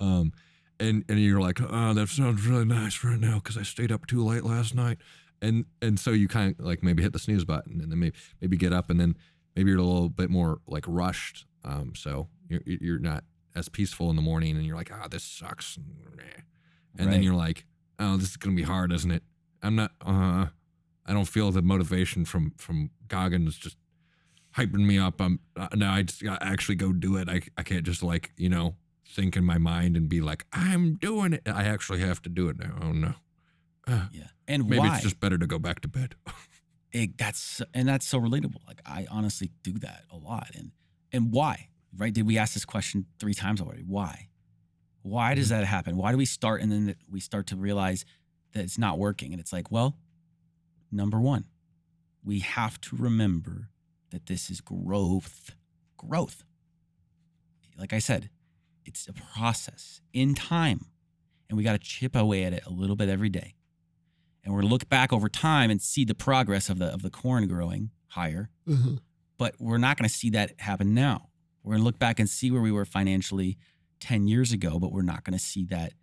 Um, 0.00 0.32
and 0.80 1.04
and 1.08 1.20
you're 1.20 1.40
like, 1.40 1.60
oh, 1.60 1.94
that 1.94 2.08
sounds 2.08 2.46
really 2.46 2.64
nice 2.64 3.04
right 3.04 3.20
now 3.20 3.34
because 3.34 3.56
I 3.56 3.62
stayed 3.62 3.92
up 3.92 4.06
too 4.06 4.24
late 4.24 4.44
last 4.44 4.74
night, 4.74 4.98
and 5.42 5.66
and 5.82 6.00
so 6.00 6.10
you 6.10 6.26
kind 6.28 6.56
of 6.58 6.64
like 6.64 6.82
maybe 6.82 7.02
hit 7.02 7.12
the 7.12 7.18
snooze 7.18 7.44
button, 7.44 7.80
and 7.80 7.90
then 7.92 7.98
maybe 7.98 8.16
maybe 8.40 8.56
get 8.56 8.72
up, 8.72 8.90
and 8.90 8.98
then 8.98 9.16
maybe 9.54 9.70
you're 9.70 9.78
a 9.78 9.82
little 9.82 10.08
bit 10.08 10.30
more 10.30 10.58
like 10.66 10.84
rushed. 10.88 11.46
Um, 11.64 11.92
so 11.94 12.28
you're 12.48 12.62
you're 12.66 12.98
not 12.98 13.24
as 13.54 13.68
peaceful 13.68 14.10
in 14.10 14.16
the 14.16 14.22
morning, 14.22 14.56
and 14.56 14.66
you're 14.66 14.76
like, 14.76 14.90
ah, 14.92 15.06
this 15.08 15.22
sucks, 15.22 15.78
and 16.98 17.12
then 17.12 17.22
you're 17.22 17.34
like, 17.34 17.66
oh, 17.98 18.16
this 18.16 18.30
is 18.30 18.36
gonna 18.36 18.56
be 18.56 18.62
hard, 18.62 18.90
isn't 18.92 19.10
it? 19.10 19.22
I'm 19.62 19.76
not. 19.76 19.92
Uh, 20.00 20.46
I 21.06 21.12
don't 21.12 21.26
feel 21.26 21.50
the 21.50 21.62
motivation 21.62 22.24
from 22.24 22.52
from 22.56 22.90
Goggins 23.08 23.56
just 23.56 23.76
hyping 24.56 24.86
me 24.86 24.98
up. 24.98 25.20
I'm 25.20 25.40
uh, 25.56 25.68
now 25.74 25.94
I 25.94 26.02
just 26.02 26.22
gotta 26.22 26.44
actually 26.44 26.76
go 26.76 26.92
do 26.92 27.16
it. 27.16 27.28
I 27.28 27.42
I 27.56 27.62
can't 27.62 27.84
just 27.84 28.02
like 28.02 28.32
you 28.36 28.48
know 28.48 28.76
think 29.06 29.36
in 29.36 29.44
my 29.44 29.58
mind 29.58 29.96
and 29.96 30.08
be 30.08 30.20
like 30.20 30.46
I'm 30.52 30.94
doing 30.94 31.32
it. 31.34 31.42
I 31.46 31.64
actually 31.64 32.00
have 32.00 32.22
to 32.22 32.28
do 32.28 32.48
it 32.48 32.58
now. 32.58 32.78
Oh 32.82 32.92
no. 32.92 33.14
Uh, 33.86 34.06
yeah. 34.12 34.28
And 34.48 34.68
maybe 34.68 34.80
why? 34.80 34.94
it's 34.94 35.02
just 35.02 35.20
better 35.20 35.38
to 35.38 35.46
go 35.46 35.58
back 35.58 35.80
to 35.80 35.88
bed. 35.88 36.14
it, 36.92 37.18
that's 37.18 37.62
and 37.72 37.88
that's 37.88 38.06
so 38.06 38.20
relatable. 38.20 38.66
Like 38.66 38.80
I 38.86 39.06
honestly 39.10 39.50
do 39.62 39.74
that 39.80 40.04
a 40.10 40.16
lot. 40.16 40.50
And 40.54 40.72
and 41.12 41.32
why? 41.32 41.68
Right? 41.96 42.12
Did 42.12 42.26
we 42.26 42.38
ask 42.38 42.54
this 42.54 42.64
question 42.64 43.06
three 43.18 43.34
times 43.34 43.60
already? 43.60 43.82
Why? 43.82 44.28
Why 45.02 45.34
does 45.34 45.50
that 45.50 45.64
happen? 45.64 45.96
Why 45.96 46.12
do 46.12 46.18
we 46.18 46.24
start 46.24 46.62
and 46.62 46.72
then 46.72 46.96
we 47.10 47.20
start 47.20 47.46
to 47.48 47.56
realize 47.56 48.04
that 48.52 48.64
it's 48.64 48.78
not 48.78 48.98
working? 48.98 49.32
And 49.32 49.40
it's 49.40 49.52
like, 49.52 49.70
well, 49.70 49.96
number 50.94 51.20
one, 51.20 51.46
we 52.22 52.40
have 52.40 52.80
to 52.82 52.96
remember 52.96 53.68
that 54.10 54.26
this 54.26 54.50
is 54.50 54.60
growth. 54.60 55.54
Growth. 55.96 56.44
Like 57.78 57.92
I 57.92 57.98
said, 57.98 58.30
it's 58.84 59.08
a 59.08 59.12
process 59.12 60.00
in 60.12 60.34
time. 60.34 60.86
And 61.48 61.58
we 61.58 61.64
got 61.64 61.72
to 61.72 61.78
chip 61.78 62.16
away 62.16 62.44
at 62.44 62.52
it 62.52 62.64
a 62.66 62.70
little 62.70 62.96
bit 62.96 63.08
every 63.08 63.28
day 63.28 63.54
and 64.44 64.52
we're 64.52 64.60
gonna 64.60 64.72
look 64.72 64.88
back 64.88 65.12
over 65.12 65.28
time 65.28 65.70
and 65.70 65.80
see 65.80 66.04
the 66.04 66.14
progress 66.14 66.68
of 66.68 66.78
the 66.78 66.86
of 66.86 67.02
the 67.02 67.10
corn 67.10 67.48
growing 67.48 67.90
higher. 68.08 68.50
Mm-hmm. 68.68 68.96
But 69.38 69.54
we're 69.58 69.78
not 69.78 69.96
gonna 69.96 70.08
see 70.08 70.30
that 70.30 70.60
happen 70.60 70.94
now. 70.94 71.30
We're 71.62 71.74
gonna 71.74 71.84
look 71.84 71.98
back 71.98 72.20
and 72.20 72.28
see 72.28 72.50
where 72.50 72.62
we 72.62 72.70
were 72.70 72.84
financially 72.84 73.56
10 74.00 74.28
years 74.28 74.52
ago, 74.52 74.78
but 74.78 74.92
we're 74.92 75.02
not 75.02 75.24
gonna 75.24 75.38
see 75.38 75.64
that 75.66 75.94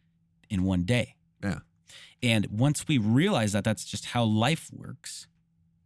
in 0.50 0.64
one 0.64 0.84
day. 0.84 1.16
Yeah. 1.44 1.60
And 2.24 2.48
once 2.48 2.88
we 2.88 2.98
realize 2.98 3.52
that 3.54 3.64
that's 3.64 3.84
just 3.86 4.06
how 4.06 4.24
life 4.24 4.70
works, 4.72 5.28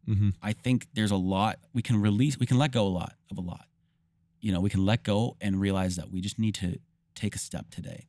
mm-hmm. 0.07 0.29
I 0.41 0.53
think 0.53 0.87
there's 0.93 1.11
a 1.11 1.15
lot 1.17 1.59
we 1.73 1.81
can 1.81 2.01
release, 2.01 2.37
we 2.39 2.45
can 2.45 2.57
let 2.57 2.71
go 2.71 2.85
a 2.85 2.89
lot 2.89 3.13
of 3.31 3.37
a 3.37 3.41
lot. 3.41 3.65
You 4.41 4.51
know, 4.51 4.61
we 4.61 4.69
can 4.69 4.85
let 4.85 5.03
go 5.03 5.37
and 5.41 5.59
realize 5.59 5.95
that 5.95 6.11
we 6.11 6.21
just 6.21 6.37
need 6.37 6.55
to 6.55 6.77
take 7.15 7.35
a 7.35 7.39
step 7.39 7.69
today. 7.71 8.07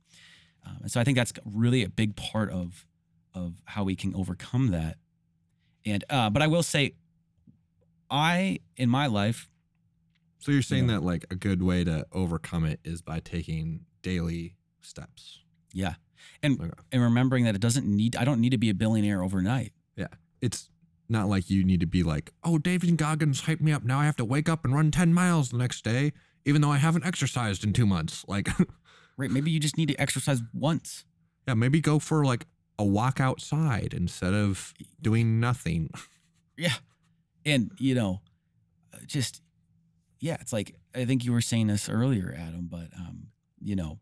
Um, 0.67 0.79
and 0.83 0.91
so 0.91 1.01
I 1.01 1.05
think 1.05 1.17
that's 1.17 1.33
really 1.45 1.83
a 1.85 1.89
big 1.89 2.17
part 2.17 2.51
of 2.51 2.85
of 3.35 3.63
how 3.67 3.85
we 3.85 3.95
can 3.95 4.15
overcome 4.15 4.69
that. 4.73 4.97
And 5.85 6.05
uh, 6.11 6.31
but 6.31 6.43
I 6.43 6.47
will 6.49 6.63
say, 6.63 6.95
I 8.11 8.61
in 8.77 8.89
my 8.91 9.07
life, 9.07 9.49
So 10.39 10.53
you're 10.53 10.63
saying 10.63 10.89
Yeah. 10.89 10.95
that 10.97 11.03
like 11.03 11.25
a 11.31 11.35
good 11.37 11.63
way 11.63 11.85
to 11.85 12.07
overcome 12.13 12.65
it 12.65 12.81
is 12.85 13.03
by 13.03 13.21
taking 13.21 13.85
daily 14.03 14.57
steps. 14.81 15.41
yeah, 15.73 15.95
and 16.43 16.61
Okay. 16.61 16.71
and 16.93 17.03
remembering 17.03 17.45
that 17.45 17.55
it 17.55 17.61
doesn't 17.61 17.87
need 17.87 18.17
I 18.17 18.25
don't 18.25 18.41
need 18.41 18.51
to 18.51 18.59
be 18.59 18.71
a 18.71 18.75
billionaire 18.75 19.23
overnight. 19.23 19.73
Yeah. 19.97 20.09
It's 20.41 20.71
not 21.09 21.29
like 21.29 21.49
you 21.51 21.65
need 21.65 21.81
to 21.81 21.87
be 21.87 22.03
like, 22.03 22.33
oh, 22.43 22.59
David 22.59 22.97
Goggins 22.97 23.43
hyped 23.43 23.61
me 23.61 23.73
up. 23.73 23.85
Now 23.85 24.01
I 24.01 24.05
have 24.07 24.17
to 24.17 24.25
wake 24.25 24.49
up 24.49 24.65
and 24.65 24.75
run 24.75 24.91
10 24.91 25.15
miles 25.15 25.51
the 25.51 25.57
next 25.59 25.85
day, 25.85 26.13
even 26.45 26.63
though 26.63 26.73
I 26.73 26.79
haven't 26.79 27.07
exercised 27.07 27.63
in 27.65 27.73
two 27.73 27.87
months. 27.87 28.25
Like, 28.29 28.49
Right? 29.17 29.31
Maybe 29.31 29.51
you 29.51 29.59
just 29.61 29.79
need 29.79 29.89
to 29.89 29.95
exercise 30.01 30.43
once. 30.53 31.05
yeah, 31.49 31.55
maybe 31.55 31.81
go 31.81 31.99
for 31.99 32.25
like 32.25 32.47
a 32.79 32.85
walk 32.85 33.21
outside 33.21 33.95
instead 33.97 34.35
of 34.35 34.75
doing 35.01 35.41
nothing. 35.41 35.91
Yeah. 36.59 36.73
And, 37.45 37.71
you 37.79 37.95
know, 37.95 38.21
just, 39.07 39.43
yeah, 40.21 40.37
it's 40.41 40.53
like, 40.55 40.75
I 40.95 41.05
think 41.05 41.25
you 41.25 41.33
were 41.33 41.41
saying 41.43 41.67
this 41.67 41.89
earlier, 41.89 42.35
Adam, 42.37 42.67
but, 42.71 42.89
um, 42.97 43.29
you 43.63 43.77
know, 43.77 43.99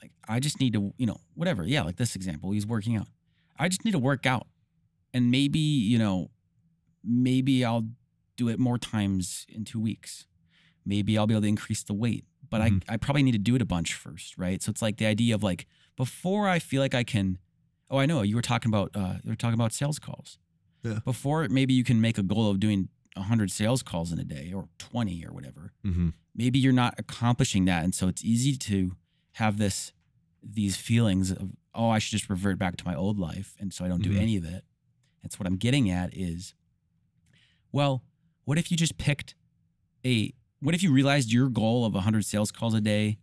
like 0.00 0.12
I 0.28 0.40
just 0.40 0.60
need 0.60 0.72
to, 0.74 0.92
you 0.98 1.06
know, 1.06 1.18
whatever. 1.34 1.64
Yeah. 1.64 1.82
Like 1.82 1.96
this 1.96 2.14
example, 2.16 2.50
he's 2.52 2.66
working 2.66 2.96
out. 2.96 3.08
I 3.58 3.68
just 3.68 3.84
need 3.84 3.92
to 3.92 3.98
work 3.98 4.26
out. 4.26 4.46
And 5.14 5.30
maybe, 5.30 5.58
you 5.58 5.98
know, 5.98 6.30
maybe 7.04 7.64
I'll 7.64 7.88
do 8.36 8.48
it 8.48 8.58
more 8.58 8.78
times 8.78 9.46
in 9.48 9.64
two 9.64 9.80
weeks. 9.80 10.26
Maybe 10.84 11.18
I'll 11.18 11.26
be 11.26 11.34
able 11.34 11.42
to 11.42 11.48
increase 11.48 11.82
the 11.82 11.94
weight, 11.94 12.24
but 12.48 12.60
Mhm. 12.60 12.82
I, 12.88 12.94
I 12.94 12.96
probably 12.96 13.22
need 13.22 13.32
to 13.32 13.38
do 13.38 13.54
it 13.54 13.62
a 13.62 13.66
bunch 13.66 13.94
first. 13.94 14.36
Right. 14.38 14.62
So 14.62 14.70
it's 14.70 14.82
like 14.82 14.96
the 14.98 15.06
idea 15.06 15.34
of 15.34 15.42
like, 15.42 15.66
before 15.96 16.48
I 16.48 16.58
feel 16.58 16.80
like 16.80 16.94
I 16.94 17.04
can, 17.04 17.38
oh, 17.90 17.98
I 17.98 18.06
know 18.06 18.22
you 18.22 18.36
were 18.36 18.42
talking 18.42 18.70
about, 18.70 18.90
uh, 18.94 19.16
you 19.24 19.30
were 19.30 19.36
talking 19.36 19.54
about 19.54 19.72
sales 19.72 19.98
calls 19.98 20.38
Yeah. 20.84 21.00
before 21.04 21.48
maybe 21.48 21.74
you 21.74 21.84
can 21.84 22.00
make 22.00 22.18
a 22.18 22.22
goal 22.22 22.50
of 22.50 22.60
doing 22.60 22.88
100 23.16 23.50
sales 23.50 23.82
calls 23.82 24.12
in 24.12 24.18
a 24.20 24.24
day 24.24 24.52
or 24.52 24.68
20 24.78 25.24
or 25.26 25.32
whatever 25.32 25.72
Mm-hmm. 25.84 26.10
maybe 26.36 26.58
you're 26.60 26.72
not 26.72 26.94
accomplishing 26.98 27.64
that 27.64 27.82
and 27.82 27.92
so 27.94 28.06
it's 28.06 28.22
easy 28.24 28.56
to 28.56 28.92
have 29.38 29.58
this 29.58 29.92
these 30.42 30.76
feelings 30.76 31.30
of 31.32 31.50
oh 31.74 31.88
i 31.90 31.98
should 31.98 32.12
just 32.12 32.28
revert 32.30 32.58
back 32.58 32.76
to 32.76 32.84
my 32.84 32.94
old 32.94 33.18
life 33.18 33.54
and 33.60 33.72
so 33.72 33.84
i 33.84 33.88
don't 33.88 34.02
do 34.02 34.10
Mhm. 34.12 34.20
any 34.20 34.36
of 34.36 34.44
it 34.44 34.64
that's 35.22 35.38
what 35.38 35.46
i'm 35.46 35.56
getting 35.56 35.90
at 35.90 36.16
is 36.16 36.54
well 37.72 38.02
what 38.44 38.58
if 38.58 38.70
you 38.70 38.76
just 38.76 38.98
picked 38.98 39.34
a 40.04 40.32
what 40.60 40.74
if 40.74 40.82
you 40.82 40.92
realized 40.92 41.32
your 41.32 41.48
goal 41.48 41.84
of 41.84 41.94
100 41.94 42.24
sales 42.24 42.50
calls 42.50 42.74
a 42.74 42.80
day 42.80 43.18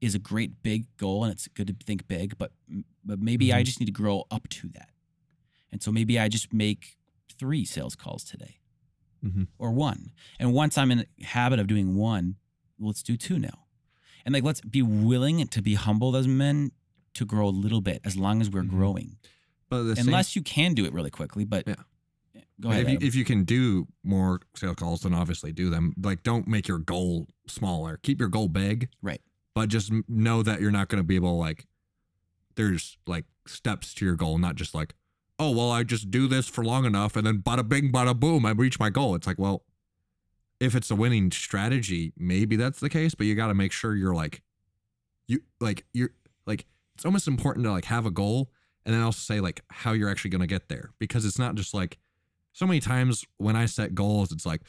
is 0.00 0.14
a 0.14 0.18
great 0.18 0.62
big 0.62 0.84
goal 0.96 1.24
and 1.24 1.32
it's 1.32 1.48
good 1.48 1.66
to 1.68 1.74
think 1.84 2.06
big 2.08 2.36
but 2.38 2.52
but 3.04 3.20
maybe 3.20 3.52
i 3.52 3.62
Mhm. 3.62 3.66
just 3.66 3.80
need 3.80 3.86
to 3.86 3.92
grow 3.92 4.24
up 4.30 4.48
to 4.48 4.68
that 4.70 4.90
and 5.70 5.82
so 5.82 5.90
maybe 5.92 6.18
i 6.18 6.28
just 6.28 6.52
make 6.52 6.98
three 7.38 7.64
sales 7.64 7.94
calls 7.96 8.24
today 8.24 8.58
Mhm. 9.24 9.48
or 9.58 9.72
one 9.72 10.12
and 10.38 10.52
once 10.52 10.76
i'm 10.76 10.90
in 10.90 10.98
the 10.98 11.24
habit 11.24 11.58
of 11.58 11.66
doing 11.66 11.94
one 11.94 12.36
let's 12.78 13.02
do 13.02 13.16
two 13.16 13.38
now 13.38 13.66
and 14.24 14.32
like 14.34 14.44
let's 14.44 14.60
be 14.60 14.82
willing 14.82 15.46
to 15.46 15.62
be 15.62 15.74
humbled 15.74 16.16
as 16.16 16.26
men 16.28 16.72
to 17.14 17.24
grow 17.24 17.46
a 17.48 17.50
little 17.50 17.80
bit 17.80 18.00
as 18.04 18.16
long 18.16 18.40
as 18.40 18.48
we're 18.50 18.62
Mhm. 18.62 18.70
growing 18.70 19.16
But 19.68 19.82
the 19.84 19.96
same- 19.96 20.06
unless 20.08 20.34
you 20.36 20.42
can 20.42 20.74
do 20.74 20.84
it 20.84 20.92
really 20.92 21.10
quickly 21.10 21.44
but 21.44 21.66
Yeah. 21.66 21.74
go 22.60 22.70
ahead 22.70 22.82
if 22.84 22.88
you, 22.90 22.96
Adam. 22.96 23.08
if 23.08 23.14
you 23.14 23.24
can 23.24 23.44
do 23.44 23.88
more 24.04 24.40
sales 24.54 24.76
calls, 24.76 25.00
then 25.02 25.12
obviously 25.14 25.52
do 25.52 25.68
them. 25.68 25.94
Like, 26.00 26.22
don't 26.22 26.46
make 26.46 26.68
your 26.68 26.78
goal 26.78 27.26
smaller. 27.48 27.96
Keep 28.02 28.20
your 28.20 28.28
goal 28.28 28.48
big. 28.48 28.88
Right. 29.02 29.20
But 29.54 29.68
just 29.68 29.90
know 30.08 30.42
that 30.44 30.60
you're 30.60 30.70
not 30.70 30.88
going 30.88 31.00
to 31.02 31.06
be 31.06 31.16
able, 31.16 31.30
to, 31.32 31.34
like, 31.38 31.66
there's 32.54 32.96
like 33.06 33.24
steps 33.46 33.92
to 33.94 34.04
your 34.04 34.14
goal, 34.16 34.38
not 34.38 34.54
just 34.56 34.74
like, 34.74 34.94
oh, 35.38 35.50
well, 35.50 35.70
I 35.70 35.82
just 35.82 36.10
do 36.10 36.28
this 36.28 36.46
for 36.46 36.64
long 36.64 36.84
enough 36.84 37.16
and 37.16 37.26
then 37.26 37.42
bada 37.42 37.68
bing, 37.68 37.90
bada 37.90 38.18
boom, 38.18 38.46
I 38.46 38.50
reach 38.52 38.78
my 38.78 38.90
goal. 38.90 39.14
It's 39.16 39.26
like, 39.26 39.38
well, 39.38 39.64
if 40.62 40.76
it's 40.76 40.92
a 40.92 40.94
winning 40.94 41.32
strategy, 41.32 42.12
maybe 42.16 42.54
that's 42.54 42.78
the 42.78 42.88
case, 42.88 43.16
but 43.16 43.26
you 43.26 43.34
got 43.34 43.48
to 43.48 43.54
make 43.54 43.72
sure 43.72 43.96
you're 43.96 44.14
like, 44.14 44.42
you 45.26 45.40
like, 45.60 45.84
you're 45.92 46.10
like, 46.46 46.66
it's 46.94 47.04
almost 47.04 47.26
important 47.26 47.64
to 47.64 47.72
like 47.72 47.86
have 47.86 48.06
a 48.06 48.12
goal 48.12 48.52
and 48.86 48.94
then 48.94 49.02
also 49.02 49.18
say 49.18 49.40
like 49.40 49.60
how 49.70 49.92
you're 49.92 50.08
actually 50.08 50.30
going 50.30 50.40
to 50.40 50.46
get 50.46 50.68
there 50.68 50.92
because 51.00 51.24
it's 51.24 51.38
not 51.38 51.56
just 51.56 51.74
like, 51.74 51.98
so 52.52 52.64
many 52.64 52.78
times 52.78 53.24
when 53.38 53.56
I 53.56 53.66
set 53.66 53.94
goals, 53.94 54.30
it's 54.30 54.46
like, 54.46 54.60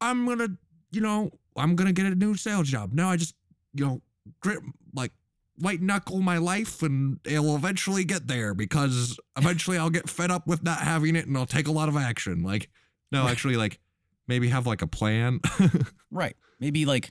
I'm 0.00 0.26
gonna, 0.26 0.50
you 0.92 1.00
know, 1.00 1.30
I'm 1.56 1.74
gonna 1.74 1.92
get 1.92 2.06
a 2.06 2.14
new 2.14 2.34
sales 2.34 2.68
job. 2.68 2.92
Now 2.92 3.10
I 3.10 3.16
just, 3.16 3.34
you 3.74 3.84
know, 3.84 4.02
grit, 4.40 4.60
like 4.94 5.12
white 5.56 5.80
knuckle 5.80 6.20
my 6.20 6.38
life 6.38 6.82
and 6.82 7.18
it'll 7.24 7.56
eventually 7.56 8.04
get 8.04 8.28
there 8.28 8.54
because 8.54 9.18
eventually 9.36 9.78
I'll 9.78 9.90
get 9.90 10.08
fed 10.08 10.30
up 10.30 10.46
with 10.46 10.62
not 10.62 10.78
having 10.80 11.16
it 11.16 11.26
and 11.26 11.36
I'll 11.36 11.46
take 11.46 11.66
a 11.66 11.72
lot 11.72 11.88
of 11.88 11.96
action. 11.96 12.42
Like, 12.42 12.68
no, 13.10 13.26
actually, 13.28 13.56
like 13.56 13.80
maybe 14.28 14.48
have 14.48 14.66
like 14.66 14.82
a 14.82 14.86
plan. 14.86 15.40
right 16.10 16.36
maybe 16.60 16.84
like 16.84 17.10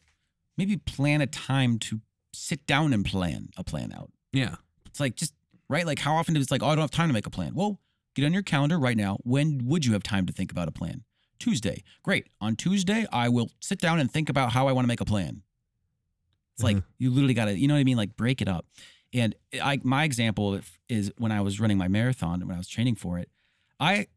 maybe 0.57 0.77
plan 0.77 1.21
a 1.21 1.27
time 1.27 1.77
to 1.79 1.99
sit 2.33 2.65
down 2.67 2.93
and 2.93 3.03
plan 3.05 3.49
a 3.57 3.63
plan 3.63 3.91
out 3.91 4.11
yeah. 4.31 4.55
it's 4.85 4.99
like 4.99 5.15
just 5.15 5.33
right 5.69 5.85
like 5.85 5.99
how 5.99 6.15
often 6.15 6.35
is 6.37 6.45
it 6.45 6.51
like 6.51 6.63
oh 6.63 6.67
i 6.67 6.75
don't 6.75 6.81
have 6.81 6.91
time 6.91 7.09
to 7.09 7.13
make 7.13 7.25
a 7.27 7.29
plan 7.31 7.53
well 7.55 7.79
get 8.17 8.25
on 8.25 8.33
your 8.33 8.41
calendar 8.41 8.79
right 8.79 8.97
now. 8.97 9.17
When 9.23 9.61
would 9.65 9.85
you 9.85 9.93
have 9.93 10.01
time 10.01 10.25
to 10.25 10.33
think 10.33 10.51
about 10.51 10.67
a 10.67 10.71
plan? 10.71 11.03
Tuesday. 11.37 11.83
Great. 12.01 12.25
On 12.41 12.55
Tuesday, 12.55 13.05
I 13.13 13.29
will 13.29 13.51
sit 13.59 13.79
down 13.79 13.99
and 13.99 14.11
think 14.11 14.27
about 14.27 14.51
how 14.53 14.67
I 14.67 14.71
want 14.71 14.85
to 14.85 14.87
make 14.87 15.01
a 15.01 15.05
plan. 15.05 15.43
It's 16.55 16.63
like 16.63 16.77
Mhm. 16.77 16.83
you 16.97 17.11
literally 17.11 17.35
got 17.35 17.45
to, 17.45 17.57
you 17.57 17.67
know 17.67 17.75
what 17.75 17.79
I 17.79 17.83
mean? 17.83 17.95
Like 17.95 18.15
break 18.15 18.41
it 18.41 18.47
up. 18.47 18.65
And 19.13 19.35
I, 19.61 19.79
my 19.83 20.03
example 20.03 20.59
is 20.89 21.11
when 21.19 21.31
I 21.31 21.41
was 21.41 21.59
running 21.59 21.77
my 21.77 21.87
marathon, 21.87 22.39
and 22.41 22.45
when 22.47 22.55
I 22.55 22.57
was 22.57 22.67
training 22.67 22.95
for 22.95 23.19
it, 23.19 23.29
I, 23.79 24.07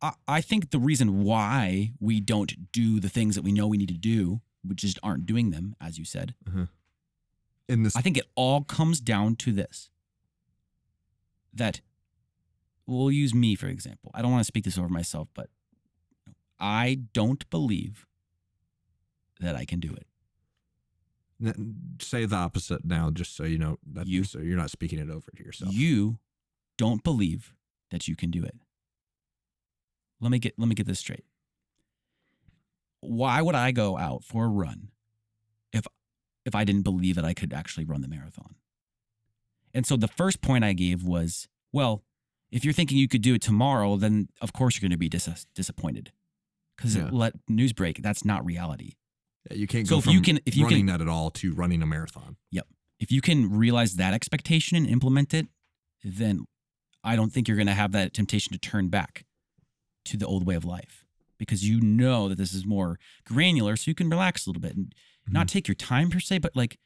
I, 0.00 0.12
I 0.26 0.40
think 0.40 0.70
the 0.70 0.78
reason 0.78 1.24
why 1.24 1.92
we 2.00 2.20
don't 2.20 2.72
do 2.72 3.00
the 3.00 3.08
things 3.08 3.34
that 3.34 3.42
we 3.42 3.52
know 3.52 3.66
we 3.66 3.76
need 3.76 3.88
to 3.88 3.94
do, 3.94 4.40
we 4.66 4.74
just 4.74 4.98
aren't 5.02 5.26
doing 5.26 5.50
them, 5.50 5.74
as 5.80 5.98
you 5.98 6.04
said, 6.04 6.34
mm-hmm. 6.48 6.64
In 7.68 7.82
this, 7.82 7.94
I 7.94 8.00
think 8.00 8.16
it 8.16 8.24
all 8.34 8.62
comes 8.62 8.98
down 8.98 9.36
to 9.36 9.52
this 9.52 9.90
that 11.52 11.82
we'll 12.86 13.10
use 13.10 13.34
me 13.34 13.54
for 13.54 13.66
example. 13.66 14.10
I 14.14 14.22
don't 14.22 14.30
want 14.30 14.40
to 14.40 14.46
speak 14.46 14.64
this 14.64 14.78
over 14.78 14.88
myself, 14.88 15.28
but 15.34 15.50
I 16.58 17.00
don't 17.12 17.48
believe 17.50 18.06
that 19.40 19.54
I 19.54 19.66
can 19.66 19.80
do 19.80 19.94
it. 19.94 21.56
say 22.00 22.24
the 22.24 22.36
opposite 22.36 22.84
now, 22.84 23.10
just 23.10 23.36
so 23.36 23.44
you 23.44 23.58
know 23.58 23.78
that 23.92 24.06
You. 24.06 24.24
so 24.24 24.40
you're 24.40 24.56
not 24.56 24.70
speaking 24.70 24.98
it 24.98 25.10
over 25.10 25.30
to 25.36 25.44
yourself. 25.44 25.72
You 25.72 26.18
don't 26.78 27.04
believe 27.04 27.54
that 27.90 28.08
you 28.08 28.16
can 28.16 28.30
do 28.30 28.44
it. 28.44 28.56
Let 30.20 30.30
me 30.30 30.38
get 30.38 30.54
let 30.58 30.68
me 30.68 30.74
get 30.74 30.86
this 30.86 30.98
straight. 30.98 31.24
Why 33.00 33.40
would 33.42 33.54
I 33.54 33.70
go 33.70 33.96
out 33.96 34.24
for 34.24 34.44
a 34.44 34.48
run 34.48 34.88
if 35.72 35.86
if 36.44 36.54
I 36.54 36.64
didn't 36.64 36.82
believe 36.82 37.14
that 37.16 37.24
I 37.24 37.34
could 37.34 37.52
actually 37.52 37.84
run 37.84 38.00
the 38.00 38.08
marathon? 38.08 38.56
And 39.74 39.86
so 39.86 39.96
the 39.96 40.08
first 40.08 40.40
point 40.40 40.64
I 40.64 40.72
gave 40.72 41.04
was, 41.04 41.46
well, 41.72 42.02
if 42.50 42.64
you're 42.64 42.72
thinking 42.74 42.96
you 42.98 43.06
could 43.06 43.22
do 43.22 43.34
it 43.34 43.42
tomorrow, 43.42 43.96
then 43.96 44.28
of 44.40 44.52
course 44.52 44.76
you're 44.76 44.88
going 44.88 44.92
to 44.92 44.98
be 44.98 45.08
dis- 45.10 45.46
disappointed. 45.54 46.10
Cuz 46.78 46.96
Yeah. 46.96 47.10
let 47.12 47.34
news 47.48 47.72
break, 47.72 48.02
that's 48.02 48.24
not 48.24 48.44
reality. 48.44 48.94
Yeah, 49.50 49.56
you 49.58 49.66
can't 49.66 49.86
So 49.86 49.96
go 49.96 49.98
if 49.98 50.04
from 50.04 50.14
you 50.14 50.22
can- 50.22 50.40
if 50.46 50.56
you 50.56 50.64
can- 50.64 50.72
running 50.72 50.86
that 50.86 51.00
at 51.00 51.08
all 51.08 51.30
to 51.32 51.52
running 51.54 51.82
a 51.82 51.86
marathon. 51.86 52.36
Yep. 52.50 52.66
If 52.98 53.12
you 53.12 53.20
can 53.20 53.50
realize 53.50 53.94
that 53.96 54.14
expectation 54.14 54.76
and 54.76 54.86
implement 54.86 55.32
it, 55.34 55.48
then 56.02 56.46
I 57.04 57.14
don't 57.14 57.30
think 57.32 57.46
you're 57.46 57.56
going 57.56 57.66
to 57.68 57.74
have 57.74 57.92
that 57.92 58.12
temptation 58.14 58.52
to 58.54 58.58
turn 58.58 58.88
back 58.88 59.24
to 60.08 60.16
the 60.16 60.26
old 60.26 60.46
way 60.46 60.54
of 60.54 60.64
life 60.64 61.04
because 61.38 61.68
you 61.68 61.80
know 61.80 62.28
that 62.28 62.36
this 62.36 62.52
is 62.52 62.66
more 62.66 62.98
granular. 63.24 63.76
So 63.76 63.90
you 63.90 63.94
can 63.94 64.10
relax 64.10 64.46
a 64.46 64.50
little 64.50 64.60
bit 64.60 64.76
and 64.76 64.86
mm-hmm. 64.86 65.32
not 65.32 65.48
take 65.48 65.68
your 65.68 65.74
time 65.74 66.10
per 66.10 66.20
se, 66.20 66.38
but 66.38 66.54
like 66.56 66.78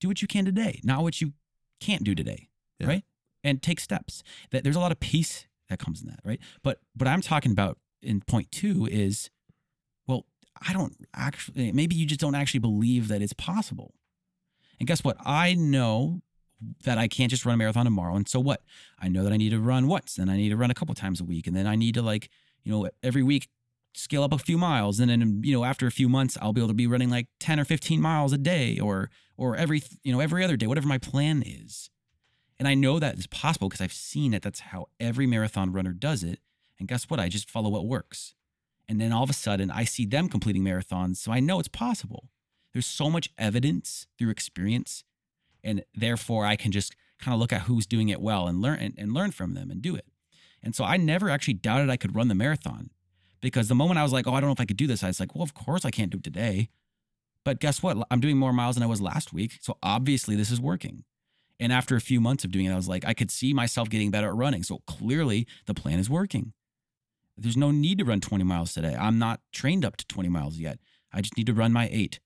do 0.00 0.08
what 0.08 0.22
you 0.22 0.28
can 0.28 0.44
today, 0.44 0.80
not 0.82 1.02
what 1.02 1.20
you 1.20 1.32
can't 1.80 2.04
do 2.04 2.14
today. 2.14 2.48
Yeah. 2.78 2.86
Right. 2.86 3.04
And 3.44 3.62
take 3.62 3.80
steps 3.80 4.22
that 4.50 4.64
there's 4.64 4.76
a 4.76 4.80
lot 4.80 4.92
of 4.92 5.00
peace 5.00 5.46
that 5.68 5.78
comes 5.78 6.02
in 6.02 6.08
that. 6.08 6.20
Right. 6.24 6.40
But, 6.62 6.80
what 6.96 7.08
I'm 7.08 7.20
talking 7.20 7.52
about 7.52 7.78
in 8.02 8.20
point 8.20 8.50
two 8.50 8.88
is, 8.90 9.30
well, 10.06 10.26
I 10.66 10.72
don't 10.72 10.96
actually, 11.14 11.68
eh, 11.68 11.72
maybe 11.74 11.94
you 11.94 12.06
just 12.06 12.20
don't 12.20 12.34
actually 12.34 12.60
believe 12.60 13.08
that 13.08 13.22
it's 13.22 13.32
possible. 13.32 13.94
And 14.80 14.86
guess 14.86 15.04
what? 15.04 15.16
I 15.24 15.54
know 15.54 16.22
that 16.84 16.98
I 16.98 17.08
can't 17.08 17.30
just 17.30 17.44
run 17.44 17.54
a 17.54 17.56
marathon 17.56 17.84
tomorrow. 17.84 18.16
And 18.16 18.28
so 18.28 18.40
what? 18.40 18.62
I 18.98 19.08
know 19.08 19.22
that 19.24 19.32
I 19.32 19.36
need 19.36 19.50
to 19.50 19.60
run 19.60 19.86
once, 19.86 20.18
and 20.18 20.30
I 20.30 20.36
need 20.36 20.48
to 20.50 20.56
run 20.56 20.70
a 20.70 20.74
couple 20.74 20.94
times 20.94 21.20
a 21.20 21.24
week. 21.24 21.46
And 21.46 21.54
then 21.54 21.66
I 21.66 21.76
need 21.76 21.94
to 21.94 22.02
like, 22.02 22.28
you 22.68 22.74
know, 22.74 22.90
every 23.02 23.22
week 23.22 23.48
scale 23.94 24.22
up 24.22 24.32
a 24.32 24.38
few 24.38 24.58
miles. 24.58 25.00
And 25.00 25.10
then, 25.10 25.40
you 25.42 25.54
know, 25.54 25.64
after 25.64 25.86
a 25.86 25.90
few 25.90 26.06
months, 26.06 26.36
I'll 26.42 26.52
be 26.52 26.60
able 26.60 26.68
to 26.68 26.74
be 26.74 26.86
running 26.86 27.08
like 27.08 27.28
10 27.40 27.58
or 27.58 27.64
15 27.64 27.98
miles 27.98 28.34
a 28.34 28.38
day 28.38 28.78
or, 28.78 29.10
or 29.38 29.56
every, 29.56 29.82
you 30.02 30.12
know, 30.12 30.20
every 30.20 30.44
other 30.44 30.56
day, 30.56 30.66
whatever 30.66 30.86
my 30.86 30.98
plan 30.98 31.42
is. 31.44 31.88
And 32.58 32.68
I 32.68 32.74
know 32.74 32.98
that 32.98 33.16
is 33.16 33.26
possible 33.26 33.70
because 33.70 33.80
I've 33.80 33.92
seen 33.92 34.34
it. 34.34 34.42
That's 34.42 34.60
how 34.60 34.88
every 35.00 35.26
marathon 35.26 35.72
runner 35.72 35.94
does 35.94 36.22
it. 36.22 36.40
And 36.78 36.86
guess 36.86 37.04
what? 37.04 37.18
I 37.18 37.30
just 37.30 37.48
follow 37.48 37.70
what 37.70 37.86
works. 37.86 38.34
And 38.86 39.00
then 39.00 39.12
all 39.12 39.22
of 39.22 39.30
a 39.30 39.34
sudden 39.34 39.70
I 39.70 39.84
see 39.84 40.04
them 40.04 40.28
completing 40.28 40.62
marathons. 40.62 41.16
So 41.16 41.32
I 41.32 41.40
know 41.40 41.58
it's 41.60 41.68
possible. 41.68 42.28
There's 42.74 42.86
so 42.86 43.08
much 43.08 43.30
evidence 43.38 44.06
through 44.18 44.28
experience. 44.28 45.04
And 45.64 45.84
therefore 45.94 46.44
I 46.44 46.56
can 46.56 46.70
just 46.70 46.94
kind 47.18 47.32
of 47.32 47.40
look 47.40 47.52
at 47.52 47.62
who's 47.62 47.86
doing 47.86 48.10
it 48.10 48.20
well 48.20 48.46
and 48.46 48.60
learn 48.60 48.78
and, 48.78 48.94
and 48.98 49.14
learn 49.14 49.30
from 49.30 49.54
them 49.54 49.70
and 49.70 49.80
do 49.80 49.96
it. 49.96 50.04
And 50.62 50.74
so 50.74 50.84
I 50.84 50.96
never 50.96 51.30
actually 51.30 51.54
doubted 51.54 51.90
I 51.90 51.96
could 51.96 52.14
run 52.14 52.28
the 52.28 52.34
marathon 52.34 52.90
because 53.40 53.68
the 53.68 53.74
moment 53.74 53.98
I 53.98 54.02
was 54.02 54.12
like, 54.12 54.26
oh, 54.26 54.32
I 54.32 54.40
don't 54.40 54.48
know 54.48 54.54
if 54.54 54.60
I 54.60 54.64
could 54.64 54.76
do 54.76 54.86
this, 54.86 55.04
I 55.04 55.08
was 55.08 55.20
like, 55.20 55.34
well, 55.34 55.44
of 55.44 55.54
course 55.54 55.84
I 55.84 55.90
can't 55.90 56.10
do 56.10 56.18
it 56.18 56.24
today. 56.24 56.68
But 57.44 57.60
guess 57.60 57.82
what? 57.82 57.96
I'm 58.10 58.20
doing 58.20 58.36
more 58.36 58.52
miles 58.52 58.76
than 58.76 58.82
I 58.82 58.86
was 58.86 59.00
last 59.00 59.32
week. 59.32 59.58
So 59.60 59.78
obviously 59.82 60.36
this 60.36 60.50
is 60.50 60.60
working. 60.60 61.04
And 61.60 61.72
after 61.72 61.96
a 61.96 62.00
few 62.00 62.20
months 62.20 62.44
of 62.44 62.50
doing 62.50 62.66
it, 62.66 62.72
I 62.72 62.76
was 62.76 62.88
like, 62.88 63.04
I 63.04 63.14
could 63.14 63.30
see 63.30 63.52
myself 63.52 63.88
getting 63.88 64.10
better 64.10 64.28
at 64.28 64.34
running. 64.34 64.62
So 64.62 64.80
clearly 64.86 65.46
the 65.66 65.74
plan 65.74 65.98
is 65.98 66.10
working. 66.10 66.52
There's 67.36 67.56
no 67.56 67.70
need 67.70 67.98
to 67.98 68.04
run 68.04 68.20
20 68.20 68.44
miles 68.44 68.72
today. 68.72 68.96
I'm 68.98 69.18
not 69.18 69.40
trained 69.52 69.84
up 69.84 69.96
to 69.96 70.06
20 70.06 70.28
miles 70.28 70.58
yet. 70.58 70.78
I 71.12 71.20
just 71.20 71.36
need 71.36 71.46
to 71.46 71.54
run 71.54 71.72
my 71.72 71.88
eight. 71.90 72.20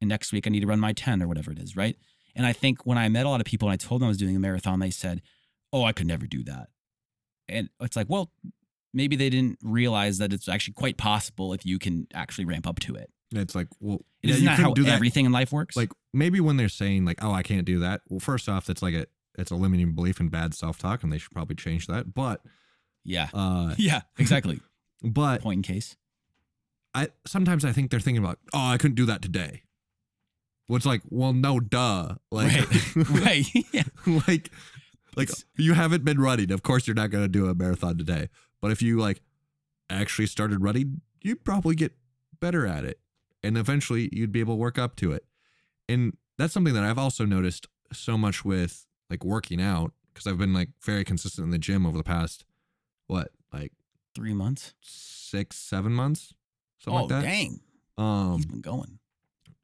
And 0.00 0.08
next 0.08 0.32
week 0.32 0.46
I 0.46 0.50
need 0.50 0.60
to 0.60 0.66
run 0.66 0.80
my 0.80 0.92
10 0.92 1.22
or 1.22 1.28
whatever 1.28 1.52
it 1.52 1.58
is, 1.58 1.76
right? 1.76 1.96
And 2.34 2.44
I 2.46 2.52
think 2.52 2.84
when 2.84 2.98
I 2.98 3.08
met 3.08 3.26
a 3.26 3.28
lot 3.28 3.40
of 3.40 3.46
people 3.46 3.68
and 3.68 3.72
I 3.72 3.76
told 3.76 4.00
them 4.00 4.06
I 4.06 4.08
was 4.08 4.18
doing 4.18 4.36
a 4.36 4.40
marathon, 4.40 4.80
they 4.80 4.90
said, 4.90 5.22
Oh, 5.72 5.84
I 5.84 5.92
could 5.92 6.06
never 6.06 6.26
do 6.26 6.42
that. 6.44 6.68
And 7.48 7.68
it's 7.80 7.96
like, 7.96 8.08
well, 8.08 8.30
maybe 8.94 9.16
they 9.16 9.30
didn't 9.30 9.58
realize 9.62 10.18
that 10.18 10.32
it's 10.32 10.48
actually 10.48 10.74
quite 10.74 10.96
possible 10.96 11.52
if 11.52 11.64
you 11.66 11.78
can 11.78 12.06
actually 12.14 12.44
ramp 12.44 12.66
up 12.66 12.78
to 12.80 12.94
it. 12.94 13.10
It's 13.34 13.54
like, 13.54 13.68
well, 13.80 14.04
It 14.22 14.28
yeah, 14.28 14.34
isn't 14.34 14.44
that 14.46 14.58
how 14.58 14.74
do 14.74 14.84
that. 14.84 14.92
everything 14.92 15.24
in 15.24 15.32
life 15.32 15.52
works? 15.52 15.76
Like 15.76 15.90
maybe 16.12 16.40
when 16.40 16.56
they're 16.58 16.68
saying 16.68 17.04
like, 17.04 17.22
oh, 17.22 17.32
I 17.32 17.42
can't 17.42 17.64
do 17.64 17.78
that. 17.80 18.02
Well, 18.08 18.20
first 18.20 18.48
off, 18.48 18.66
that's 18.66 18.82
like 18.82 18.94
a 18.94 19.06
it's 19.38 19.50
a 19.50 19.54
limiting 19.56 19.92
belief 19.94 20.20
in 20.20 20.28
bad 20.28 20.52
self 20.52 20.78
talk, 20.78 21.02
and 21.02 21.10
they 21.10 21.16
should 21.16 21.30
probably 21.32 21.56
change 21.56 21.86
that. 21.86 22.12
But 22.12 22.42
yeah. 23.04 23.28
uh, 23.32 23.74
Yeah, 23.78 24.02
exactly. 24.18 24.60
but 25.02 25.40
Point 25.40 25.66
in 25.66 25.74
case. 25.74 25.96
I 26.94 27.08
sometimes 27.26 27.64
I 27.64 27.72
think 27.72 27.90
they're 27.90 28.00
thinking 28.00 28.22
about, 28.22 28.38
oh, 28.52 28.66
I 28.68 28.76
couldn't 28.76 28.96
do 28.96 29.06
that 29.06 29.22
today. 29.22 29.62
Well, 30.68 30.76
it's 30.76 30.84
like, 30.86 31.00
well, 31.08 31.32
no, 31.32 31.58
duh. 31.58 32.16
Like, 32.30 32.52
right. 32.96 32.96
right. 33.24 33.46
Yeah. 33.72 33.82
like, 34.28 34.50
like 35.16 35.28
It's- 35.28 35.44
you 35.56 35.74
haven't 35.74 36.04
been 36.04 36.20
running. 36.20 36.50
Of 36.52 36.62
course, 36.62 36.86
you're 36.86 36.94
not 36.94 37.10
going 37.10 37.24
to 37.24 37.28
do 37.28 37.46
a 37.46 37.54
marathon 37.54 37.98
today. 37.98 38.28
But 38.60 38.70
if 38.72 38.80
you 38.82 38.98
like 38.98 39.20
actually 39.90 40.26
started 40.26 40.62
running, 40.62 41.00
you'd 41.20 41.44
probably 41.44 41.74
get 41.74 41.92
better 42.40 42.66
at 42.66 42.84
it, 42.84 43.00
and 43.42 43.56
eventually 43.58 44.08
you'd 44.12 44.32
be 44.32 44.40
able 44.40 44.54
to 44.54 44.58
work 44.58 44.78
up 44.78 44.96
to 44.96 45.12
it. 45.12 45.24
And 45.88 46.16
that's 46.38 46.52
something 46.54 46.74
that 46.74 46.82
I've 46.84 46.98
also 46.98 47.24
noticed 47.24 47.66
so 47.92 48.16
much 48.16 48.44
with 48.44 48.86
like 49.10 49.24
working 49.24 49.60
out 49.60 49.92
because 50.12 50.26
I've 50.26 50.38
been 50.38 50.54
like 50.54 50.70
very 50.82 51.04
consistent 51.04 51.44
in 51.44 51.50
the 51.50 51.58
gym 51.58 51.84
over 51.86 51.96
the 51.98 52.04
past 52.04 52.44
what 53.06 53.32
like 53.52 53.72
Three 54.14 54.32
months. 54.34 54.74
six 54.82 55.56
seven 55.58 55.92
months 55.92 56.34
something 56.78 56.98
oh, 56.98 57.02
like 57.02 57.08
that. 57.10 57.22
dang. 57.22 57.60
Um, 57.98 58.36
He's 58.36 58.46
been 58.46 58.60
going. 58.60 58.98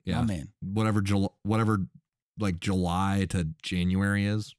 yeah, 0.05 0.21
Oh, 0.21 0.25
man. 0.25 0.49
whatever 0.61 1.01
July, 1.01 1.29
whatever 1.43 1.87
like 2.39 2.61
July 2.61 3.27
to 3.31 3.49
January 3.63 4.27
is. 4.27 4.55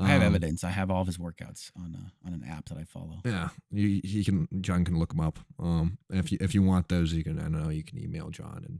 I 0.00 0.08
have 0.08 0.22
Um, 0.22 0.28
evidence. 0.28 0.64
I 0.64 0.70
have 0.70 0.90
all 0.90 1.02
of 1.02 1.06
his 1.06 1.18
workouts 1.18 1.70
on 1.76 1.94
a, 1.94 2.26
on 2.26 2.32
an 2.32 2.42
app 2.48 2.68
that 2.70 2.78
I 2.78 2.84
follow. 2.84 3.20
Yeah, 3.24 3.50
you, 3.70 4.00
he 4.02 4.24
can. 4.24 4.48
John 4.60 4.84
can 4.84 4.98
look 4.98 5.10
them 5.10 5.20
up. 5.20 5.38
Um, 5.58 5.98
if 6.10 6.32
you 6.32 6.38
if 6.40 6.54
you 6.54 6.62
want 6.62 6.88
those, 6.88 7.12
you 7.12 7.22
can. 7.22 7.38
I 7.38 7.42
don't 7.42 7.52
know. 7.52 7.68
You 7.68 7.84
can 7.84 7.98
email 7.98 8.30
John 8.30 8.64
and 8.66 8.78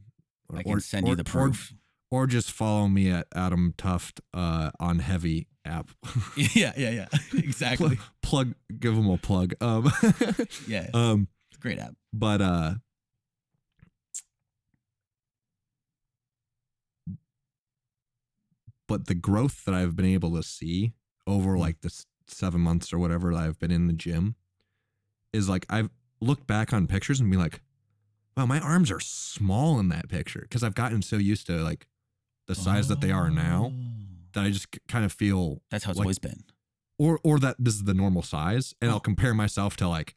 I 0.59 0.63
can 0.63 0.81
send 0.81 1.07
you 1.07 1.15
the 1.15 1.25
proof. 1.25 1.73
or, 2.11 2.23
or 2.23 2.27
just 2.27 2.51
follow 2.51 2.89
me 2.89 3.11
at 3.11 3.27
Adam 3.35 3.75
Thooft 3.77 4.21
uh, 4.35 4.71
on 4.81 5.01
Hevy 5.01 5.47
app. 5.65 5.89
yeah, 6.37 6.73
yeah, 6.77 6.91
yeah. 6.91 7.07
exactly. 7.35 7.99
plug, 8.23 8.55
give 8.79 8.95
him 8.95 9.09
a 9.11 9.19
plug. 9.19 9.53
Um, 9.61 9.93
Yeah. 10.67 10.89
um, 10.95 11.29
great 11.61 11.79
app. 11.79 11.95
but 12.13 12.41
uh, 12.41 12.75
but 18.89 19.07
the 19.07 19.15
growth 19.15 19.65
that 19.65 19.75
I've 19.75 19.95
been 19.97 20.07
able 20.07 20.35
to 20.37 20.43
see 20.43 20.93
over 21.31 21.57
like 21.59 21.81
the 21.81 22.05
seven 22.27 22.61
months 22.61 22.93
or 22.93 22.99
whatever 22.99 23.33
that 23.35 23.41
I've 23.43 23.59
been 23.59 23.71
in 23.71 23.87
the 23.87 23.93
gym 23.93 24.35
is 25.33 25.49
like 25.49 25.67
I've 25.71 25.91
looked 26.21 26.47
back 26.47 26.73
on 26.73 26.87
pictures 26.87 27.21
and 27.21 27.31
be 27.31 27.37
like, 27.37 27.61
wow, 28.37 28.47
my 28.47 28.61
arms 28.61 28.91
are 28.91 29.01
small 29.01 29.79
in 29.81 29.89
that 29.89 30.09
picture 30.09 30.41
because 30.43 30.63
I've 30.63 30.75
gotten 30.75 31.03
so 31.03 31.17
used 31.17 31.47
to 31.47 31.55
like 31.63 31.87
the 32.47 32.55
size 32.55 32.89
that 32.89 33.01
they 33.01 33.11
are 33.13 33.31
now 33.31 33.73
Oh. 33.73 33.79
that 34.33 34.45
I 34.45 34.51
just 34.51 34.69
kind 34.89 35.05
of 35.05 35.13
feel 35.13 35.63
That's 35.71 35.85
how 35.85 35.91
it's 35.91 35.99
like- 35.99 36.05
always 36.07 36.19
been. 36.19 36.43
or 36.99 37.21
or 37.25 37.39
that 37.39 37.57
this 37.59 37.75
is 37.75 37.85
the 37.85 37.95
normal 37.95 38.23
size 38.23 38.75
and 38.81 38.91
Oh. 38.91 38.95
I'll 38.95 39.01
compare 39.01 39.35
myself 39.35 39.77
to 39.79 39.89
like 39.89 40.15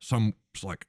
some 0.00 0.34
like 0.62 0.86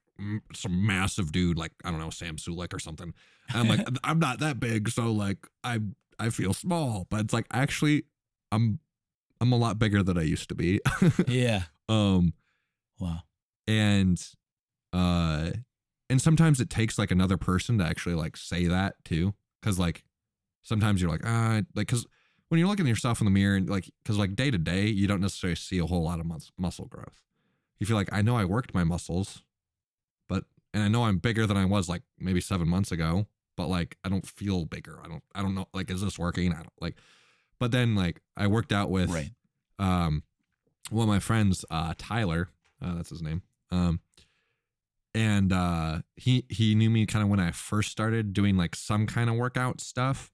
some 0.53 0.85
massive 0.85 1.31
dude 1.31 1.57
like 1.57 1.71
I 1.83 1.89
don't 1.91 1.99
know 1.99 2.09
Sam 2.11 2.37
Sulek 2.37 2.73
or 2.73 2.79
something. 2.79 3.13
And 3.49 3.57
I'm 3.57 3.67
like 3.67 3.87
I'm 4.03 4.19
not 4.19 4.39
that 4.39 4.59
big 4.59 4.89
so 4.89 5.11
like 5.11 5.39
I 5.63 5.79
I 6.19 6.29
feel 6.29 6.53
small 6.53 7.07
but 7.09 7.21
it's 7.21 7.33
like 7.33 7.47
actually 7.51 8.03
I'm 8.51 8.79
I'm 9.43 9.51
a 9.51 9.57
lot 9.57 9.77
bigger 9.77 10.01
than 10.01 10.17
I 10.17 10.21
used 10.23 10.47
to 10.49 10.55
be. 10.55 10.79
yeah. 11.27 11.63
um 11.89 12.33
Wow. 12.99 13.23
and 13.67 14.17
uh 14.93 15.51
and 16.09 16.21
sometimes 16.21 16.61
it 16.61 16.69
takes 16.69 16.97
like 16.97 17.11
another 17.11 17.37
person 17.37 17.77
to 17.79 17.85
actually 17.85 18.15
like 18.15 18.37
say 18.37 18.65
that 18.67 18.95
too 19.03 19.33
cuz 19.61 19.77
like 19.77 20.03
sometimes 20.61 21.01
you're 21.01 21.11
like 21.11 21.25
ah 21.25 21.61
like 21.75 21.87
cuz 21.89 22.05
when 22.49 22.59
you're 22.59 22.67
looking 22.69 22.85
at 22.85 22.89
yourself 22.89 23.19
in 23.19 23.25
the 23.25 23.31
mirror 23.31 23.55
and 23.55 23.69
like 23.69 23.89
because 24.03 24.17
like 24.17 24.35
day 24.35 24.49
to 24.51 24.57
day 24.57 24.87
you 24.87 25.07
don't 25.07 25.21
necessarily 25.21 25.55
see 25.55 25.77
a 25.79 25.85
whole 25.85 26.03
lot 26.03 26.19
of 26.19 26.25
mus- 26.25 26.51
muscle 26.57 26.85
growth 26.85 27.23
you 27.79 27.85
feel 27.87 27.95
like 27.97 28.13
i 28.13 28.21
know 28.21 28.37
i 28.37 28.45
worked 28.45 28.73
my 28.73 28.83
muscles 28.83 29.43
but 30.29 30.45
and 30.73 30.83
i 30.83 30.87
know 30.87 31.03
i'm 31.05 31.17
bigger 31.17 31.45
than 31.47 31.57
i 31.57 31.65
was 31.65 31.89
like 31.89 32.03
maybe 32.19 32.39
seven 32.39 32.67
months 32.69 32.91
ago 32.91 33.27
but 33.57 33.67
like 33.67 33.97
i 34.03 34.09
don't 34.09 34.27
feel 34.27 34.65
bigger 34.65 34.99
i 35.03 35.07
don't 35.07 35.23
i 35.35 35.41
don't 35.41 35.55
know 35.55 35.67
like 35.73 35.89
is 35.89 36.01
this 36.01 36.19
working 36.19 36.51
i 36.53 36.57
don't 36.57 36.79
like 36.79 36.95
but 37.59 37.71
then 37.71 37.95
like 37.95 38.21
i 38.37 38.47
worked 38.47 38.71
out 38.71 38.89
with 38.89 39.09
Right. 39.09 39.31
um 39.79 40.23
one 40.89 41.03
of 41.03 41.09
my 41.09 41.19
friends 41.19 41.63
uh 41.69 41.93
tyler 41.97 42.49
uh, 42.81 42.95
that's 42.95 43.09
his 43.09 43.21
name 43.21 43.41
um 43.71 43.99
and 45.15 45.53
uh 45.53 45.99
he 46.15 46.45
he 46.49 46.75
knew 46.75 46.89
me 46.89 47.05
kind 47.05 47.23
of 47.23 47.29
when 47.29 47.39
i 47.39 47.51
first 47.51 47.91
started 47.91 48.33
doing 48.33 48.57
like 48.57 48.75
some 48.75 49.05
kind 49.07 49.29
of 49.29 49.35
workout 49.35 49.79
stuff 49.81 50.31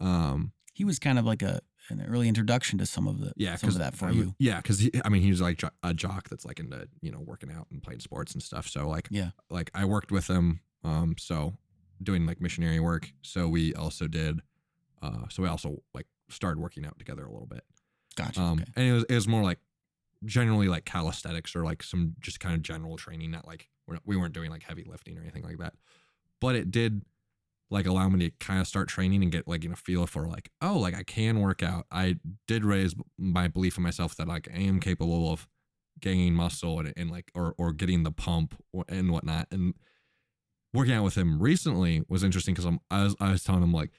um 0.00 0.52
He 0.72 0.84
was 0.84 0.98
kind 0.98 1.18
of 1.18 1.24
like 1.24 1.42
a 1.42 1.60
an 1.90 2.04
early 2.08 2.28
introduction 2.28 2.78
to 2.78 2.86
some 2.86 3.06
of 3.08 3.20
the 3.20 3.32
yeah 3.36 3.56
some 3.56 3.68
of 3.70 3.78
that 3.78 3.94
for 3.94 4.06
I, 4.06 4.10
you. 4.12 4.34
yeah 4.38 4.58
because 4.58 4.88
i 5.04 5.08
mean 5.08 5.20
he 5.22 5.30
was 5.30 5.40
like 5.40 5.62
a 5.82 5.92
jock 5.92 6.28
that's 6.28 6.44
like 6.44 6.58
into 6.60 6.88
you 7.00 7.10
know 7.10 7.18
working 7.20 7.50
out 7.52 7.66
and 7.70 7.82
playing 7.82 8.00
sports 8.00 8.32
and 8.34 8.42
stuff 8.42 8.66
so 8.68 8.88
like 8.88 9.08
Yeah. 9.10 9.30
like 9.50 9.70
i 9.74 9.84
worked 9.84 10.10
with 10.12 10.28
him 10.28 10.60
um 10.84 11.16
so 11.18 11.54
doing 12.02 12.24
like 12.24 12.40
missionary 12.40 12.80
work 12.80 13.12
so 13.22 13.48
we 13.48 13.74
also 13.74 14.06
did 14.08 14.40
uh 15.02 15.24
so 15.28 15.42
we 15.42 15.48
also 15.48 15.82
like 15.92 16.06
started 16.32 16.60
working 16.60 16.84
out 16.84 16.98
together 16.98 17.24
a 17.24 17.30
little 17.30 17.46
bit 17.46 17.64
Gotcha. 18.16 18.40
um 18.40 18.60
okay. 18.60 18.72
and 18.76 18.86
it 18.86 18.92
was, 18.92 19.04
it 19.04 19.14
was 19.14 19.28
more 19.28 19.42
like 19.42 19.58
generally 20.24 20.68
like 20.68 20.84
calisthenics 20.84 21.56
or 21.56 21.64
like 21.64 21.82
some 21.82 22.14
just 22.20 22.40
kind 22.40 22.54
of 22.54 22.62
general 22.62 22.96
training 22.96 23.30
not 23.30 23.46
like 23.46 23.68
we're 23.86 23.94
not, 23.94 24.02
we 24.06 24.16
weren't 24.16 24.34
doing 24.34 24.50
like 24.50 24.62
heavy 24.62 24.84
lifting 24.84 25.18
or 25.18 25.22
anything 25.22 25.42
like 25.42 25.58
that 25.58 25.74
but 26.40 26.54
it 26.54 26.70
did 26.70 27.02
like 27.70 27.86
allow 27.86 28.08
me 28.08 28.28
to 28.28 28.30
kind 28.38 28.60
of 28.60 28.68
start 28.68 28.86
training 28.88 29.22
and 29.22 29.32
get 29.32 29.48
like 29.48 29.64
you 29.64 29.70
know 29.70 29.74
feel 29.74 30.06
for 30.06 30.28
like 30.28 30.50
oh 30.60 30.78
like 30.78 30.94
i 30.94 31.02
can 31.02 31.40
work 31.40 31.62
out 31.62 31.86
i 31.90 32.16
did 32.46 32.64
raise 32.64 32.94
my 33.18 33.48
belief 33.48 33.76
in 33.76 33.82
myself 33.82 34.14
that 34.14 34.28
like 34.28 34.48
i 34.54 34.58
am 34.58 34.78
capable 34.78 35.32
of 35.32 35.48
gaining 36.00 36.34
muscle 36.34 36.78
and, 36.78 36.92
and 36.96 37.10
like 37.10 37.30
or 37.34 37.54
or 37.58 37.72
getting 37.72 38.02
the 38.02 38.12
pump 38.12 38.54
and 38.88 39.10
whatnot 39.10 39.46
and 39.50 39.74
working 40.74 40.94
out 40.94 41.04
with 41.04 41.16
him 41.16 41.40
recently 41.42 42.02
was 42.08 42.22
interesting 42.22 42.54
because 42.54 42.66
i'm 42.66 42.78
I 42.90 43.04
was, 43.04 43.16
I 43.20 43.30
was 43.32 43.42
telling 43.42 43.62
him 43.62 43.72
like 43.72 43.90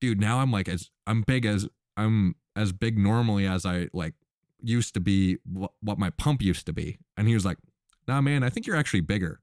dude 0.00 0.20
now 0.20 0.38
i'm 0.40 0.50
like 0.52 0.68
as 0.68 0.90
i'm 1.06 1.22
big 1.22 1.44
as 1.46 1.68
i'm 1.96 2.34
as 2.56 2.72
big 2.72 2.98
normally 2.98 3.46
as 3.46 3.64
i 3.66 3.88
like 3.92 4.14
used 4.60 4.94
to 4.94 5.00
be 5.00 5.38
what, 5.44 5.72
what 5.80 5.98
my 5.98 6.10
pump 6.10 6.42
used 6.42 6.66
to 6.66 6.72
be 6.72 6.98
and 7.16 7.28
he 7.28 7.34
was 7.34 7.44
like 7.44 7.58
nah 8.06 8.20
man 8.20 8.42
i 8.42 8.50
think 8.50 8.66
you're 8.66 8.76
actually 8.76 9.00
bigger 9.00 9.40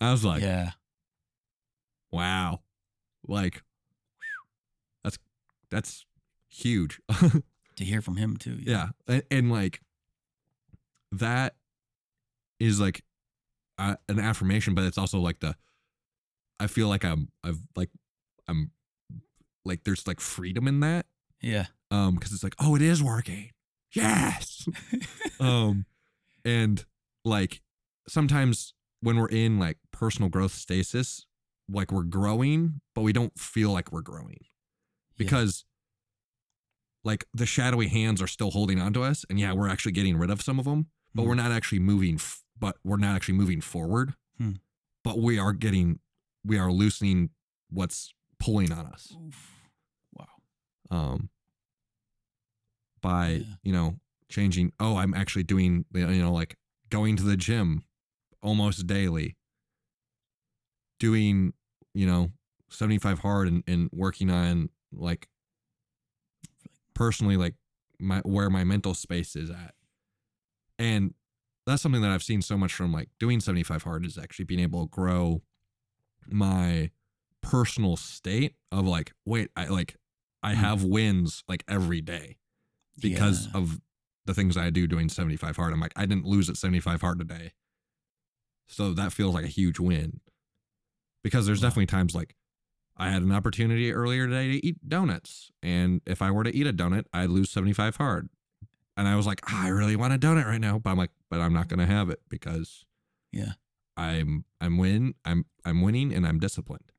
i 0.00 0.10
was 0.12 0.24
like 0.24 0.42
yeah. 0.42 0.70
wow 2.12 2.60
like 3.26 3.62
that's 5.04 5.18
that's 5.70 6.06
huge 6.48 7.00
To 7.76 7.84
hear 7.84 8.02
from 8.02 8.16
him 8.16 8.36
too. 8.36 8.58
yeah 8.60 8.88
and, 9.06 9.22
and 9.30 9.52
like 9.52 9.80
that 11.12 11.54
is 12.58 12.80
like 12.80 13.02
uh, 13.78 13.94
an 14.08 14.18
affirmation 14.18 14.74
but 14.74 14.82
it's 14.84 14.98
also 14.98 15.20
like 15.20 15.38
the 15.38 15.54
i 16.58 16.66
feel 16.66 16.88
like 16.88 17.04
i'm 17.04 17.28
i've 17.44 17.60
like 17.76 17.90
i'm 18.48 18.72
like 19.64 19.84
there's 19.84 20.06
like 20.06 20.20
freedom 20.20 20.66
in 20.68 20.80
that 20.80 21.06
Yeah. 21.40 21.66
um 21.90 22.14
because 22.14 22.32
it's 22.32 22.42
like 22.44 22.54
oh 22.58 22.74
it 22.76 22.82
is 22.82 23.02
working 23.02 23.50
yes 23.94 24.66
um 25.40 25.86
and 26.44 26.84
like 27.24 27.60
sometimes 28.08 28.74
when 29.00 29.16
we're 29.16 29.28
in 29.28 29.58
like 29.58 29.78
personal 29.92 30.28
growth 30.28 30.52
stasis 30.54 31.26
like 31.70 31.92
we're 31.92 32.02
growing 32.02 32.80
but 32.94 33.02
we 33.02 33.12
don't 33.12 33.38
feel 33.38 33.70
like 33.70 33.92
we're 33.92 34.00
growing 34.02 34.40
because 35.16 35.64
like 37.04 37.26
the 37.32 37.46
shadowy 37.46 37.88
hands 37.88 38.20
are 38.20 38.26
still 38.26 38.50
holding 38.50 38.80
onto 38.80 39.02
us 39.02 39.24
and 39.30 39.38
yeah 39.38 39.52
we're 39.52 39.68
actually 39.68 39.92
getting 39.92 40.16
rid 40.16 40.30
of 40.30 40.42
some 40.42 40.58
of 40.58 40.64
them 40.64 40.86
but 41.14 41.22
Hmm. 41.22 41.28
we're 41.28 41.34
not 41.34 41.52
actually 41.52 41.78
moving 41.80 42.16
f- 42.16 42.42
but 42.58 42.76
we're 42.84 42.96
not 42.96 43.14
actually 43.16 43.34
moving 43.34 43.60
forward 43.60 44.14
Hmm. 44.38 44.52
but 45.04 45.18
we 45.18 45.38
are 45.38 45.52
getting 45.52 46.00
we 46.44 46.58
are 46.58 46.70
loosening 46.72 47.30
what's 47.70 48.12
pulling 48.48 48.72
on 48.72 48.86
us 48.86 49.14
Oof. 49.26 49.54
Wow. 50.14 50.26
um 50.90 51.28
by 53.00 53.28
Yeah. 53.28 53.44
you 53.62 53.72
know 53.72 53.96
changing 54.28 54.72
oh 54.80 54.96
i'm 54.96 55.14
actually 55.14 55.42
doing 55.44 55.84
you 55.94 56.06
know 56.22 56.32
like 56.32 56.56
going 56.90 57.16
to 57.16 57.22
the 57.22 57.36
gym 57.36 57.84
almost 58.42 58.86
daily 58.86 59.36
doing 60.98 61.52
you 61.94 62.06
know 62.06 62.30
75 62.70 63.20
hard 63.20 63.48
and, 63.48 63.62
and 63.66 63.88
working 63.92 64.30
on 64.30 64.68
like 64.92 65.28
personally 66.94 67.36
like 67.36 67.54
my 67.98 68.18
where 68.20 68.50
my 68.50 68.64
mental 68.64 68.94
space 68.94 69.34
is 69.36 69.50
at 69.50 69.74
and 70.78 71.14
that's 71.66 71.82
something 71.82 72.02
that 72.02 72.10
i've 72.10 72.22
seen 72.22 72.42
so 72.42 72.56
much 72.56 72.72
from 72.72 72.92
like 72.92 73.08
doing 73.18 73.40
75 73.40 73.82
hard 73.82 74.04
is 74.04 74.18
actually 74.18 74.44
being 74.44 74.60
able 74.60 74.82
to 74.86 74.90
grow 74.90 75.42
my 76.28 76.90
personal 77.42 77.96
state 77.96 78.54
of 78.72 78.86
like 78.86 79.12
wait 79.24 79.50
i 79.56 79.66
like 79.66 79.96
i 80.42 80.54
Hmm. 80.54 80.60
have 80.60 80.84
wins 80.84 81.44
like 81.48 81.64
every 81.68 82.00
day 82.00 82.36
because 83.00 83.46
Yeah. 83.46 83.52
of 83.60 83.80
the 84.26 84.34
things 84.34 84.56
I 84.58 84.68
do 84.68 84.86
doing 84.86 85.08
75 85.08 85.56
hard. 85.56 85.72
I'm 85.72 85.80
like, 85.80 85.94
I 85.96 86.04
didn't 86.04 86.26
lose 86.26 86.50
at 86.50 86.58
75 86.58 87.00
hard 87.00 87.18
today. 87.18 87.52
So 88.66 88.92
that 88.92 89.10
feels 89.12 89.32
like 89.34 89.46
a 89.46 89.48
huge 89.48 89.78
win. 89.80 90.20
Because 91.22 91.46
there's 91.46 91.60
Wow. 91.62 91.68
definitely 91.68 91.86
times 91.86 92.14
like 92.14 92.34
I 92.96 93.10
had 93.10 93.22
an 93.22 93.32
opportunity 93.32 93.90
earlier 93.92 94.26
today 94.26 94.48
to 94.52 94.66
eat 94.66 94.86
donuts. 94.86 95.50
And 95.62 96.02
if 96.06 96.20
I 96.20 96.30
were 96.30 96.44
to 96.44 96.54
eat 96.54 96.66
a 96.66 96.72
donut, 96.74 97.06
I'd 97.12 97.30
lose 97.30 97.50
75 97.50 97.96
hard. 97.96 98.28
And 98.98 99.08
I 99.08 99.14
was 99.16 99.24
like, 99.26 99.40
"Ah, 99.48 99.64
I 99.64 99.68
really 99.68 99.96
want 99.96 100.12
a 100.12 100.18
donut 100.18 100.44
right 100.44 100.60
now. 100.60 100.78
But 100.78 100.90
I'm 100.90 100.98
like, 100.98 101.12
but 101.30 101.40
I'm 101.40 101.52
not 101.54 101.68
gonna 101.68 101.86
have 101.86 102.10
it 102.10 102.20
because 102.28 102.84
Yeah. 103.32 103.52
I'm 103.96 104.44
I'm 104.60 104.76
win 104.76 105.14
I'm 105.24 105.46
I'm 105.64 105.80
winning 105.80 106.12
and 106.12 106.26
I'm 106.26 106.38
disciplined. 106.38 106.92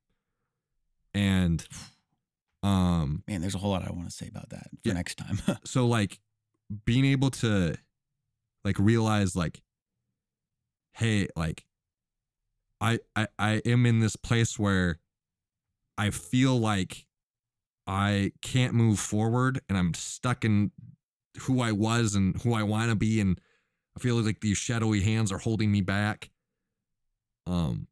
And 1.13 1.65
um 2.63 3.23
Man, 3.27 3.41
there's 3.41 3.55
a 3.55 3.57
whole 3.57 3.71
lot 3.71 3.87
I 3.87 3.91
want 3.91 4.09
to 4.09 4.15
say 4.15 4.27
about 4.27 4.49
that 4.49 4.69
for 4.83 4.89
Yeah. 4.89 4.93
next 4.93 5.15
time. 5.15 5.39
so 5.65 5.87
like 5.87 6.19
being 6.85 7.05
able 7.05 7.31
to 7.31 7.75
like 8.63 8.77
realize 8.77 9.35
like 9.35 9.61
hey 10.93 11.27
like 11.35 11.65
I, 12.81 12.99
I 13.15 13.27
i 13.37 13.51
am 13.65 13.85
in 13.85 13.99
this 13.99 14.15
place 14.15 14.57
where 14.59 14.99
i 15.97 16.09
feel 16.11 16.57
like 16.59 17.05
i 17.87 18.31
can't 18.41 18.73
move 18.73 18.99
forward 18.99 19.61
and 19.67 19.77
i'm 19.77 19.93
stuck 19.93 20.45
in 20.45 20.71
who 21.41 21.61
i 21.61 21.71
was 21.71 22.15
and 22.15 22.39
who 22.41 22.53
i 22.53 22.63
want 22.63 22.89
to 22.89 22.95
be 22.95 23.19
and 23.19 23.39
i 23.97 23.99
feel 23.99 24.15
like 24.21 24.41
these 24.41 24.57
shadowy 24.57 25.01
hands 25.01 25.31
are 25.31 25.39
holding 25.39 25.71
me 25.71 25.81
back 25.81 26.29
um 27.47 27.87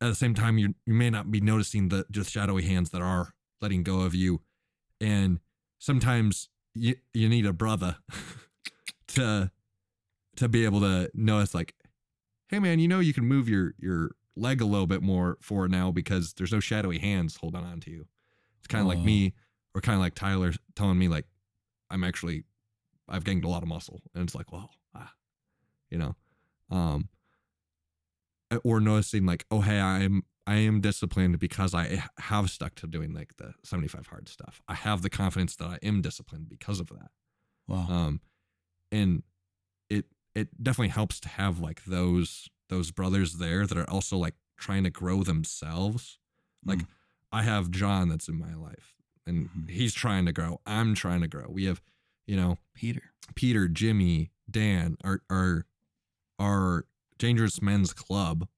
at 0.00 0.08
the 0.08 0.14
same 0.14 0.34
time 0.34 0.58
you 0.58 0.74
you 0.86 0.94
may 0.94 1.10
not 1.10 1.30
be 1.30 1.40
noticing 1.40 1.88
the 1.88 2.06
just 2.10 2.30
shadowy 2.30 2.62
hands 2.62 2.90
that 2.90 3.02
are 3.02 3.34
letting 3.60 3.82
go 3.82 4.00
of 4.00 4.14
you. 4.14 4.40
And 5.00 5.40
sometimes 5.78 6.48
you 6.74 6.96
you 7.12 7.28
need 7.28 7.46
a 7.46 7.52
brother 7.52 7.96
to 9.08 9.50
to 10.36 10.48
be 10.48 10.64
able 10.64 10.80
to 10.80 11.10
notice 11.14 11.54
like 11.54 11.74
hey 12.48 12.58
man 12.58 12.78
you 12.78 12.88
know 12.88 13.00
you 13.00 13.12
can 13.12 13.24
move 13.24 13.48
your 13.48 13.74
your 13.78 14.12
leg 14.36 14.60
a 14.60 14.64
little 14.64 14.86
bit 14.86 15.02
more 15.02 15.36
forward 15.40 15.70
now 15.70 15.90
because 15.90 16.34
there's 16.34 16.52
no 16.52 16.60
shadowy 16.60 16.98
hands 16.98 17.36
holding 17.36 17.64
on 17.64 17.80
to 17.80 17.90
you. 17.90 18.06
It's 18.58 18.68
kind 18.68 18.82
of 18.82 18.88
like 18.88 18.98
me 18.98 19.34
or 19.74 19.80
kind 19.80 19.96
of 19.96 20.00
like 20.00 20.14
tyler 20.14 20.52
telling 20.74 20.98
me 20.98 21.08
like 21.08 21.26
i'm 21.90 22.02
actually 22.02 22.44
i've 23.08 23.24
gained 23.24 23.44
a 23.44 23.48
lot 23.48 23.62
of 23.62 23.68
muscle. 23.68 24.00
And 24.14 24.24
it's 24.24 24.34
like 24.34 24.52
well 24.52 24.70
ah, 24.94 25.12
you 25.90 25.98
know? 25.98 26.16
Um 26.70 27.08
or 28.64 28.80
noticing 28.80 29.24
like 29.26 29.44
oh 29.50 29.60
hey 29.60 29.80
i'm 29.80 30.22
i 30.46 30.56
am 30.56 30.80
disciplined 30.80 31.38
because 31.38 31.74
i 31.74 32.02
have 32.18 32.50
stuck 32.50 32.74
to 32.74 32.86
doing 32.86 33.12
like 33.14 33.36
the 33.36 33.54
75 33.64 34.06
hard 34.08 34.28
stuff 34.28 34.60
i 34.68 34.74
have 34.74 35.02
the 35.02 35.10
confidence 35.10 35.56
that 35.56 35.66
i 35.68 35.78
am 35.82 36.00
disciplined 36.02 36.48
because 36.48 36.80
of 36.80 36.88
that 36.88 37.10
wow. 37.68 37.86
um 37.88 38.20
and 38.90 39.22
it 39.88 40.06
it 40.34 40.48
definitely 40.62 40.88
helps 40.88 41.20
to 41.20 41.28
have 41.28 41.60
like 41.60 41.84
those 41.84 42.48
those 42.68 42.90
brothers 42.90 43.34
there 43.34 43.66
that 43.66 43.78
are 43.78 43.88
also 43.90 44.16
like 44.16 44.34
trying 44.58 44.84
to 44.84 44.90
grow 44.90 45.22
themselves 45.22 46.18
like 46.64 46.78
Mm. 46.80 46.86
i 47.32 47.42
have 47.42 47.70
john 47.70 48.08
that's 48.08 48.28
in 48.28 48.38
my 48.38 48.54
life 48.54 48.94
and 49.26 49.48
Mhm. 49.48 49.70
he's 49.70 49.94
trying 49.94 50.26
to 50.26 50.32
grow 50.32 50.60
i'm 50.66 50.94
trying 50.94 51.20
to 51.20 51.28
grow 51.28 51.46
we 51.48 51.64
have 51.66 51.80
you 52.26 52.36
know 52.36 52.58
Peter. 52.74 53.02
Peter, 53.34 53.68
Jimmy, 53.68 54.30
Dan, 54.50 54.96
our 55.04 55.20
our 55.30 55.66
our 56.38 56.86
dangerous 57.20 57.62
men's 57.62 57.92
club, 57.92 58.48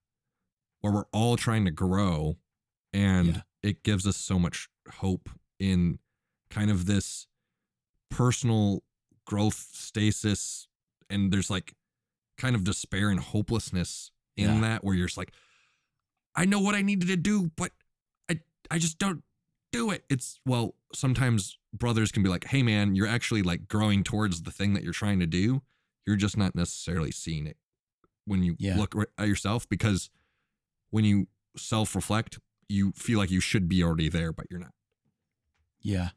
where 0.81 0.93
we're 0.93 1.05
all 1.13 1.37
trying 1.37 1.65
to 1.67 1.71
grow, 1.71 2.39
and 2.93 3.27
Yeah. 3.37 3.43
it 3.63 3.83
gives 3.83 4.07
us 4.07 4.17
so 4.17 4.39
much 4.39 4.69
hope 4.95 5.29
in 5.59 5.99
kind 6.49 6.71
of 6.71 6.87
this 6.87 7.27
personal 8.11 8.83
growth 9.27 9.69
stasis, 9.75 10.69
and 11.11 11.33
there's 11.33 11.51
like 11.51 11.75
kind 12.39 12.57
of 12.57 12.65
despair 12.65 13.11
and 13.11 13.21
hopelessness 13.21 14.11
in 14.37 14.49
Yeah. 14.55 14.61
that, 14.61 14.85
where 14.85 14.95
you're 14.95 15.07
just 15.09 15.19
like, 15.19 15.33
I 16.35 16.45
know 16.47 16.61
what 16.61 16.75
I 16.75 16.83
needed 16.83 17.09
to 17.09 17.17
do, 17.17 17.51
but 17.57 17.73
I 18.31 18.41
I 18.71 18.79
just 18.79 18.99
don't 18.99 19.23
do 19.71 19.91
it. 19.91 20.05
It's 20.09 20.41
well, 20.47 20.75
sometimes 20.95 21.59
brothers 21.75 22.13
can 22.13 22.23
be 22.23 22.29
like, 22.29 22.45
hey 22.45 22.63
man, 22.63 22.95
you're 22.95 23.07
actually 23.07 23.43
like 23.43 23.69
growing 23.69 24.03
towards 24.05 24.43
the 24.43 24.51
thing 24.51 24.73
that 24.75 24.83
you're 24.83 24.93
trying 24.93 25.21
to 25.21 25.27
do. 25.27 25.63
You're 26.07 26.17
just 26.17 26.37
not 26.37 26.55
necessarily 26.55 27.11
seeing 27.13 27.47
it 27.47 27.57
when 28.25 28.43
you 28.43 28.57
Yeah. 28.59 28.77
look 28.77 28.95
at 29.19 29.27
yourself 29.29 29.69
because 29.69 30.11
when 30.91 31.05
you 31.05 31.29
self 31.57 31.95
reflect, 31.95 32.39
you 32.69 32.93
feel 32.93 33.19
like 33.19 33.31
you 33.31 33.41
should 33.41 33.69
be 33.69 33.83
already 33.83 34.09
there, 34.09 34.33
but 34.33 34.47
you're 34.51 34.61
not. 34.61 34.75
Yeah. 35.81 36.11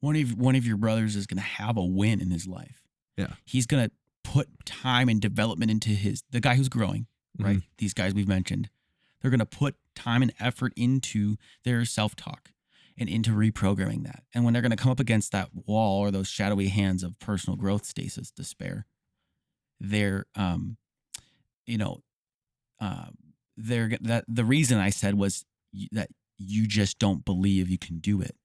One 0.00 0.16
of 0.16 0.34
one 0.34 0.54
of 0.56 0.66
your 0.66 0.76
brothers 0.76 1.16
is 1.16 1.26
going 1.26 1.38
to 1.38 1.42
have 1.42 1.76
a 1.76 1.84
win 1.84 2.20
in 2.20 2.30
his 2.30 2.46
life. 2.46 2.82
Yeah. 3.16 3.34
He's 3.44 3.66
going 3.66 3.88
to 3.88 3.92
put 4.22 4.48
time 4.64 5.08
and 5.08 5.20
development 5.20 5.70
into 5.70 5.90
his 5.90 6.22
the 6.30 6.40
guy 6.40 6.54
who's 6.56 6.68
growing, 6.68 7.06
right? 7.38 7.58
Mhm. 7.58 7.62
These 7.78 7.94
guys 7.94 8.14
we've 8.14 8.28
mentioned. 8.28 8.70
They're 9.20 9.30
going 9.30 9.40
to 9.40 9.46
put 9.46 9.76
time 9.94 10.22
and 10.22 10.32
effort 10.40 10.72
into 10.76 11.36
their 11.64 11.84
self-talk 11.84 12.52
and 12.96 13.06
into 13.08 13.32
reprogramming 13.32 14.04
that. 14.04 14.24
And 14.32 14.44
when 14.44 14.52
they're 14.54 14.62
going 14.62 14.70
to 14.70 14.76
come 14.76 14.92
up 14.92 15.00
against 15.00 15.32
that 15.32 15.50
wall 15.54 16.00
or 16.00 16.10
those 16.10 16.28
shadowy 16.28 16.68
hands 16.68 17.02
of 17.02 17.18
personal 17.18 17.56
growth 17.56 17.84
stasis 17.84 18.30
despair, 18.30 18.86
they're 19.78 20.26
um 20.34 20.76
you 21.70 21.78
know 21.78 22.02
uh, 22.80 23.06
they're 23.56 23.90
that 24.00 24.24
the 24.28 24.44
reason 24.44 24.78
I 24.78 24.90
said 24.90 25.14
was 25.14 25.44
that 25.92 26.08
you 26.38 26.66
just 26.66 26.98
don't 26.98 27.24
believe 27.24 27.68
you 27.68 27.78
can 27.78 27.98
do 27.98 28.20
it 28.20 28.36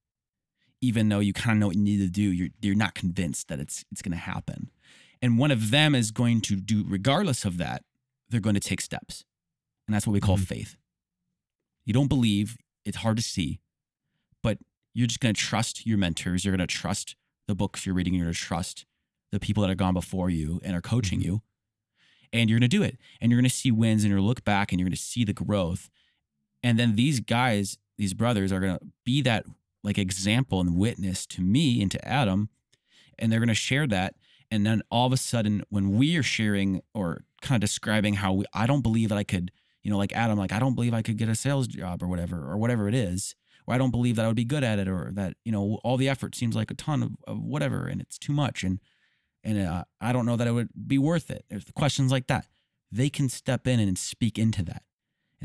even 0.82 1.10
though 1.10 1.20
you 1.20 1.34
kind 1.34 1.54
of 1.56 1.60
know 1.60 1.68
what 1.68 1.76
you 1.78 1.82
need 1.82 1.98
to 2.00 2.10
do, 2.10 2.22
you're 2.22 2.50
you're 2.62 2.76
not 2.76 2.94
convinced 2.94 3.48
that 3.48 3.60
it's 3.60 3.84
it's 3.92 4.02
going 4.02 4.12
to 4.12 4.18
happen. 4.18 4.70
And 5.22 5.40
one 5.40 5.50
of 5.50 5.72
them 5.72 5.96
is 5.96 6.12
going 6.12 6.42
to 6.42 6.56
do, 6.58 6.84
regardless 6.88 7.46
of 7.46 7.58
that, 7.58 7.84
they're 8.30 8.42
going 8.42 8.54
to 8.56 8.60
take 8.70 8.82
steps, 8.82 9.24
and 9.88 9.96
that's 9.96 10.06
what 10.06 10.14
we 10.14 10.20
call 10.20 10.38
Mhm. 10.38 10.46
faith. 10.46 10.76
You 11.86 11.94
don't 11.94 12.10
believe; 12.10 12.58
it's 12.84 12.98
hard 12.98 13.18
to 13.18 13.24
see, 13.24 13.62
but 14.44 14.60
you're 14.94 15.08
just 15.08 15.22
going 15.22 15.34
to 15.34 15.42
trust 15.42 15.86
your 15.88 15.98
mentors. 15.98 16.44
You're 16.44 16.56
going 16.56 16.68
to 16.68 16.76
trust 16.82 17.16
the 17.48 17.56
books 17.56 17.86
you're 17.86 17.96
reading. 17.96 18.14
You're 18.14 18.26
going 18.26 18.34
to 18.34 18.40
trust 18.40 18.86
the 19.32 19.40
people 19.40 19.62
that 19.62 19.70
have 19.70 19.78
gone 19.78 19.94
before 19.94 20.30
you 20.30 20.60
and 20.64 20.76
are 20.76 20.82
coaching 20.82 21.20
Mhm. 21.22 21.26
you, 21.26 21.42
and 22.42 22.50
you're 22.50 22.60
going 22.60 22.70
to 22.70 22.78
do 22.78 22.84
it. 22.84 22.98
And 23.22 23.32
you're 23.32 23.40
going 23.40 23.50
to 23.50 23.56
see 23.56 23.72
wins, 23.72 24.04
and 24.04 24.10
you're 24.10 24.18
going 24.18 24.26
to 24.26 24.28
look 24.28 24.44
back, 24.44 24.72
and 24.72 24.80
you're 24.80 24.88
going 24.88 24.96
to 24.96 25.02
see 25.02 25.24
the 25.24 25.34
growth. 25.34 25.90
And 26.62 26.78
then 26.78 26.96
these 26.96 27.20
guys, 27.20 27.78
these 27.98 28.14
brothers, 28.14 28.52
are 28.52 28.60
going 28.60 28.78
to 28.78 28.86
be 29.04 29.22
that 29.22 29.46
like 29.84 29.98
example 29.98 30.60
and 30.60 30.76
witness 30.76 31.26
to 31.28 31.42
me 31.42 31.82
and 31.82 31.90
to 31.92 32.08
Adam, 32.08 32.50
and 33.18 33.32
they're 33.32 33.40
going 33.40 33.48
to 33.48 33.54
share 33.56 33.88
that. 33.88 34.16
And 34.52 34.66
then 34.66 34.82
all 34.92 35.08
of 35.08 35.14
a 35.14 35.18
sudden, 35.18 35.64
when 35.70 35.98
we 35.98 36.18
are 36.18 36.24
sharing 36.24 36.82
or 36.94 37.24
kind 37.42 37.62
of 37.62 37.68
describing 37.68 38.16
how 38.16 38.34
we, 38.34 38.46
I 38.54 38.68
don't 38.68 38.82
believe 38.82 39.10
that 39.10 39.18
I 39.18 39.24
could, 39.24 39.52
you 39.82 39.92
know, 39.92 39.98
like 39.98 40.14
Adam, 40.14 40.38
like 40.38 40.52
I 40.52 40.60
don't 40.60 40.76
believe 40.76 40.94
I 40.94 41.02
could 41.02 41.18
get 41.18 41.30
a 41.30 41.36
sales 41.36 41.68
job 41.68 42.04
or 42.04 42.08
whatever, 42.08 42.38
or 42.38 42.58
whatever 42.58 42.88
it 42.88 42.96
is, 42.96 43.36
or 43.66 43.74
I 43.74 43.78
don't 43.78 43.92
believe 43.92 44.18
that 44.18 44.26
I 44.26 44.28
would 44.28 44.36
be 44.36 44.46
good 44.46 44.64
at 44.64 44.80
it, 44.80 44.88
or 44.88 45.12
that 45.14 45.36
you 45.46 45.52
know 45.52 45.80
all 45.84 45.98
the 45.98 46.10
effort 46.10 46.36
seems 46.36 46.56
like 46.56 46.72
a 46.72 46.76
ton 46.76 47.02
of, 47.02 47.12
of 47.28 47.42
whatever, 47.42 47.88
and 47.88 48.02
it's 48.02 48.18
too 48.18 48.34
much, 48.34 48.64
and 48.64 48.80
and 49.46 49.66
uh, 49.66 49.86
I 50.02 50.12
don't 50.12 50.26
know 50.26 50.36
that 50.36 50.48
it 50.48 50.52
would 50.52 50.70
be 50.88 50.98
worth 50.98 51.32
it. 51.32 51.46
There's 51.50 51.64
questions 51.76 52.12
like 52.12 52.28
that. 52.28 52.48
They 52.92 53.10
can 53.10 53.30
step 53.30 53.68
in 53.68 53.80
and 53.80 53.98
speak 53.98 54.38
into 54.38 54.64
that 54.64 54.84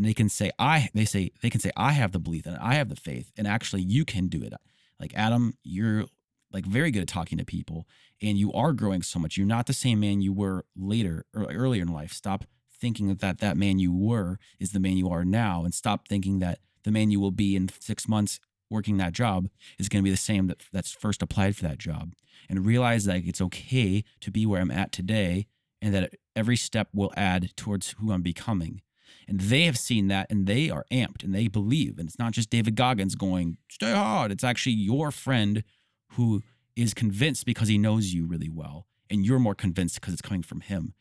and 0.01 0.05
they 0.05 0.15
can 0.15 0.29
say 0.29 0.51
i 0.59 0.89
they 0.95 1.05
say 1.05 1.31
they 1.43 1.51
can 1.51 1.61
say 1.61 1.71
i 1.77 1.93
have 1.93 2.13
the 2.13 2.19
belief 2.19 2.47
and 2.47 2.57
i 2.57 2.75
have 2.75 2.89
the 2.89 2.97
faith 2.97 3.31
and 3.37 3.47
actually 3.47 3.83
you 3.83 4.05
can 4.05 4.29
do 4.29 4.43
it 4.43 4.53
like 4.99 5.13
adam 5.15 5.55
you're 5.63 6.05
like 6.53 6.65
very 6.65 6.91
good 6.91 7.03
at 7.03 7.09
talking 7.09 7.37
to 7.39 7.45
people 7.45 7.87
and 8.23 8.39
you 8.39 8.53
are 8.53 8.73
growing 8.73 9.03
so 9.03 9.19
much 9.19 9.37
you're 9.37 9.47
not 9.47 9.67
the 9.67 9.73
same 9.73 10.01
man 10.01 10.21
you 10.23 10.33
were 10.33 10.65
later 10.75 11.27
or 11.35 11.45
earlier 11.45 11.83
in 11.83 11.93
life 11.93 12.13
stop 12.13 12.45
thinking 12.73 13.09
that 13.09 13.21
that, 13.21 13.39
that 13.41 13.57
man 13.57 13.79
you 13.79 13.93
were 13.93 14.39
is 14.59 14.73
the 14.73 14.81
man 14.81 14.97
you 14.97 15.11
are 15.11 15.25
now 15.25 15.65
and 15.65 15.75
stop 15.75 16.09
thinking 16.09 16.39
that 16.39 16.59
the 16.85 16.91
man 16.91 17.11
you 17.11 17.21
will 17.21 17.31
be 17.31 17.55
in 17.55 17.69
six 17.79 18.09
months 18.09 18.41
working 18.71 18.97
that 18.97 19.13
job 19.13 19.49
is 19.79 19.89
going 19.89 20.03
to 20.03 20.05
be 20.05 20.11
the 20.11 20.17
same 20.17 20.47
that 20.47 20.61
that's 20.73 20.93
first 20.93 21.23
applied 21.23 21.57
for 21.57 21.63
that 21.63 21.79
job 21.79 22.15
and 22.49 22.65
realize 22.65 23.05
that 23.05 23.25
it's 23.25 23.41
okay 23.41 24.05
to 24.21 24.31
be 24.31 24.47
where 24.47 24.61
i'm 24.61 24.71
at 24.71 24.93
today 24.93 25.47
and 25.83 25.95
that 25.95 26.15
every 26.37 26.57
step 26.57 26.89
will 26.95 27.13
add 27.17 27.55
towards 27.57 27.95
who 27.99 28.13
i'm 28.13 28.23
becoming 28.23 28.81
and 29.31 29.41
they 29.41 29.63
have 29.63 29.79
seen 29.79 30.09
that 30.09 30.27
and 30.29 30.47
they 30.47 30.71
are 30.71 30.85
amped 30.91 31.23
and 31.23 31.33
they 31.33 31.47
believe. 31.47 31.99
And 31.99 32.09
it's 32.09 32.19
not 32.19 32.33
just 32.33 32.51
David 32.51 32.75
Goggins 32.75 33.15
going, 33.15 33.59
stay 33.69 33.93
hard. 33.93 34.33
It's 34.33 34.43
actually 34.43 34.73
your 34.73 35.13
friend 35.13 35.63
who 36.15 36.43
is 36.75 36.95
convinced 36.95 37.47
because 37.47 37.69
he 37.69 37.79
knows 37.79 38.13
you 38.13 38.27
really 38.27 38.49
well. 38.49 38.87
And 39.09 39.25
you're 39.25 39.39
more 39.39 39.55
convinced 39.55 40.01
because 40.01 40.15
it's 40.15 40.23
coming 40.23 40.43
from 40.43 40.61
him. 40.61 40.95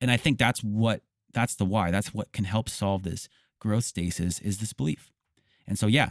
And 0.00 0.12
I 0.12 0.16
think 0.16 0.38
that's 0.38 0.62
what, 0.62 1.02
that's 1.32 1.56
the 1.56 1.64
why. 1.64 1.90
That's 1.90 2.14
what 2.14 2.32
can 2.32 2.44
help 2.44 2.68
solve 2.68 3.02
this 3.02 3.28
growth 3.58 3.84
stasis 3.84 4.38
is 4.40 4.58
this 4.58 4.72
belief. 4.72 5.10
And 5.66 5.76
so, 5.76 5.88
yeah, 5.88 6.10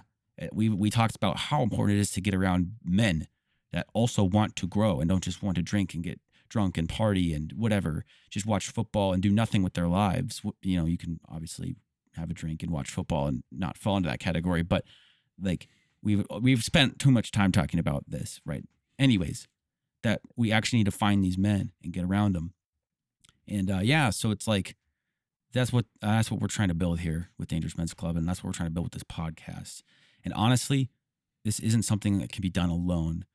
we, 0.52 0.70
we 0.70 0.90
talked 0.90 1.16
about 1.16 1.38
how 1.38 1.64
important 1.64 1.98
it 1.98 2.02
is 2.02 2.12
to 2.12 2.22
get 2.22 2.34
around 2.34 2.74
men 2.84 3.28
that 3.72 3.88
also 3.94 4.24
want 4.24 4.56
to 4.58 4.68
grow 4.68 5.00
and 5.00 5.10
don't 5.10 5.24
just 5.24 5.42
want 5.42 5.56
to 5.56 5.62
drink 5.62 5.94
and 5.94 6.04
get 6.04 6.20
drunk 6.50 6.78
and 6.78 6.88
party 6.88 7.34
and 7.34 7.52
whatever, 7.54 8.06
just 8.30 8.46
watch 8.46 8.70
football 8.70 9.14
and 9.14 9.24
do 9.24 9.32
nothing 9.32 9.64
with 9.64 9.74
their 9.74 9.88
lives. 9.88 10.42
You 10.62 10.80
know, 10.80 10.86
you 10.86 10.98
can 10.98 11.20
obviously 11.28 11.76
have 12.16 12.30
a 12.30 12.34
drink 12.34 12.62
and 12.62 12.72
watch 12.72 12.92
football 12.92 13.28
and 13.28 13.44
not 13.52 13.78
fall 13.78 13.98
into 13.98 14.10
that 14.10 14.20
category, 14.20 14.62
but 14.62 14.86
like 15.42 15.68
we've 16.04 16.26
we've 16.40 16.64
spent 16.64 17.00
too 17.00 17.12
much 17.12 17.32
time 17.32 17.52
talking 17.52 17.80
about 17.80 18.04
this, 18.08 18.40
right? 18.46 18.64
Anyways, 19.00 19.48
that 20.04 20.22
we 20.36 20.52
actually 20.52 20.80
need 20.80 20.86
to 20.86 20.92
find 20.92 21.24
these 21.24 21.38
men 21.38 21.72
and 21.84 21.92
get 21.92 22.04
around 22.04 22.34
them. 22.34 22.54
And 23.48 23.72
uh, 23.72 23.80
yeah, 23.82 24.12
so 24.12 24.30
it's 24.30 24.48
like 24.48 24.76
that's 25.54 25.74
what 25.74 25.86
that's 26.02 26.30
what 26.30 26.40
we're 26.40 26.48
trying 26.48 26.68
to 26.68 26.76
build 26.76 27.00
here 27.00 27.30
with 27.38 27.48
Dangerous 27.48 27.78
Men's 27.78 27.94
Club, 27.94 28.16
and 28.16 28.28
that's 28.28 28.44
what 28.44 28.50
we're 28.50 28.54
trying 28.54 28.70
to 28.70 28.74
build 28.74 28.86
with 28.86 28.94
this 28.94 29.04
podcast. 29.04 29.82
And 30.24 30.34
honestly, 30.34 30.90
this 31.44 31.60
isn't 31.60 31.84
something 31.84 32.20
that 32.20 32.32
can 32.32 32.42
be 32.42 32.50
done 32.50 32.70
alone. 32.70 33.26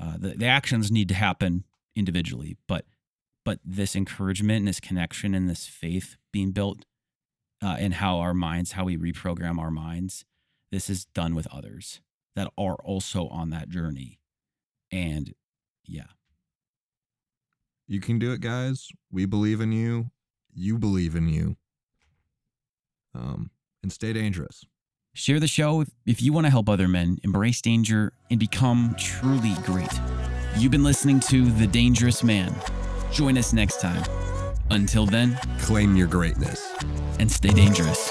Uh, 0.00 0.16
the, 0.18 0.28
the 0.30 0.46
actions 0.46 0.90
need 0.90 1.08
to 1.08 1.14
happen 1.14 1.64
individually, 1.94 2.56
but 2.66 2.86
but 3.44 3.58
this 3.64 3.96
encouragement 3.96 4.58
and 4.58 4.68
this 4.68 4.80
connection 4.80 5.34
and 5.34 5.48
this 5.48 5.66
faith 5.66 6.16
being 6.32 6.52
built 6.52 6.84
uh, 7.60 7.76
and 7.78 7.94
how 7.94 8.18
our 8.18 8.34
minds, 8.34 8.72
how 8.72 8.84
we 8.84 8.96
reprogram 8.96 9.58
our 9.58 9.70
minds, 9.70 10.24
this 10.70 10.88
is 10.88 11.06
done 11.06 11.34
with 11.34 11.48
others 11.52 12.00
that 12.36 12.48
are 12.56 12.76
also 12.76 13.26
on 13.28 13.50
that 13.50 13.68
journey. 13.68 14.20
And 14.92 15.34
yeah, 15.84 16.06
You 17.88 18.00
can 18.00 18.18
do 18.18 18.32
it, 18.32 18.40
guys. 18.40 18.88
We 19.10 19.26
believe 19.26 19.60
in 19.60 19.72
you. 19.72 20.10
You 20.54 20.78
believe 20.78 21.16
in 21.16 21.28
you. 21.28 21.56
Um, 23.14 23.50
and 23.82 23.92
stay 23.92 24.12
dangerous. 24.12 24.64
Share 25.12 25.40
the 25.40 25.46
show 25.46 25.84
if, 26.06 26.22
you 26.22 26.32
want 26.32 26.46
to 26.46 26.50
help 26.50 26.68
other 26.68 26.88
men 26.88 27.18
embrace 27.22 27.60
danger 27.60 28.12
and 28.30 28.38
become 28.40 28.94
truly 28.98 29.54
great. 29.64 29.92
You've 30.56 30.72
been 30.72 30.84
listening 30.84 31.20
to 31.20 31.50
The 31.52 31.66
Dangerous 31.66 32.22
Man. 32.22 32.54
Join 33.12 33.36
us 33.38 33.52
next 33.52 33.80
time. 33.80 34.02
Until 34.70 35.06
then, 35.06 35.38
Claim 35.60 35.96
your 35.96 36.06
greatness. 36.06 36.74
and 37.18 37.30
stay 37.30 37.50
dangerous. 37.50 38.10